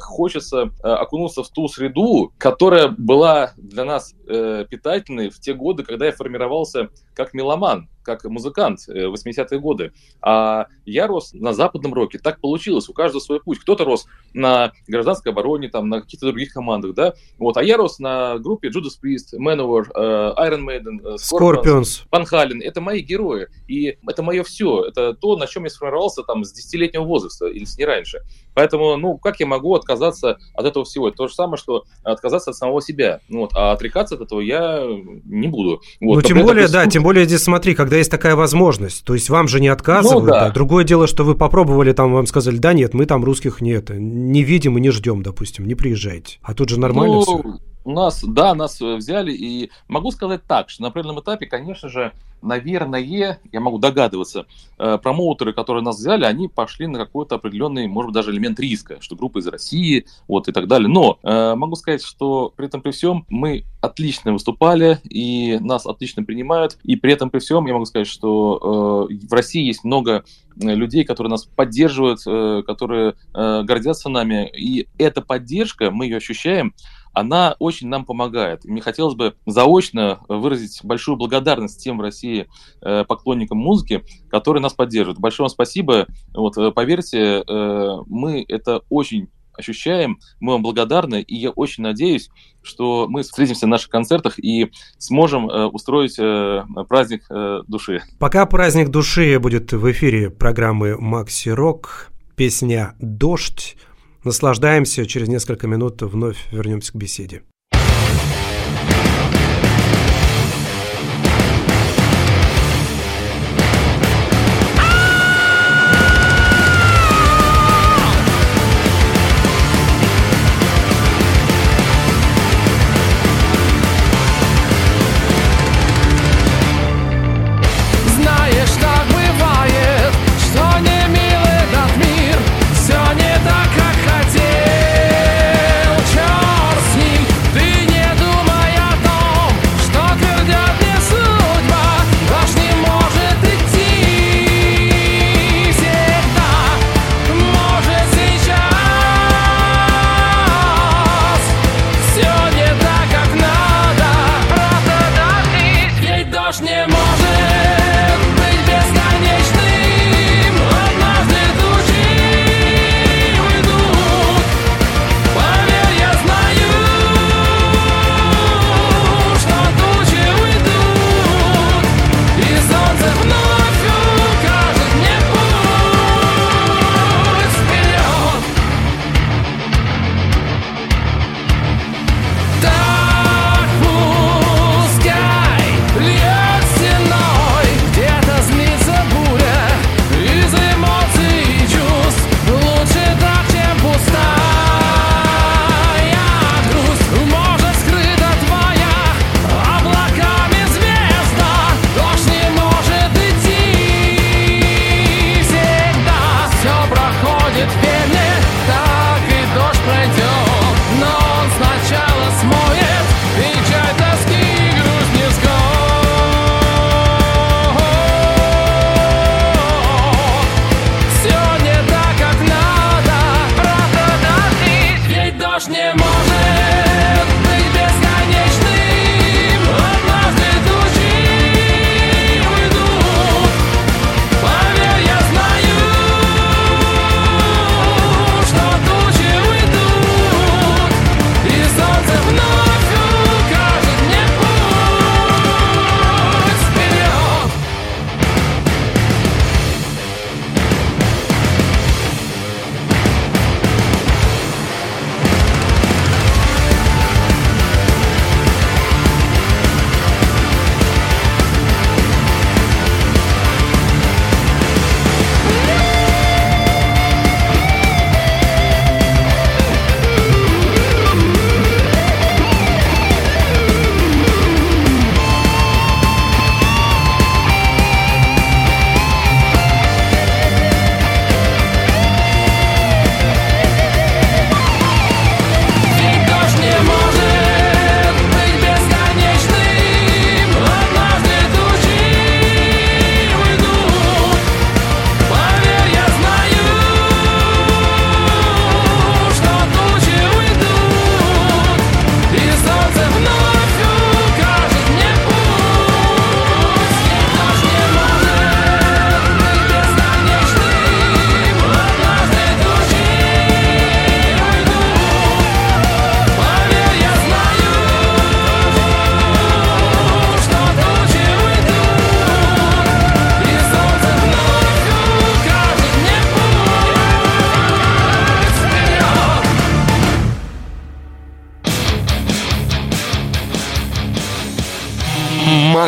хочется 0.00 0.70
Э, 0.82 0.94
окунулся 0.94 1.42
в 1.42 1.48
ту 1.48 1.68
среду, 1.68 2.32
которая 2.38 2.88
была 2.88 3.52
для 3.56 3.84
нас 3.84 4.14
э, 4.26 4.64
питательной 4.68 5.30
в 5.30 5.38
те 5.40 5.54
годы, 5.54 5.84
когда 5.84 6.06
я 6.06 6.12
формировался 6.12 6.88
как 7.14 7.34
меломан 7.34 7.88
как 8.02 8.24
музыкант 8.24 8.80
80-е 8.88 9.46
э, 9.50 9.58
годы. 9.58 9.92
А 10.22 10.66
я 10.84 11.06
рос 11.06 11.32
на 11.32 11.52
западном 11.52 11.94
роке. 11.94 12.18
Так 12.18 12.40
получилось. 12.40 12.88
У 12.88 12.92
каждого 12.92 13.20
свой 13.20 13.40
путь. 13.40 13.58
Кто-то 13.58 13.84
рос 13.84 14.06
на 14.32 14.72
гражданской 14.86 15.32
обороне, 15.32 15.68
там, 15.68 15.88
на 15.88 16.00
каких-то 16.00 16.26
других 16.26 16.52
командах, 16.52 16.94
да. 16.94 17.14
Вот. 17.38 17.56
А 17.56 17.62
я 17.62 17.76
рос 17.76 17.98
на 17.98 18.38
группе 18.38 18.68
Judas 18.68 18.98
Priest, 19.02 19.38
Manowar, 19.38 19.86
э, 19.94 20.34
Iron 20.48 20.64
Maiden, 20.64 21.00
э, 21.04 21.16
Scorpions, 21.16 22.06
Van 22.12 22.24
Halen. 22.30 22.60
Это 22.62 22.80
мои 22.80 23.00
герои. 23.00 23.48
И 23.68 23.98
это 24.06 24.22
мое 24.22 24.42
все. 24.42 24.84
Это 24.84 25.14
то, 25.14 25.36
на 25.36 25.46
чем 25.46 25.64
я 25.64 25.70
сформировался 25.70 26.22
там 26.22 26.44
с 26.44 26.54
10-летнего 26.54 27.04
возраста, 27.04 27.46
или 27.46 27.64
с 27.64 27.78
не 27.78 27.84
раньше. 27.84 28.20
Поэтому, 28.54 28.96
ну, 28.96 29.16
как 29.18 29.40
я 29.40 29.46
могу 29.46 29.74
отказаться 29.74 30.38
от 30.54 30.66
этого 30.66 30.84
всего? 30.84 31.08
Это 31.08 31.18
то 31.18 31.28
же 31.28 31.34
самое, 31.34 31.56
что 31.56 31.84
отказаться 32.02 32.50
от 32.50 32.56
самого 32.56 32.82
себя. 32.82 33.20
Вот. 33.28 33.52
А 33.54 33.72
отрекаться 33.72 34.16
от 34.16 34.22
этого 34.22 34.40
я 34.40 34.82
не 35.24 35.48
буду. 35.48 35.80
Вот. 36.00 36.16
Ну, 36.16 36.22
тем 36.22 36.42
более, 36.42 36.68
да, 36.68 36.86
тем 36.86 37.02
более 37.02 37.24
здесь 37.24 37.42
смотри, 37.42 37.74
когда 37.74 37.89
когда 37.90 37.98
есть 37.98 38.10
такая 38.12 38.36
возможность. 38.36 39.02
То 39.04 39.14
есть 39.14 39.28
вам 39.30 39.48
же 39.48 39.58
не 39.60 39.66
отказывают. 39.66 40.24
Ну, 40.24 40.30
да. 40.30 40.46
Да. 40.46 40.50
Другое 40.50 40.84
дело, 40.84 41.08
что 41.08 41.24
вы 41.24 41.34
попробовали, 41.34 41.92
там 41.92 42.12
вам 42.12 42.24
сказали, 42.28 42.56
да 42.56 42.72
нет, 42.72 42.94
мы 42.94 43.04
там 43.04 43.24
русских 43.24 43.60
нет, 43.60 43.90
не 43.90 44.44
видим 44.44 44.78
и 44.78 44.80
не 44.80 44.90
ждем, 44.90 45.24
допустим, 45.24 45.66
не 45.66 45.74
приезжайте. 45.74 46.38
А 46.40 46.54
тут 46.54 46.68
же 46.68 46.78
нормально 46.78 47.16
ну, 47.16 47.22
все. 47.22 47.42
Нас, 47.84 48.22
да, 48.22 48.54
нас 48.54 48.80
э, 48.80 48.96
взяли, 48.96 49.32
и 49.32 49.70
могу 49.88 50.10
сказать 50.10 50.42
так, 50.46 50.68
что 50.68 50.82
на 50.82 50.88
определенном 50.88 51.20
этапе, 51.22 51.46
конечно 51.46 51.88
же, 51.88 52.12
наверное, 52.42 53.00
я 53.00 53.38
могу 53.60 53.78
догадываться, 53.78 54.46
э, 54.78 54.98
промоутеры, 55.02 55.52
которые 55.52 55.82
нас 55.82 55.98
взяли, 55.98 56.24
они 56.24 56.48
пошли 56.48 56.86
на 56.86 56.98
какой-то 56.98 57.36
определенный, 57.36 57.86
может 57.86 58.08
быть, 58.08 58.14
даже 58.14 58.32
элемент 58.32 58.60
риска, 58.60 58.98
что 59.00 59.16
группа 59.16 59.38
из 59.38 59.46
России, 59.46 60.06
вот 60.28 60.48
и 60.48 60.52
так 60.52 60.66
далее. 60.68 60.88
Но 60.88 61.18
э, 61.22 61.54
могу 61.54 61.74
сказать, 61.76 62.02
что 62.02 62.52
при 62.54 62.66
этом 62.66 62.82
при 62.82 62.90
всем 62.90 63.24
мы 63.28 63.64
отлично 63.80 64.32
выступали, 64.32 64.98
и 65.04 65.58
нас 65.60 65.86
отлично 65.86 66.22
принимают, 66.22 66.76
и 66.82 66.96
при 66.96 67.12
этом 67.14 67.30
при 67.30 67.38
всем 67.38 67.66
я 67.66 67.72
могу 67.72 67.86
сказать, 67.86 68.08
что 68.08 69.08
в 69.08 69.32
России 69.32 69.64
есть 69.64 69.84
много 69.84 70.24
людей, 70.56 71.04
которые 71.04 71.30
нас 71.30 71.46
поддерживают, 71.46 72.20
которые 72.66 73.14
гордятся 73.32 74.10
нами, 74.10 74.50
и 74.54 74.86
эта 74.98 75.22
поддержка, 75.22 75.90
мы 75.90 76.04
ее 76.06 76.18
ощущаем, 76.18 76.74
она 77.12 77.56
очень 77.58 77.88
нам 77.88 78.04
помогает. 78.04 78.64
мне 78.64 78.80
хотелось 78.80 79.14
бы 79.14 79.34
заочно 79.46 80.20
выразить 80.28 80.80
большую 80.84 81.16
благодарность 81.16 81.82
тем 81.82 81.98
в 81.98 82.00
России 82.00 82.48
э, 82.82 83.04
поклонникам 83.04 83.58
музыки, 83.58 84.04
которые 84.30 84.62
нас 84.62 84.74
поддерживают. 84.74 85.18
Большое 85.18 85.44
вам 85.44 85.50
спасибо. 85.50 86.06
Вот, 86.34 86.56
э, 86.56 86.70
поверьте, 86.70 87.42
э, 87.46 87.96
мы 88.06 88.44
это 88.48 88.82
очень 88.88 89.28
ощущаем, 89.60 90.18
мы 90.40 90.54
вам 90.54 90.62
благодарны, 90.62 91.22
и 91.22 91.36
я 91.36 91.50
очень 91.50 91.82
надеюсь, 91.82 92.30
что 92.62 93.06
мы 93.08 93.22
встретимся 93.22 93.66
на 93.66 93.72
наших 93.72 93.90
концертах 93.90 94.38
и 94.38 94.70
сможем 94.98 95.48
э, 95.48 95.66
устроить 95.66 96.18
э, 96.18 96.64
праздник 96.88 97.24
э, 97.30 97.60
души. 97.68 98.02
Пока 98.18 98.46
праздник 98.46 98.88
души 98.88 99.38
будет 99.38 99.72
в 99.72 99.90
эфире 99.92 100.30
программы 100.30 100.96
«Макси 100.98 101.50
Рок», 101.50 102.10
песня 102.36 102.94
«Дождь», 102.98 103.76
Наслаждаемся, 104.24 105.06
через 105.06 105.28
несколько 105.28 105.66
минут 105.66 106.02
вновь 106.02 106.52
вернемся 106.52 106.92
к 106.92 106.96
беседе. 106.96 107.42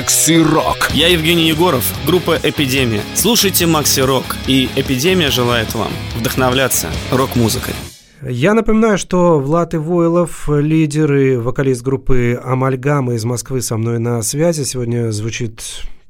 Макси 0.02 0.42
Рок. 0.42 0.90
Я 0.92 1.06
Евгений 1.06 1.46
Егоров, 1.46 1.84
группа 2.04 2.36
«Эпидемия». 2.42 3.02
Слушайте 3.14 3.66
Макси 3.66 4.00
Рок, 4.00 4.36
и 4.48 4.68
«Эпидемия» 4.74 5.30
желает 5.30 5.76
вам 5.76 5.92
вдохновляться 6.16 6.88
рок-музыкой. 7.12 7.74
Я 8.20 8.54
напоминаю, 8.54 8.98
что 8.98 9.38
Влад 9.38 9.76
Ивойлов, 9.76 10.48
лидер 10.48 11.14
и 11.14 11.36
вокалист 11.36 11.82
группы 11.82 12.36
«Амальгама» 12.42 13.14
из 13.14 13.24
Москвы 13.24 13.62
со 13.62 13.76
мной 13.76 14.00
на 14.00 14.20
связи. 14.22 14.64
Сегодня 14.64 15.12
звучит 15.12 15.62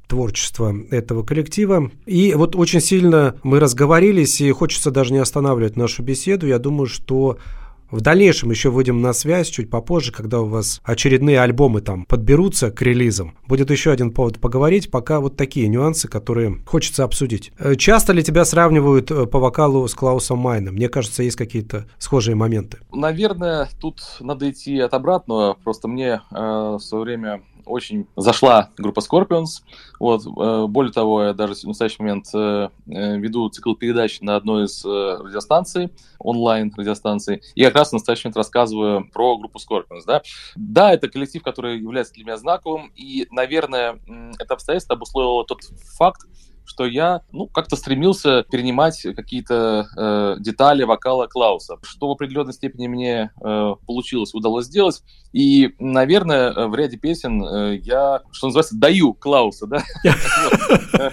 творчество 0.08 0.74
этого 0.90 1.22
коллектива. 1.22 1.90
И 2.06 2.32
вот 2.34 2.56
очень 2.56 2.80
сильно 2.80 3.34
мы 3.42 3.60
разговорились, 3.60 4.40
и 4.40 4.50
хочется 4.52 4.90
даже 4.90 5.12
не 5.12 5.18
останавливать 5.18 5.76
нашу 5.76 6.02
беседу. 6.02 6.46
Я 6.46 6.58
думаю, 6.58 6.86
что 6.86 7.36
в 7.92 8.00
дальнейшем 8.00 8.50
еще 8.50 8.70
выйдем 8.70 9.02
на 9.02 9.12
связь 9.12 9.48
чуть 9.48 9.68
попозже, 9.68 10.12
когда 10.12 10.40
у 10.40 10.46
вас 10.46 10.80
очередные 10.82 11.40
альбомы 11.40 11.82
там 11.82 12.06
подберутся 12.06 12.70
к 12.70 12.80
релизам. 12.80 13.36
Будет 13.46 13.70
еще 13.70 13.92
один 13.92 14.12
повод 14.12 14.40
поговорить, 14.40 14.90
пока 14.90 15.20
вот 15.20 15.36
такие 15.36 15.68
нюансы, 15.68 16.08
которые 16.08 16.62
хочется 16.66 17.04
обсудить. 17.04 17.52
Э, 17.58 17.76
часто 17.76 18.14
ли 18.14 18.22
тебя 18.22 18.46
сравнивают 18.46 19.10
э, 19.10 19.26
по 19.26 19.38
вокалу 19.38 19.86
с 19.86 19.94
Клаусом 19.94 20.38
Майном? 20.38 20.74
Мне 20.74 20.88
кажется, 20.88 21.22
есть 21.22 21.36
какие-то 21.36 21.86
схожие 21.98 22.34
моменты. 22.34 22.78
Наверное, 22.92 23.68
тут 23.78 24.00
надо 24.20 24.50
идти 24.50 24.78
от 24.80 24.94
обратного. 24.94 25.58
Просто 25.62 25.86
мне 25.86 26.22
э, 26.30 26.34
в 26.34 26.80
свое 26.80 27.04
время 27.04 27.42
очень 27.66 28.06
зашла 28.16 28.70
группа 28.76 29.00
Scorpions. 29.00 29.62
Вот, 29.98 30.22
э, 30.26 30.66
более 30.66 30.92
того, 30.92 31.24
я 31.24 31.32
даже 31.32 31.54
в 31.54 31.64
настоящий 31.64 32.02
момент 32.02 32.26
э, 32.34 32.68
э, 32.86 33.16
веду 33.18 33.48
цикл 33.48 33.74
передач 33.74 34.20
на 34.20 34.36
одной 34.36 34.64
из 34.64 34.84
радиостанций, 34.84 35.90
онлайн 36.18 36.72
радиостанций, 36.76 37.42
и 37.54 37.64
как 37.64 37.74
раз 37.74 37.90
в 37.90 37.92
настоящий 37.92 38.26
момент 38.26 38.36
рассказываю 38.36 39.08
про 39.12 39.38
группу 39.38 39.58
Scorpions. 39.58 40.02
Да, 40.06 40.22
да 40.56 40.92
это 40.92 41.08
коллектив, 41.08 41.42
который 41.42 41.78
является 41.78 42.14
для 42.14 42.24
меня 42.24 42.36
знаковым, 42.36 42.92
и, 42.96 43.26
наверное, 43.30 43.98
это 44.38 44.54
обстоятельство 44.54 44.96
обусловило 44.96 45.44
тот 45.44 45.62
факт, 45.96 46.26
что 46.64 46.86
я, 46.86 47.22
ну, 47.32 47.46
как-то 47.46 47.76
стремился 47.76 48.44
перенимать 48.50 49.00
какие-то 49.16 49.86
э, 49.96 50.36
детали 50.40 50.84
вокала 50.84 51.26
Клауса, 51.26 51.76
что 51.82 52.08
в 52.08 52.12
определенной 52.12 52.52
степени 52.52 52.88
мне 52.88 53.30
э, 53.44 53.74
получилось, 53.86 54.34
удалось 54.34 54.66
сделать. 54.66 55.02
И, 55.32 55.74
наверное, 55.78 56.68
в 56.68 56.74
ряде 56.74 56.96
песен 56.96 57.42
э, 57.42 57.76
я, 57.82 58.20
что 58.32 58.48
называется, 58.48 58.76
даю 58.76 59.14
Клауса, 59.14 59.66
да? 59.66 59.82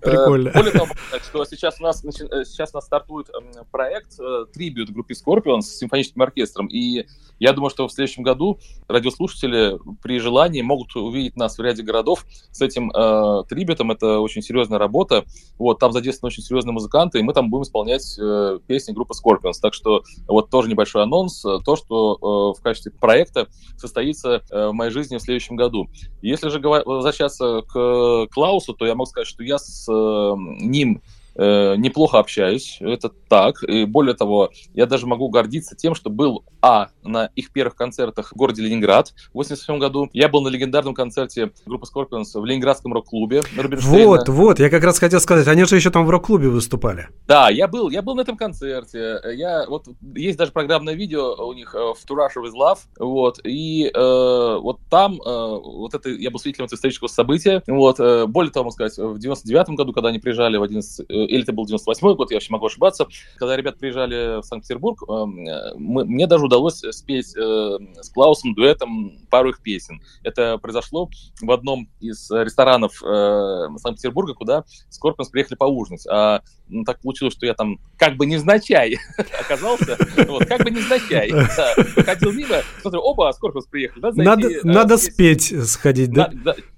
Прикольно. 0.00 0.50
Более 0.52 0.72
того, 0.72 0.86
что 1.22 1.44
сейчас 1.44 1.80
у 1.80 1.82
нас, 1.82 2.00
сейчас 2.02 2.70
у 2.72 2.76
нас 2.76 2.86
стартует 2.86 3.28
проект 3.70 4.18
трибют 4.52 4.90
группе 4.90 5.14
Scorpions 5.14 5.62
с 5.62 5.78
симфоническим 5.78 6.22
оркестром, 6.22 6.66
и 6.66 7.06
я 7.42 7.52
думаю, 7.52 7.70
что 7.70 7.88
в 7.88 7.92
следующем 7.92 8.22
году 8.22 8.60
радиослушатели 8.86 9.76
при 10.00 10.20
желании 10.20 10.62
могут 10.62 10.94
увидеть 10.94 11.36
нас 11.36 11.58
в 11.58 11.60
ряде 11.60 11.82
городов 11.82 12.24
с 12.52 12.60
этим 12.60 12.90
э, 12.90 13.42
трибютом. 13.48 13.90
Это 13.90 14.20
очень 14.20 14.42
серьезная 14.62 14.78
работа. 14.78 15.24
Вот, 15.58 15.78
там 15.78 15.92
задействованы 15.92 16.32
очень 16.32 16.42
серьезные 16.42 16.72
музыканты, 16.72 17.18
и 17.18 17.22
мы 17.22 17.32
там 17.32 17.50
будем 17.50 17.64
исполнять 17.64 18.18
э, 18.18 18.58
песни 18.66 18.92
группы 18.92 19.14
Scorpions. 19.14 19.54
Так 19.60 19.74
что 19.74 20.02
вот 20.28 20.50
тоже 20.50 20.68
небольшой 20.68 21.02
анонс. 21.02 21.42
То, 21.42 21.76
что 21.76 22.52
э, 22.56 22.58
в 22.58 22.62
качестве 22.62 22.92
проекта 22.92 23.48
состоится 23.76 24.42
э, 24.50 24.68
в 24.68 24.72
моей 24.72 24.90
жизни 24.90 25.16
в 25.16 25.22
следующем 25.22 25.56
году. 25.56 25.88
Если 26.22 26.48
же 26.48 26.60
возвращаться 26.60 27.62
к 27.62 28.28
Клаусу, 28.32 28.74
то 28.74 28.86
я 28.86 28.94
могу 28.94 29.06
сказать, 29.06 29.28
что 29.28 29.42
я 29.42 29.58
с 29.58 29.86
э, 29.90 30.34
ним 30.60 31.02
э, 31.34 31.76
неплохо 31.76 32.18
общаюсь, 32.18 32.78
это 32.80 33.10
так. 33.28 33.62
И 33.64 33.84
более 33.84 34.14
того, 34.14 34.50
я 34.74 34.86
даже 34.86 35.06
могу 35.06 35.28
гордиться 35.28 35.76
тем, 35.76 35.94
что 35.94 36.10
был, 36.10 36.44
а, 36.60 36.88
на 37.02 37.26
их 37.34 37.52
первых 37.52 37.74
концертах 37.74 38.32
в 38.32 38.36
городе 38.36 38.62
Ленинград 38.62 39.12
в 39.32 39.34
87 39.34 39.78
году. 39.78 40.08
Я 40.12 40.28
был 40.28 40.42
на 40.42 40.48
легендарном 40.48 40.94
концерте 40.94 41.52
группы 41.66 41.86
Scorpions 41.92 42.40
в 42.40 42.44
Ленинградском 42.44 42.92
рок-клубе. 42.92 43.42
Вот, 43.82 44.28
вот, 44.28 44.60
я 44.60 44.70
как 44.70 44.84
раз 44.84 44.98
хотел 44.98 45.20
сказать, 45.20 45.48
они 45.48 45.64
же 45.64 45.76
еще 45.76 45.90
там 45.90 46.06
в 46.06 46.10
рок-клубе 46.10 46.48
выступали. 46.48 47.08
Да, 47.26 47.48
я 47.50 47.68
был, 47.68 47.90
я 47.90 48.02
был 48.02 48.14
на 48.14 48.20
этом 48.20 48.36
концерте. 48.36 49.20
Я, 49.34 49.66
вот, 49.68 49.86
есть 50.14 50.38
даже 50.38 50.52
программное 50.52 50.94
видео 50.94 51.34
у 51.46 51.52
них 51.52 51.74
в 51.74 51.96
To 52.08 52.16
Russia 52.16 52.42
With 52.42 52.54
Love, 52.54 52.78
вот, 52.98 53.40
и 53.44 53.90
э, 53.92 54.58
вот 54.60 54.80
там, 54.90 55.14
э, 55.14 55.60
вот 55.62 55.94
это, 55.94 56.10
я 56.10 56.30
был 56.30 56.38
свидетелем 56.38 56.66
этого 56.66 56.76
исторического 56.76 57.08
события, 57.08 57.62
вот, 57.66 58.00
э, 58.00 58.26
более 58.26 58.52
того, 58.52 58.64
могу 58.64 58.74
сказать, 58.74 58.96
в 58.98 59.18
99 59.18 59.70
году, 59.70 59.92
когда 59.92 60.08
они 60.08 60.18
приезжали 60.18 60.56
в 60.56 60.62
один 60.62 60.80
из 60.80 61.00
или 61.26 61.42
это 61.42 61.52
был 61.52 61.66
98 61.66 62.14
год, 62.14 62.30
я 62.30 62.36
вообще 62.36 62.52
могу 62.52 62.66
ошибаться, 62.66 63.06
когда 63.36 63.56
ребята 63.56 63.78
приезжали 63.78 64.40
в 64.40 64.44
Санкт-Петербург, 64.44 65.02
эм, 65.08 65.44
мы, 65.76 66.04
мне 66.04 66.26
даже 66.26 66.44
удалось 66.44 66.82
спеть 66.90 67.36
э, 67.36 67.78
с 68.00 68.10
Клаусом 68.10 68.54
дуэтом 68.54 69.18
пару 69.30 69.50
их 69.50 69.62
песен. 69.62 70.00
Это 70.22 70.58
произошло 70.58 71.08
в 71.40 71.50
одном 71.50 71.88
из 72.00 72.30
ресторанов 72.30 73.02
э, 73.02 73.68
Санкт-Петербурга, 73.76 74.34
куда 74.34 74.64
Скорпионс 74.90 75.30
приехали 75.30 75.56
поужинать. 75.56 76.06
А 76.06 76.42
ну, 76.68 76.84
так 76.84 77.00
получилось, 77.00 77.34
что 77.34 77.46
я 77.46 77.54
там 77.54 77.78
как 77.96 78.16
бы 78.16 78.26
невзначай 78.26 78.98
оказался, 79.40 79.98
вот, 80.26 80.46
как 80.46 80.62
бы 80.62 80.70
невзначай. 80.70 81.30
Да, 81.30 81.74
ходил 82.04 82.32
мимо, 82.32 82.56
смотрю, 82.80 83.00
оба, 83.00 83.32
Скорпионс 83.32 83.66
приехали. 83.66 84.02
Надо, 84.22 84.48
э, 84.48 84.60
надо 84.64 84.96
спеть, 84.96 85.52
сходить, 85.68 86.12
да? 86.12 86.32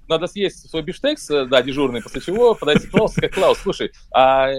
Надо 0.07 0.27
съесть 0.27 0.69
свой 0.69 0.81
бифштекс, 0.83 1.29
э, 1.29 1.45
да, 1.45 1.61
дежурный, 1.61 2.01
после 2.01 2.21
чего 2.21 2.55
подойти 2.55 2.87
к 2.87 2.91
Клаусу 2.91 3.13
сказать, 3.13 3.33
Клаус, 3.33 3.57
слушай, 3.59 3.91
а 4.11 4.53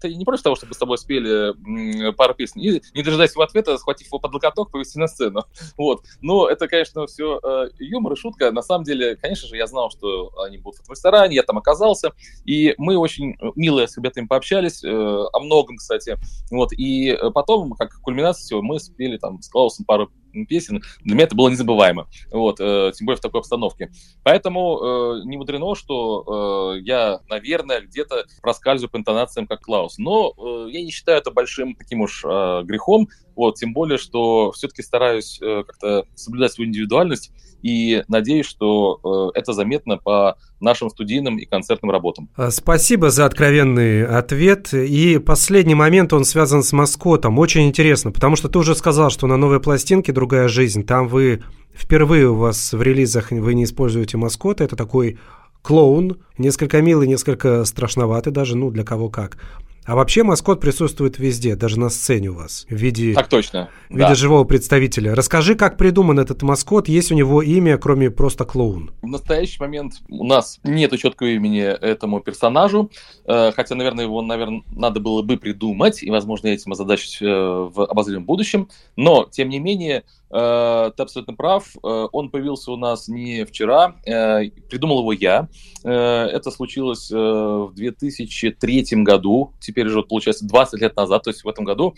ты 0.00 0.14
не 0.14 0.24
против 0.24 0.42
того, 0.42 0.56
чтобы 0.56 0.74
с 0.74 0.78
тобой 0.78 0.98
спели 0.98 2.12
пару 2.12 2.34
песен? 2.34 2.60
И, 2.60 2.80
не 2.94 3.02
дожидаясь 3.02 3.32
его 3.32 3.42
ответа, 3.42 3.76
схватив 3.78 4.06
его 4.06 4.18
под 4.18 4.34
локоток, 4.34 4.70
повести 4.70 4.98
на 4.98 5.08
сцену. 5.08 5.44
Вот. 5.76 6.04
Но 6.20 6.48
это, 6.48 6.68
конечно, 6.68 7.06
все 7.06 7.38
э, 7.42 7.68
юмор 7.78 8.14
и 8.14 8.16
шутка. 8.16 8.50
На 8.50 8.62
самом 8.62 8.84
деле, 8.84 9.16
конечно 9.16 9.48
же, 9.48 9.56
я 9.56 9.66
знал, 9.66 9.90
что 9.90 10.32
они 10.42 10.58
будут 10.58 10.80
в 10.80 10.90
ресторане, 10.90 11.36
я 11.36 11.42
там 11.42 11.58
оказался, 11.58 12.12
и 12.44 12.74
мы 12.78 12.96
очень 12.96 13.36
мило 13.56 13.86
с 13.86 13.96
ребятами 13.96 14.26
пообщались, 14.26 14.82
э, 14.82 14.88
о 14.88 15.40
многом, 15.40 15.76
кстати. 15.76 16.16
Вот. 16.50 16.72
И 16.72 17.16
потом, 17.34 17.72
как 17.72 18.00
кульминация 18.00 18.42
всего, 18.42 18.62
мы 18.62 18.80
спели 18.80 19.16
там 19.16 19.42
с 19.42 19.48
Клаусом 19.48 19.84
пару 19.84 20.10
песен, 20.44 20.82
для 21.00 21.14
меня 21.14 21.24
это 21.24 21.34
было 21.34 21.48
незабываемо, 21.48 22.08
вот, 22.30 22.60
э, 22.60 22.92
тем 22.94 23.06
более 23.06 23.18
в 23.18 23.22
такой 23.22 23.40
обстановке. 23.40 23.90
Поэтому 24.22 24.80
э, 24.80 25.22
не 25.24 25.36
мудрено, 25.36 25.74
что 25.74 26.74
э, 26.76 26.80
я, 26.80 27.20
наверное, 27.28 27.80
где-то 27.80 28.24
проскальзываю 28.42 28.90
по 28.90 28.96
интонациям 28.98 29.46
как 29.46 29.60
Клаус. 29.60 29.98
Но 29.98 30.34
э, 30.36 30.70
я 30.70 30.82
не 30.82 30.90
считаю 30.90 31.18
это 31.18 31.30
большим 31.30 31.74
таким 31.74 32.00
уж 32.00 32.24
э, 32.24 32.62
грехом, 32.64 33.08
вот, 33.36 33.56
тем 33.56 33.72
более, 33.72 33.98
что 33.98 34.50
все-таки 34.52 34.82
стараюсь 34.82 35.38
э, 35.40 35.62
как-то 35.66 36.06
соблюдать 36.14 36.52
свою 36.52 36.68
индивидуальность 36.68 37.30
и 37.62 38.02
надеюсь, 38.08 38.46
что 38.46 39.32
э, 39.34 39.38
это 39.38 39.52
заметно 39.52 39.98
по 39.98 40.36
нашим 40.60 40.88
студийным 40.88 41.38
и 41.38 41.44
концертным 41.44 41.90
работам. 41.90 42.28
А, 42.36 42.50
спасибо 42.50 43.10
за 43.10 43.26
откровенный 43.26 44.06
ответ. 44.06 44.72
И 44.72 45.18
последний 45.18 45.74
момент, 45.74 46.12
он 46.12 46.24
связан 46.24 46.62
с 46.62 46.72
маскотом. 46.72 47.38
Очень 47.38 47.66
интересно, 47.66 48.12
потому 48.12 48.36
что 48.36 48.48
ты 48.48 48.58
уже 48.58 48.74
сказал, 48.74 49.10
что 49.10 49.26
на 49.26 49.36
новой 49.36 49.60
пластинке 49.60 50.12
«Другая 50.12 50.48
жизнь» 50.48 50.84
там 50.84 51.08
вы 51.08 51.42
впервые 51.74 52.28
у 52.30 52.36
вас 52.36 52.72
в 52.72 52.80
релизах 52.80 53.30
вы 53.32 53.54
не 53.54 53.64
используете 53.64 54.16
маскота. 54.16 54.64
Это 54.64 54.76
такой 54.76 55.18
клоун, 55.62 56.18
несколько 56.38 56.80
милый, 56.80 57.08
несколько 57.08 57.64
страшноватый 57.64 58.32
даже, 58.32 58.56
ну, 58.56 58.70
для 58.70 58.84
кого 58.84 59.08
как. 59.08 59.38
А 59.86 59.94
вообще 59.94 60.24
маскот 60.24 60.60
присутствует 60.60 61.20
везде, 61.20 61.54
даже 61.54 61.78
на 61.78 61.90
сцене 61.90 62.30
у 62.30 62.34
вас, 62.34 62.66
в 62.68 62.74
виде, 62.74 63.14
так 63.14 63.28
точно, 63.28 63.70
в 63.88 63.92
виде 63.92 64.08
да. 64.08 64.14
живого 64.16 64.42
представителя. 64.42 65.14
Расскажи, 65.14 65.54
как 65.54 65.76
придуман 65.76 66.18
этот 66.18 66.42
маскот, 66.42 66.88
есть 66.88 67.12
у 67.12 67.14
него 67.14 67.40
имя, 67.40 67.78
кроме 67.78 68.10
просто 68.10 68.44
клоун? 68.44 68.90
В 69.02 69.06
настоящий 69.06 69.60
момент 69.60 69.94
у 70.08 70.24
нас 70.24 70.58
нет 70.64 70.98
четкого 70.98 71.28
имени 71.28 71.60
этому 71.60 72.18
персонажу, 72.18 72.90
э, 73.26 73.52
хотя, 73.54 73.76
наверное, 73.76 74.06
его, 74.06 74.22
наверное, 74.22 74.64
надо 74.72 74.98
было 74.98 75.22
бы 75.22 75.36
придумать, 75.36 76.02
и, 76.02 76.10
возможно, 76.10 76.48
этим 76.48 76.72
озадачить 76.72 77.22
э, 77.22 77.26
в 77.26 77.84
обозримом 77.84 78.24
будущем. 78.24 78.68
Но, 78.96 79.28
тем 79.30 79.50
не 79.50 79.60
менее, 79.60 80.02
Э, 80.28 80.90
ты 80.96 81.02
абсолютно 81.02 81.34
прав. 81.34 81.76
Он 81.82 82.30
появился 82.30 82.72
у 82.72 82.76
нас 82.76 83.08
не 83.08 83.44
вчера, 83.44 83.94
придумал 84.04 85.00
его 85.00 85.12
я. 85.12 85.48
Это 85.82 86.50
случилось 86.50 87.10
в 87.10 87.72
2003 87.74 88.86
году, 89.04 89.52
теперь 89.76 89.88
уже, 89.88 90.02
получается, 90.02 90.46
20 90.46 90.80
лет 90.80 90.96
назад, 90.96 91.24
то 91.24 91.30
есть 91.30 91.44
в 91.44 91.48
этом 91.48 91.66
году 91.66 91.94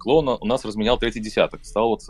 клоун 0.00 0.28
у 0.40 0.44
нас 0.44 0.64
разменял 0.64 0.98
третий 0.98 1.20
десяток, 1.20 1.64
стал 1.64 1.90
вот 1.90 2.02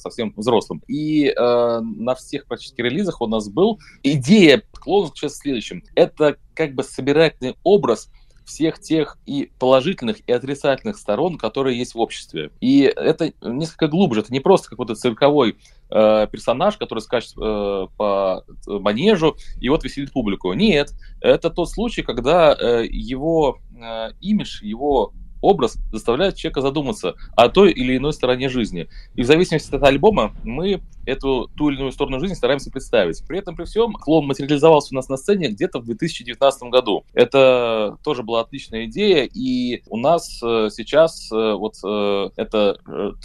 совсем 0.00 0.34
взрослым. 0.36 0.82
И 0.88 1.32
на 1.36 2.16
всех 2.16 2.46
практически 2.46 2.80
релизах 2.80 3.20
у 3.20 3.28
нас 3.28 3.48
был. 3.48 3.78
Идея 4.02 4.62
клоуна 4.72 5.06
заключается 5.06 5.38
в 5.38 5.42
следующем. 5.42 5.84
Это 5.94 6.36
как 6.54 6.74
бы 6.74 6.82
собирательный 6.82 7.54
образ 7.62 8.10
всех 8.46 8.80
тех 8.80 9.18
и 9.26 9.50
положительных, 9.58 10.18
и 10.26 10.32
отрицательных 10.32 10.96
сторон, 10.96 11.36
которые 11.36 11.76
есть 11.76 11.94
в 11.94 11.98
обществе. 11.98 12.50
И 12.60 12.82
это 12.82 13.32
несколько 13.42 13.88
глубже. 13.88 14.20
Это 14.20 14.32
не 14.32 14.40
просто 14.40 14.70
какой-то 14.70 14.94
цирковой 14.94 15.58
э, 15.90 16.26
персонаж, 16.30 16.76
который 16.76 17.00
скачет 17.00 17.32
э, 17.36 17.86
по 17.96 18.44
манежу 18.66 19.36
и 19.60 19.68
вот 19.68 19.84
веселит 19.84 20.12
публику. 20.12 20.52
Нет, 20.52 20.92
это 21.20 21.50
тот 21.50 21.70
случай, 21.70 22.02
когда 22.02 22.54
э, 22.54 22.86
его 22.86 23.58
э, 23.76 24.10
имидж, 24.20 24.62
его 24.62 25.12
образ 25.40 25.76
заставляет 25.92 26.36
человека 26.36 26.60
задуматься 26.60 27.14
о 27.34 27.48
той 27.48 27.72
или 27.72 27.96
иной 27.96 28.12
стороне 28.12 28.48
жизни. 28.48 28.88
И 29.14 29.22
в 29.22 29.26
зависимости 29.26 29.74
от 29.74 29.82
альбома 29.82 30.34
мы 30.44 30.80
эту 31.06 31.48
ту 31.56 31.70
или 31.70 31.78
иную 31.78 31.92
сторону 31.92 32.20
жизни 32.20 32.34
стараемся 32.34 32.70
представить. 32.70 33.22
При 33.26 33.38
этом, 33.38 33.56
при 33.56 33.64
всем, 33.64 33.92
клоун 33.92 34.26
материализовался 34.26 34.92
у 34.92 34.96
нас 34.96 35.08
на 35.08 35.16
сцене 35.16 35.48
где-то 35.48 35.78
в 35.78 35.84
2019 35.84 36.62
году. 36.64 37.04
Это 37.14 37.96
тоже 38.02 38.22
была 38.22 38.40
отличная 38.40 38.86
идея, 38.86 39.28
и 39.32 39.82
у 39.88 39.96
нас 39.96 40.40
э, 40.42 40.68
сейчас 40.70 41.30
э, 41.32 41.52
вот 41.54 41.76
э, 41.84 42.30
это 42.36 42.78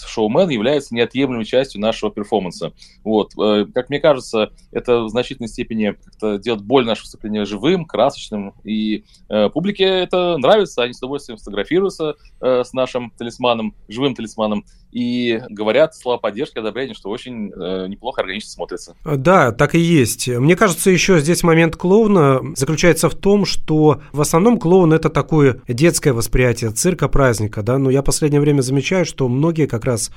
шоумен 0.06 0.50
является 0.50 0.94
неотъемлемой 0.94 1.46
частью 1.46 1.82
нашего 1.82 2.12
перформанса. 2.12 2.74
Вот. 3.04 3.34
Как 3.74 3.90
мне 3.90 4.00
кажется, 4.00 4.52
это 4.72 5.02
в 5.02 5.10
значительной 5.10 5.50
степени 5.50 5.92
как-то 5.92 6.38
делает 6.38 6.64
боль 6.64 6.86
наше 6.86 7.04
выступление 7.04 7.46
живым, 7.46 7.86
красочным, 7.86 8.54
и 8.64 9.04
публике 9.54 9.86
это 9.86 10.38
нравится, 10.38 10.84
они 10.84 10.94
с 10.94 11.00
удовольствием 11.00 11.38
фотографируются 11.38 12.01
э, 12.42 12.64
с 12.64 12.74
нашим 12.74 13.12
талисманом, 13.18 13.76
живым 13.88 14.16
талисманом, 14.16 14.66
и 14.92 15.42
говорят 15.50 15.96
слова 15.96 16.18
поддержки, 16.18 16.60
одобрения, 16.60 16.94
что 16.94 17.10
очень 17.10 17.52
э, 17.52 17.88
неплохо 17.88 18.22
органично 18.22 18.52
смотрится. 18.52 18.96
Да, 19.06 19.52
так 19.52 19.76
и 19.76 19.80
есть. 19.80 20.28
Мне 20.28 20.56
кажется, 20.56 20.90
еще 20.90 21.20
здесь 21.20 21.44
момент 21.44 21.76
клоуна 21.76 22.42
заключается 22.56 23.10
в 23.10 23.16
том, 23.16 23.46
что 23.46 24.02
в 24.12 24.22
основном 24.22 24.60
клоун 24.60 24.94
это 24.94 25.10
такое 25.10 25.62
детское 25.68 26.14
восприятие 26.14 26.72
цирка, 26.72 27.08
праздника, 27.08 27.64
да, 27.64 27.78
но 27.78 27.90
я 27.90 28.02
в 28.02 28.06
последнее 28.06 28.42
время 28.42 28.62
замечаю, 28.62 29.06
что 29.06 29.28
многие 29.30 29.66
как 29.66 29.86
раз 29.86 30.12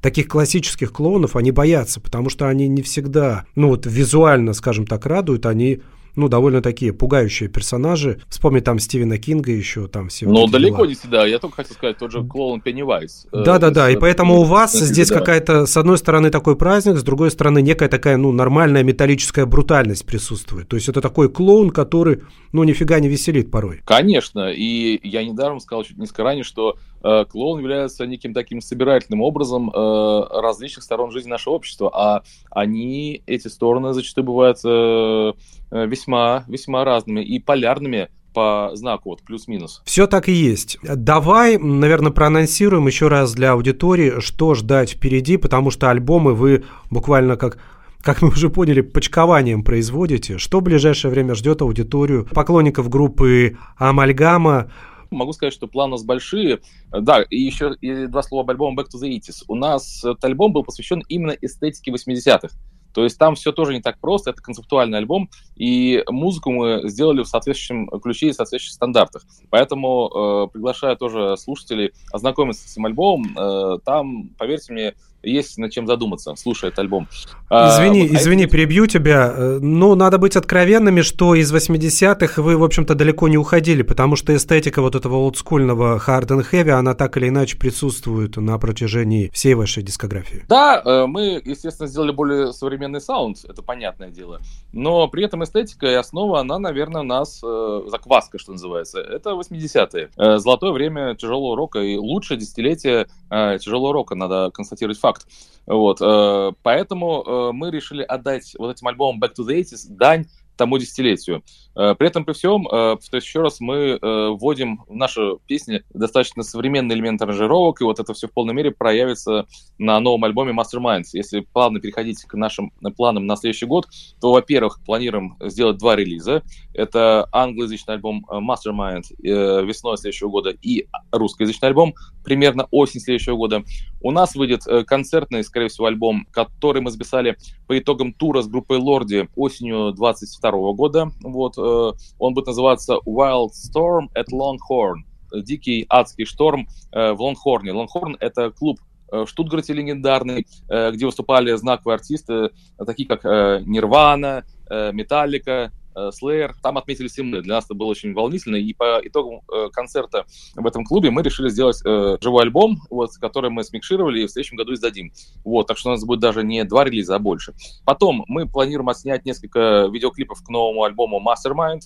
таких 0.00 0.28
классических 0.28 0.92
клоунов, 0.92 1.36
они 1.36 1.50
боятся, 1.50 2.00
потому 2.00 2.30
что 2.30 2.48
они 2.48 2.68
не 2.68 2.82
всегда, 2.82 3.44
ну 3.54 3.68
вот 3.68 3.86
визуально, 3.86 4.52
скажем 4.54 4.86
так, 4.86 5.06
радуют, 5.06 5.46
они 5.46 5.82
ну, 6.16 6.28
довольно 6.28 6.62
такие 6.62 6.92
пугающие 6.92 7.48
персонажи. 7.48 8.20
Вспомни 8.28 8.60
там 8.60 8.78
Стивена 8.78 9.18
Кинга 9.18 9.52
еще, 9.52 9.86
там 9.88 10.08
все. 10.08 10.26
Но 10.26 10.42
вот 10.42 10.50
далеко 10.50 10.78
дела. 10.78 10.86
не 10.86 10.94
всегда. 10.94 11.26
Я 11.26 11.38
только 11.38 11.56
хотел 11.56 11.74
сказать, 11.74 11.98
тот 11.98 12.12
же 12.12 12.24
клоун 12.24 12.60
Пеннивайз. 12.60 13.26
Да-да-да, 13.32 13.90
э, 13.90 13.94
и 13.94 13.96
поэтому 13.96 14.40
у 14.40 14.44
вас 14.44 14.72
здесь 14.78 15.08
да. 15.08 15.18
какая-то, 15.18 15.66
с 15.66 15.76
одной 15.76 15.98
стороны, 15.98 16.30
такой 16.30 16.56
праздник, 16.56 16.98
с 16.98 17.02
другой 17.02 17.30
стороны, 17.30 17.62
некая 17.62 17.88
такая, 17.88 18.16
ну, 18.16 18.32
нормальная 18.32 18.82
металлическая 18.82 19.46
брутальность 19.46 20.06
присутствует. 20.06 20.68
То 20.68 20.76
есть 20.76 20.88
это 20.88 21.00
такой 21.00 21.28
клоун, 21.28 21.70
который, 21.70 22.22
ну, 22.52 22.64
нифига 22.64 23.00
не 23.00 23.08
веселит 23.08 23.50
порой. 23.50 23.80
Конечно, 23.84 24.50
и 24.50 25.00
я 25.02 25.24
недаром 25.24 25.60
сказал 25.60 25.84
чуть 25.84 25.98
несколько 25.98 26.24
ранее, 26.24 26.44
что 26.44 26.76
э, 26.76 26.89
клоун 27.02 27.60
является 27.60 28.06
неким 28.06 28.34
таким 28.34 28.60
собирательным 28.60 29.22
образом 29.22 29.70
э, 29.70 30.24
различных 30.30 30.84
сторон 30.84 31.10
жизни 31.10 31.30
нашего 31.30 31.54
общества, 31.54 31.90
а 31.92 32.22
они, 32.50 33.22
эти 33.26 33.48
стороны 33.48 33.92
зачастую 33.92 34.24
бывают 34.24 34.58
э, 34.64 35.32
э 35.70 35.86
весьма, 35.86 36.44
весьма 36.48 36.84
разными 36.84 37.20
и 37.20 37.38
полярными 37.38 38.08
по 38.32 38.70
знаку, 38.74 39.10
вот 39.10 39.22
плюс-минус. 39.22 39.82
Все 39.84 40.06
так 40.06 40.28
и 40.28 40.32
есть. 40.32 40.78
Давай, 40.82 41.58
наверное, 41.58 42.12
проанонсируем 42.12 42.86
еще 42.86 43.08
раз 43.08 43.32
для 43.34 43.52
аудитории, 43.52 44.20
что 44.20 44.54
ждать 44.54 44.90
впереди, 44.90 45.36
потому 45.36 45.70
что 45.70 45.90
альбомы 45.90 46.34
вы 46.34 46.64
буквально 46.90 47.36
как 47.36 47.58
как 48.02 48.22
мы 48.22 48.28
уже 48.28 48.48
поняли, 48.48 48.80
почкованием 48.80 49.62
производите. 49.62 50.38
Что 50.38 50.60
в 50.60 50.62
ближайшее 50.62 51.10
время 51.10 51.34
ждет 51.34 51.60
аудиторию 51.60 52.26
поклонников 52.32 52.88
группы 52.88 53.58
Амальгама? 53.76 54.70
Могу 55.10 55.32
сказать, 55.32 55.54
что 55.54 55.66
планы 55.66 55.90
у 55.90 55.92
нас 55.92 56.04
большие. 56.04 56.60
Да, 56.90 57.22
и 57.22 57.38
еще 57.38 57.74
и 57.80 58.06
два 58.06 58.22
слова 58.22 58.42
об 58.44 58.50
альбоме 58.50 58.76
Back 58.76 58.86
to 58.94 59.00
the 59.00 59.08
80s. 59.08 59.44
У 59.48 59.54
нас 59.54 60.04
этот 60.04 60.24
альбом 60.24 60.52
был 60.52 60.64
посвящен 60.64 61.02
именно 61.08 61.32
эстетике 61.40 61.90
80-х. 61.90 62.48
То 62.92 63.04
есть 63.04 63.18
там 63.18 63.34
все 63.34 63.52
тоже 63.52 63.72
не 63.72 63.80
так 63.80 63.98
просто, 64.00 64.30
это 64.30 64.42
концептуальный 64.42 64.98
альбом, 64.98 65.30
и 65.56 66.02
музыку 66.08 66.50
мы 66.50 66.88
сделали 66.88 67.22
в 67.22 67.28
соответствующем 67.28 67.86
ключе 68.00 68.28
и 68.28 68.30
в 68.32 68.34
соответствующих 68.34 68.74
стандартах. 68.74 69.24
Поэтому 69.48 70.08
э, 70.08 70.52
приглашаю 70.52 70.96
тоже 70.96 71.36
слушателей 71.36 71.92
ознакомиться 72.12 72.68
с 72.68 72.72
этим 72.72 72.86
альбомом. 72.86 73.36
Э, 73.38 73.78
там, 73.84 74.30
поверьте 74.38 74.72
мне, 74.72 74.94
есть 75.22 75.58
над 75.58 75.72
чем 75.72 75.86
задуматься, 75.86 76.34
слушая 76.36 76.70
этот 76.70 76.80
альбом. 76.80 77.08
А, 77.48 77.68
извини, 77.68 78.08
а, 78.08 78.14
извини, 78.16 78.44
это... 78.44 78.52
перебью 78.52 78.86
тебя. 78.86 79.32
Э, 79.36 79.58
ну, 79.60 79.94
надо 79.94 80.18
быть 80.18 80.36
откровенными, 80.36 81.02
что 81.02 81.34
из 81.34 81.52
80-х 81.52 82.40
вы, 82.42 82.56
в 82.56 82.64
общем-то, 82.64 82.94
далеко 82.94 83.28
не 83.28 83.36
уходили, 83.36 83.82
потому 83.82 84.16
что 84.16 84.34
эстетика 84.34 84.80
вот 84.82 84.94
этого 84.94 85.16
олдскульного 85.16 86.00
hard 86.06 86.28
and 86.28 86.46
heavy, 86.50 86.70
она 86.70 86.94
так 86.94 87.16
или 87.16 87.28
иначе 87.28 87.58
присутствует 87.58 88.36
на 88.36 88.58
протяжении 88.58 89.30
всей 89.32 89.54
вашей 89.54 89.82
дискографии. 89.82 90.44
Да, 90.48 90.80
э, 90.84 91.06
мы, 91.06 91.42
естественно, 91.44 91.88
сделали 91.88 92.12
более 92.12 92.52
современный 92.52 93.00
саунд, 93.00 93.38
это 93.48 93.62
понятное 93.62 94.08
дело. 94.10 94.40
Но 94.72 95.08
при 95.08 95.24
этом 95.24 95.44
эстетика 95.44 95.86
и 95.86 95.94
основа, 95.94 96.40
она, 96.40 96.58
наверное, 96.58 97.02
у 97.02 97.04
нас 97.04 97.40
э, 97.44 97.82
закваска, 97.88 98.38
что 98.38 98.52
называется. 98.52 99.00
Это 99.00 99.30
80-е. 99.30 100.38
Золотое 100.38 100.72
время 100.72 101.14
тяжелого 101.14 101.56
рока 101.56 101.80
и 101.80 101.96
лучшее 101.96 102.38
десятилетие 102.38 103.06
тяжелого 103.30 103.92
рока, 103.92 104.14
надо 104.14 104.50
констатировать 104.52 104.98
факт 104.98 105.09
факт. 105.10 105.26
Вот, 105.66 106.00
э, 106.00 106.52
поэтому 106.62 107.22
э, 107.22 107.52
мы 107.52 107.70
решили 107.70 108.02
отдать 108.02 108.54
вот 108.58 108.74
этим 108.74 108.88
альбомом 108.88 109.20
Back 109.22 109.34
to 109.38 109.46
the 109.46 109.60
80s 109.60 109.86
дань 109.88 110.26
тому 110.56 110.78
десятилетию. 110.78 111.42
Э, 111.76 111.94
при 111.94 112.08
этом, 112.08 112.24
при 112.24 112.32
всем, 112.32 112.64
то 112.64 112.98
есть 113.12 113.26
еще 113.26 113.40
раз 113.40 113.60
мы 113.60 113.98
вводим 114.00 114.84
в 114.88 114.94
нашу 114.94 115.40
песни 115.46 115.82
достаточно 115.92 116.42
современный 116.42 116.94
элемент 116.94 117.20
аранжировок, 117.22 117.80
и 117.80 117.84
вот 117.84 118.00
это 118.00 118.12
все 118.14 118.28
в 118.28 118.32
полной 118.32 118.54
мере 118.54 118.70
проявится 118.70 119.46
на 119.78 119.98
новом 120.00 120.24
альбоме 120.24 120.52
Masterminds. 120.52 121.08
Если 121.12 121.40
плавно 121.40 121.80
переходить 121.80 122.22
к 122.24 122.34
нашим 122.34 122.72
планам 122.96 123.26
на 123.26 123.36
следующий 123.36 123.66
год, 123.66 123.86
то, 124.20 124.32
во-первых, 124.32 124.80
планируем 124.84 125.36
сделать 125.40 125.78
два 125.78 125.96
релиза. 125.96 126.42
Это 126.74 127.28
англоязычный 127.32 127.94
альбом 127.94 128.26
Mastermind 128.28 129.04
весной 129.18 129.96
следующего 129.96 130.28
года 130.28 130.50
и 130.50 130.86
русскоязычный 131.12 131.68
альбом 131.68 131.94
примерно 132.24 132.66
осень 132.70 133.00
следующего 133.00 133.36
года. 133.36 133.64
У 134.00 134.10
нас 134.10 134.34
выйдет 134.34 134.66
э, 134.66 134.84
концертный, 134.84 135.44
скорее 135.44 135.68
всего, 135.68 135.86
альбом, 135.86 136.26
который 136.30 136.82
мы 136.82 136.90
записали 136.90 137.36
по 137.66 137.78
итогам 137.78 138.12
тура 138.12 138.42
с 138.42 138.48
группой 138.48 138.78
Лорди 138.78 139.28
осенью 139.36 139.92
22 139.92 140.49
года. 140.52 141.10
Вот, 141.22 141.56
э, 141.58 141.92
он 142.18 142.34
будет 142.34 142.46
называться 142.46 142.98
Wild 143.06 143.50
Storm 143.50 144.08
at 144.16 144.26
Longhorn. 144.32 144.96
Дикий 145.42 145.86
адский 145.88 146.24
шторм 146.24 146.68
э, 146.92 147.12
в 147.12 147.20
Лонгхорне. 147.20 147.72
Лонгхорн— 147.72 148.16
это 148.20 148.50
клуб 148.50 148.78
в 149.12 149.26
Штутгарте 149.26 149.72
легендарный, 149.72 150.46
где 150.68 151.04
выступали 151.04 151.52
знаковые 151.56 151.96
артисты, 151.96 152.50
такие 152.78 153.08
как 153.08 153.24
Нирвана, 153.24 154.44
Металлика, 154.70 155.72
Slayer. 156.08 156.52
Там 156.62 156.78
отметились 156.78 157.18
и 157.18 157.22
мы. 157.22 157.42
Для 157.42 157.56
нас 157.56 157.66
это 157.66 157.74
было 157.74 157.88
очень 157.88 158.14
волнительно. 158.14 158.56
И 158.56 158.72
по 158.72 159.00
итогам 159.02 159.42
э, 159.52 159.68
концерта 159.72 160.24
в 160.54 160.66
этом 160.66 160.84
клубе 160.84 161.10
мы 161.10 161.22
решили 161.22 161.48
сделать 161.48 161.80
э, 161.84 162.16
живой 162.20 162.44
альбом, 162.44 162.78
вот, 162.90 163.10
который 163.20 163.50
мы 163.50 163.64
смикшировали 163.64 164.22
и 164.22 164.26
в 164.26 164.30
следующем 164.30 164.56
году 164.56 164.74
издадим. 164.74 165.12
Вот, 165.44 165.66
так 165.66 165.78
что 165.78 165.90
у 165.90 165.92
нас 165.92 166.04
будет 166.04 166.20
даже 166.20 166.42
не 166.42 166.64
два 166.64 166.84
релиза, 166.84 167.16
а 167.16 167.18
больше. 167.18 167.54
Потом 167.84 168.24
мы 168.28 168.48
планируем 168.48 168.88
отснять 168.88 169.24
несколько 169.24 169.88
видеоклипов 169.92 170.42
к 170.42 170.48
новому 170.48 170.84
альбому 170.84 171.20
Mastermind. 171.20 171.80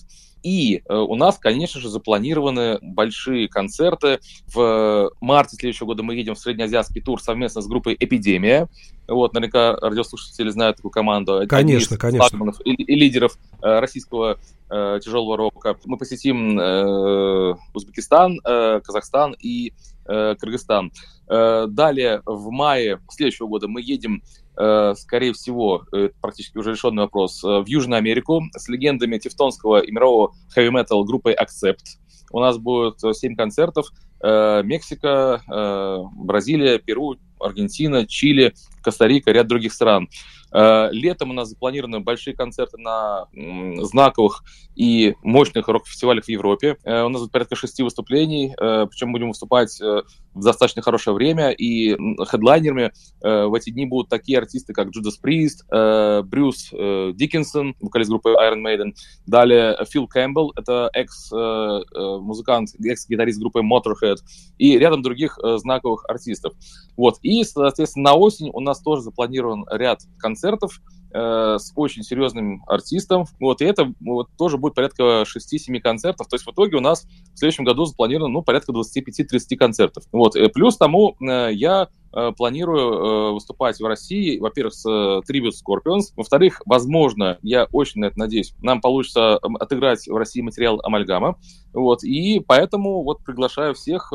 И 0.45 0.83
э, 0.87 0.95
у 0.95 1.15
нас, 1.15 1.39
конечно 1.39 1.81
же, 1.81 1.89
запланированы 1.89 2.77
большие 2.79 3.49
концерты. 3.49 4.19
В 4.53 5.09
марте 5.19 5.55
следующего 5.55 5.87
года 5.87 6.03
мы 6.03 6.13
едем 6.13 6.35
в 6.35 6.39
среднеазиатский 6.39 7.01
тур 7.01 7.19
совместно 7.19 7.63
с 7.63 7.67
группой 7.67 7.97
«Эпидемия». 7.99 8.69
Вот, 9.07 9.33
наверняка 9.33 9.75
радиослушатели 9.75 10.49
знают 10.49 10.77
такую 10.77 10.91
команду. 10.91 11.41
Конечно, 11.49 11.97
конечно. 11.97 12.53
И, 12.63 12.73
и 12.73 12.95
лидеров 12.95 13.39
э, 13.63 13.79
российского 13.79 14.37
э, 14.69 14.99
тяжелого 15.03 15.35
рока. 15.35 15.77
Мы 15.85 15.97
посетим 15.97 16.59
э, 16.59 17.55
Узбекистан, 17.73 18.39
э, 18.45 18.81
Казахстан 18.83 19.35
и 19.39 19.73
э, 20.05 20.35
Кыргызстан. 20.39 20.91
Э, 21.27 21.65
далее, 21.67 22.21
в 22.23 22.51
мае 22.51 22.99
следующего 23.09 23.47
года 23.47 23.67
мы 23.67 23.81
едем 23.81 24.21
Э, 24.21 24.44
скорее 24.95 25.33
всего, 25.33 25.83
это 25.91 26.13
практически 26.21 26.57
уже 26.57 26.71
решенный 26.71 27.03
вопрос, 27.03 27.43
э, 27.43 27.59
в 27.59 27.65
Южную 27.67 27.97
Америку 27.97 28.43
с 28.55 28.67
легендами 28.69 29.17
тевтонского 29.17 29.79
и 29.79 29.91
мирового 29.91 30.33
хэви-метал 30.53 31.03
группой 31.03 31.35
Accept. 31.35 31.99
У 32.31 32.39
нас 32.39 32.57
будет 32.57 32.99
7 32.99 33.35
концертов. 33.35 33.87
Э, 34.21 34.63
Мексика, 34.63 35.41
Бразилия, 36.15 36.79
Перу, 36.79 37.15
Аргентина, 37.39 38.05
Чили, 38.05 38.53
Коста-Рика, 38.81 39.31
ряд 39.31 39.47
других 39.47 39.73
стран. 39.73 40.07
Э, 40.55 40.89
летом 40.91 41.31
у 41.31 41.33
нас 41.33 41.49
запланированы 41.49 41.99
большие 41.99 42.33
концерты 42.33 42.77
на 42.77 43.25
знаковых 43.83 44.43
и 44.75 45.15
мощных 45.21 45.67
рок-фестивалях 45.67 46.25
в 46.25 46.29
Европе. 46.29 46.77
Э, 46.83 47.03
у 47.03 47.09
нас 47.09 47.21
будет 47.21 47.31
порядка 47.31 47.55
шести 47.55 47.83
выступлений, 47.83 48.55
э, 48.57 48.87
причем 48.89 49.11
будем 49.11 49.29
выступать 49.29 49.79
в 49.79 50.05
достаточно 50.41 50.81
хорошее 50.81 51.15
время, 51.15 51.51
и 51.51 51.95
хедлайнерами 52.25 52.91
в 53.21 53.53
эти 53.53 53.69
дни 53.69 53.85
будут 53.85 54.09
такие 54.09 54.37
артисты, 54.37 54.73
как 54.73 54.89
Judas 54.89 55.15
Priest, 55.23 56.23
Брюс 56.23 56.71
Диккенсон, 56.71 57.75
вокалист 57.79 58.09
группы 58.09 58.29
Iron 58.29 58.61
Maiden, 58.61 58.93
далее 59.25 59.77
Фил 59.89 60.07
Кэмпбелл, 60.07 60.53
это 60.57 60.89
экс-музыкант, 60.93 62.69
экс-гитарист 62.83 63.39
группы 63.39 63.61
Motorhead, 63.61 64.17
и 64.57 64.77
рядом 64.77 65.01
других 65.01 65.39
знаковых 65.41 66.03
артистов. 66.09 66.53
Вот. 66.97 67.17
И, 67.25 67.43
соответственно, 67.43 68.11
на 68.11 68.13
осень 68.13 68.51
у 68.53 68.59
нас 68.59 68.79
тоже 68.81 69.01
запланирован 69.01 69.65
ряд 69.71 70.01
концертов, 70.19 70.79
э, 71.11 71.57
с 71.57 71.73
очень 71.75 72.03
серьезным 72.03 72.63
артистом. 72.67 73.25
Вот, 73.39 73.61
и 73.61 73.65
это 73.65 73.91
вот, 73.99 74.27
тоже 74.37 74.59
будет 74.59 74.75
порядка 74.75 75.23
6-7 75.23 75.79
концертов. 75.79 76.27
То 76.27 76.35
есть 76.35 76.45
в 76.45 76.51
итоге 76.51 76.77
у 76.77 76.81
нас 76.81 77.07
в 77.33 77.39
следующем 77.39 77.63
году 77.63 77.85
запланировано 77.85 78.31
ну, 78.31 78.43
порядка 78.43 78.73
25-30 78.73 79.55
концертов. 79.57 80.03
Вот, 80.11 80.35
э, 80.35 80.49
плюс 80.49 80.77
тому 80.77 81.15
э, 81.19 81.49
я 81.51 81.87
планирую 82.37 82.79
э, 82.79 83.31
выступать 83.33 83.79
в 83.79 83.85
России, 83.85 84.39
во-первых, 84.39 84.73
с 84.73 84.85
э, 84.85 85.21
Tribute 85.29 85.51
Scorpions, 85.51 86.13
во-вторых, 86.15 86.61
возможно, 86.65 87.37
я 87.41 87.67
очень 87.71 88.01
на 88.01 88.05
это 88.05 88.19
надеюсь, 88.19 88.53
нам 88.61 88.81
получится 88.81 89.37
отыграть 89.37 90.07
в 90.07 90.15
России 90.15 90.41
материал 90.41 90.79
Амальгама, 90.83 91.37
вот, 91.73 92.03
и 92.03 92.39
поэтому 92.39 93.03
вот 93.03 93.23
приглашаю 93.23 93.73
всех 93.73 94.11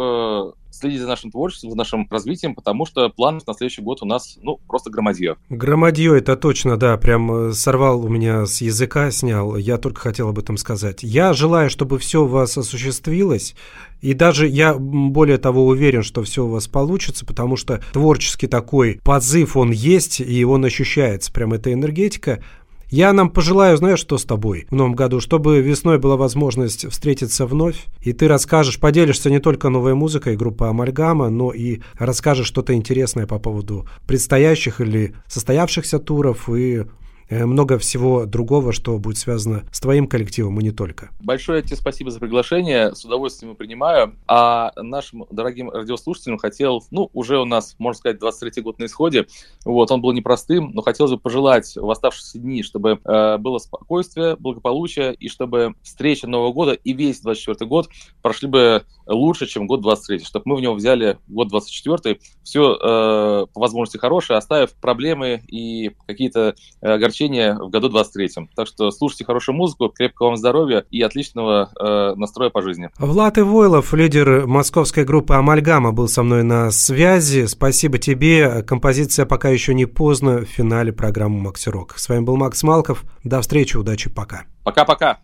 следить 0.71 1.01
за 1.01 1.09
нашим 1.09 1.31
творчеством, 1.31 1.71
за 1.71 1.77
нашим 1.77 2.07
развитием, 2.11 2.55
потому 2.55 2.87
что 2.87 3.09
план 3.11 3.41
на 3.47 3.55
следующий 3.55 3.83
год 3.83 4.03
у 4.03 4.07
нас, 4.07 4.39
ну, 4.41 4.59
просто 4.69 4.89
громадье. 4.89 5.37
Громадье, 5.49 6.17
это 6.17 6.37
точно, 6.37 6.77
да, 6.77 6.97
прям 6.97 7.53
сорвал 7.53 8.05
у 8.05 8.09
меня 8.09 8.47
с 8.47 8.61
языка, 8.61 9.11
снял, 9.11 9.57
я 9.57 9.79
только 9.79 10.01
хотел 10.01 10.29
об 10.29 10.39
этом 10.39 10.57
сказать. 10.57 11.03
Я 11.03 11.33
желаю, 11.33 11.71
чтобы 11.71 11.99
все 11.99 12.23
у 12.23 12.27
вас 12.27 12.57
осуществилось, 12.57 13.55
и 14.01 14.15
даже 14.15 14.47
я 14.49 14.75
более 14.75 15.39
того 15.39 15.67
уверен, 15.67 16.03
что 16.03 16.23
все 16.23 16.45
у 16.45 16.49
вас 16.49 16.69
получится, 16.69 17.27
потому 17.27 17.57
что 17.57 17.81
творческий 17.93 18.47
такой 18.47 19.01
позыв, 19.05 19.57
он 19.57 19.71
есть, 19.71 20.21
и 20.21 20.45
он 20.45 20.65
ощущается, 20.65 21.33
прям 21.33 21.53
эта 21.53 21.73
энергетика. 21.73 22.43
Я 22.91 23.13
нам 23.13 23.31
пожелаю, 23.31 23.77
знаешь, 23.77 24.01
что 24.01 24.19
с 24.19 24.25
тобой 24.25 24.67
в 24.69 24.75
новом 24.75 24.95
году, 24.95 25.21
чтобы 25.21 25.61
весной 25.61 25.99
была 25.99 26.17
возможность 26.17 26.91
встретиться 26.91 27.47
вновь, 27.47 27.87
и 28.01 28.13
ты 28.13 28.27
расскажешь, 28.27 28.81
поделишься 28.81 29.31
не 29.31 29.39
только 29.39 29.69
новой 29.69 29.95
музыкой 29.95 30.37
группы 30.37 30.65
Амальгама, 30.65 31.31
но 31.31 31.53
и 31.53 31.81
расскажешь 31.97 32.49
что-то 32.49 32.75
интересное 32.75 33.29
по 33.29 33.39
поводу 33.39 33.87
предстоящих 34.09 34.81
или 34.81 35.15
состоявшихся 35.29 36.01
туров 36.01 36.49
и 36.49 36.85
много 37.31 37.79
всего 37.79 38.27
другого, 38.27 38.73
что 38.73 38.99
будет 38.99 39.19
связано 39.19 39.65
с 39.71 39.81
твоим 39.81 40.07
коллективом 40.07 40.59
и 40.61 40.65
не 40.65 40.71
только. 40.71 41.11
Большое 41.21 41.63
тебе 41.63 41.77
спасибо 41.77 42.11
за 42.11 42.21
приглашение, 42.21 42.95
с 42.95 43.05
удовольствием 43.05 43.57
принимаю. 43.57 44.15
А 44.27 44.73
нашим 44.77 45.27
дорогим 45.31 45.71
радиослушателям 45.71 46.39
хотел, 46.39 46.85
ну, 46.91 47.11
уже 47.13 47.39
у 47.39 47.45
нас, 47.45 47.77
можно 47.79 47.99
сказать, 47.99 48.21
23-й 48.21 48.63
год 48.63 48.79
на 48.79 48.87
исходе, 48.87 49.27
вот, 49.65 49.91
он 49.91 50.01
был 50.01 50.13
непростым, 50.13 50.71
но 50.73 50.83
хотелось 50.83 51.13
бы 51.13 51.19
пожелать 51.19 51.77
в 51.77 51.91
оставшиеся 51.91 52.39
дни, 52.39 52.63
чтобы 52.63 53.01
э, 53.05 53.39
было 53.39 53.59
спокойствие, 53.59 54.37
благополучие, 54.37 55.15
и 55.15 55.29
чтобы 55.29 55.75
встреча 55.83 56.27
Нового 56.27 56.53
года 56.53 56.73
и 56.73 56.93
весь 56.93 57.21
24 57.21 57.69
год 57.69 57.89
прошли 58.23 58.49
бы 58.49 58.85
лучше, 59.07 59.47
чем 59.47 59.67
год 59.67 59.81
23 59.81 60.21
чтобы 60.25 60.45
мы 60.47 60.57
в 60.57 60.61
него 60.61 60.75
взяли 60.75 61.19
год 61.29 61.49
24 61.49 62.21
все 62.43 62.75
э, 62.75 63.47
по 63.53 63.61
возможности 63.61 63.99
хорошее, 63.99 64.39
оставив 64.39 64.73
проблемы 64.75 65.43
и 65.47 65.93
какие-то 66.07 66.55
э, 66.81 66.99
огорчения 67.21 67.55
в 67.55 67.71
году 67.71 67.89
23 67.89 68.49
Так 68.55 68.67
что 68.67 68.91
слушайте 68.91 69.25
хорошую 69.25 69.57
музыку, 69.57 69.89
крепкого 69.89 70.29
вам 70.29 70.37
здоровья 70.37 70.85
и 70.91 71.03
отличного 71.03 71.71
э, 71.79 72.15
настроя 72.17 72.51
по 72.51 72.63
жизни. 72.63 72.91
Влад 72.99 73.39
Ивойлов, 73.39 73.93
лидер 73.93 74.47
московской 74.47 75.05
группы 75.05 75.35
«Амальгама», 75.35 75.93
был 75.93 76.09
со 76.09 76.23
мной 76.23 76.43
на 76.43 76.71
связи. 76.71 77.47
Спасибо 77.47 77.99
тебе. 77.99 78.63
Композиция 78.63 79.27
«Пока 79.27 79.49
еще 79.49 79.75
не 79.75 79.87
поздно» 79.87 80.39
в 80.39 80.45
финале 80.45 80.93
программы 80.93 81.41
«Макси 81.41 81.69
Рок». 81.69 81.95
С 81.99 82.09
вами 82.09 82.25
был 82.25 82.37
Макс 82.37 82.63
Малков. 82.63 83.05
До 83.25 83.41
встречи, 83.41 83.77
удачи, 83.77 84.11
пока. 84.11 84.45
Пока-пока. 84.65 85.19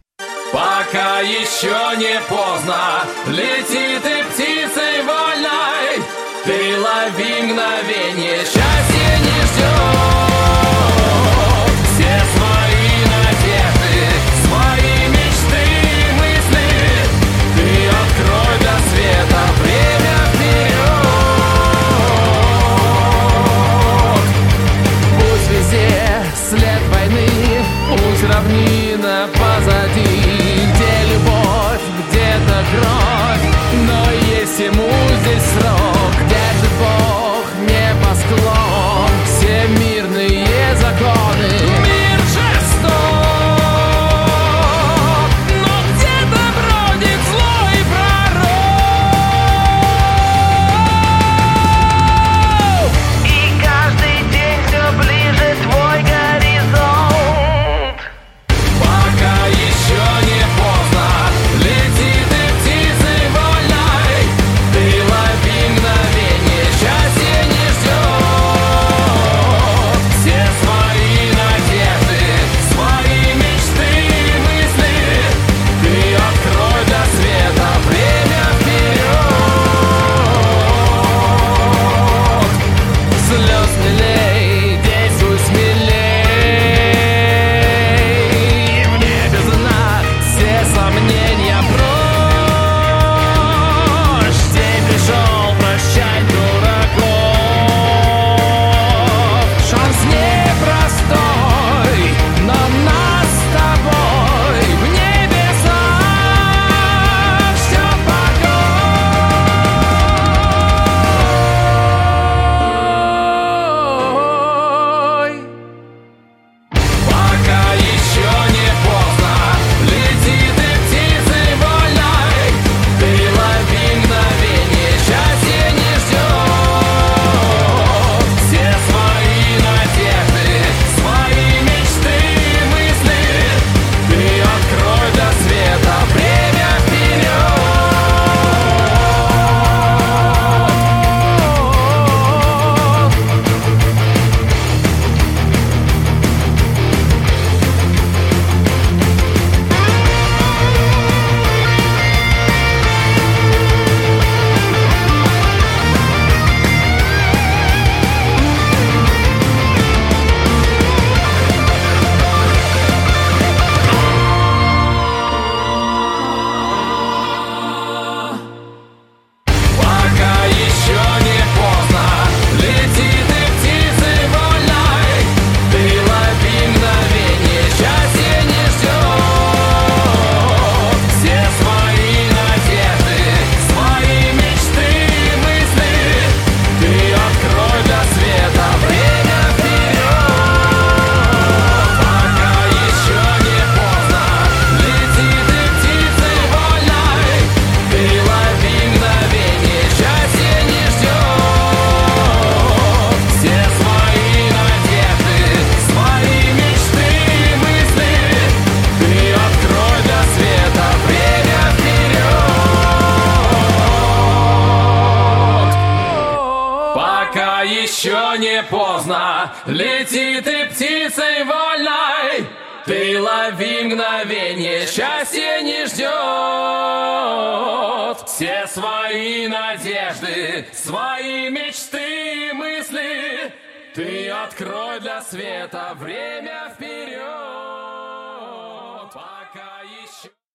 Пока 0.53 1.21
еще 1.21 1.77
не 1.99 2.21
поздно, 2.29 3.05
лети 3.27 4.01
ты 4.03 4.25
птицей 4.25 4.46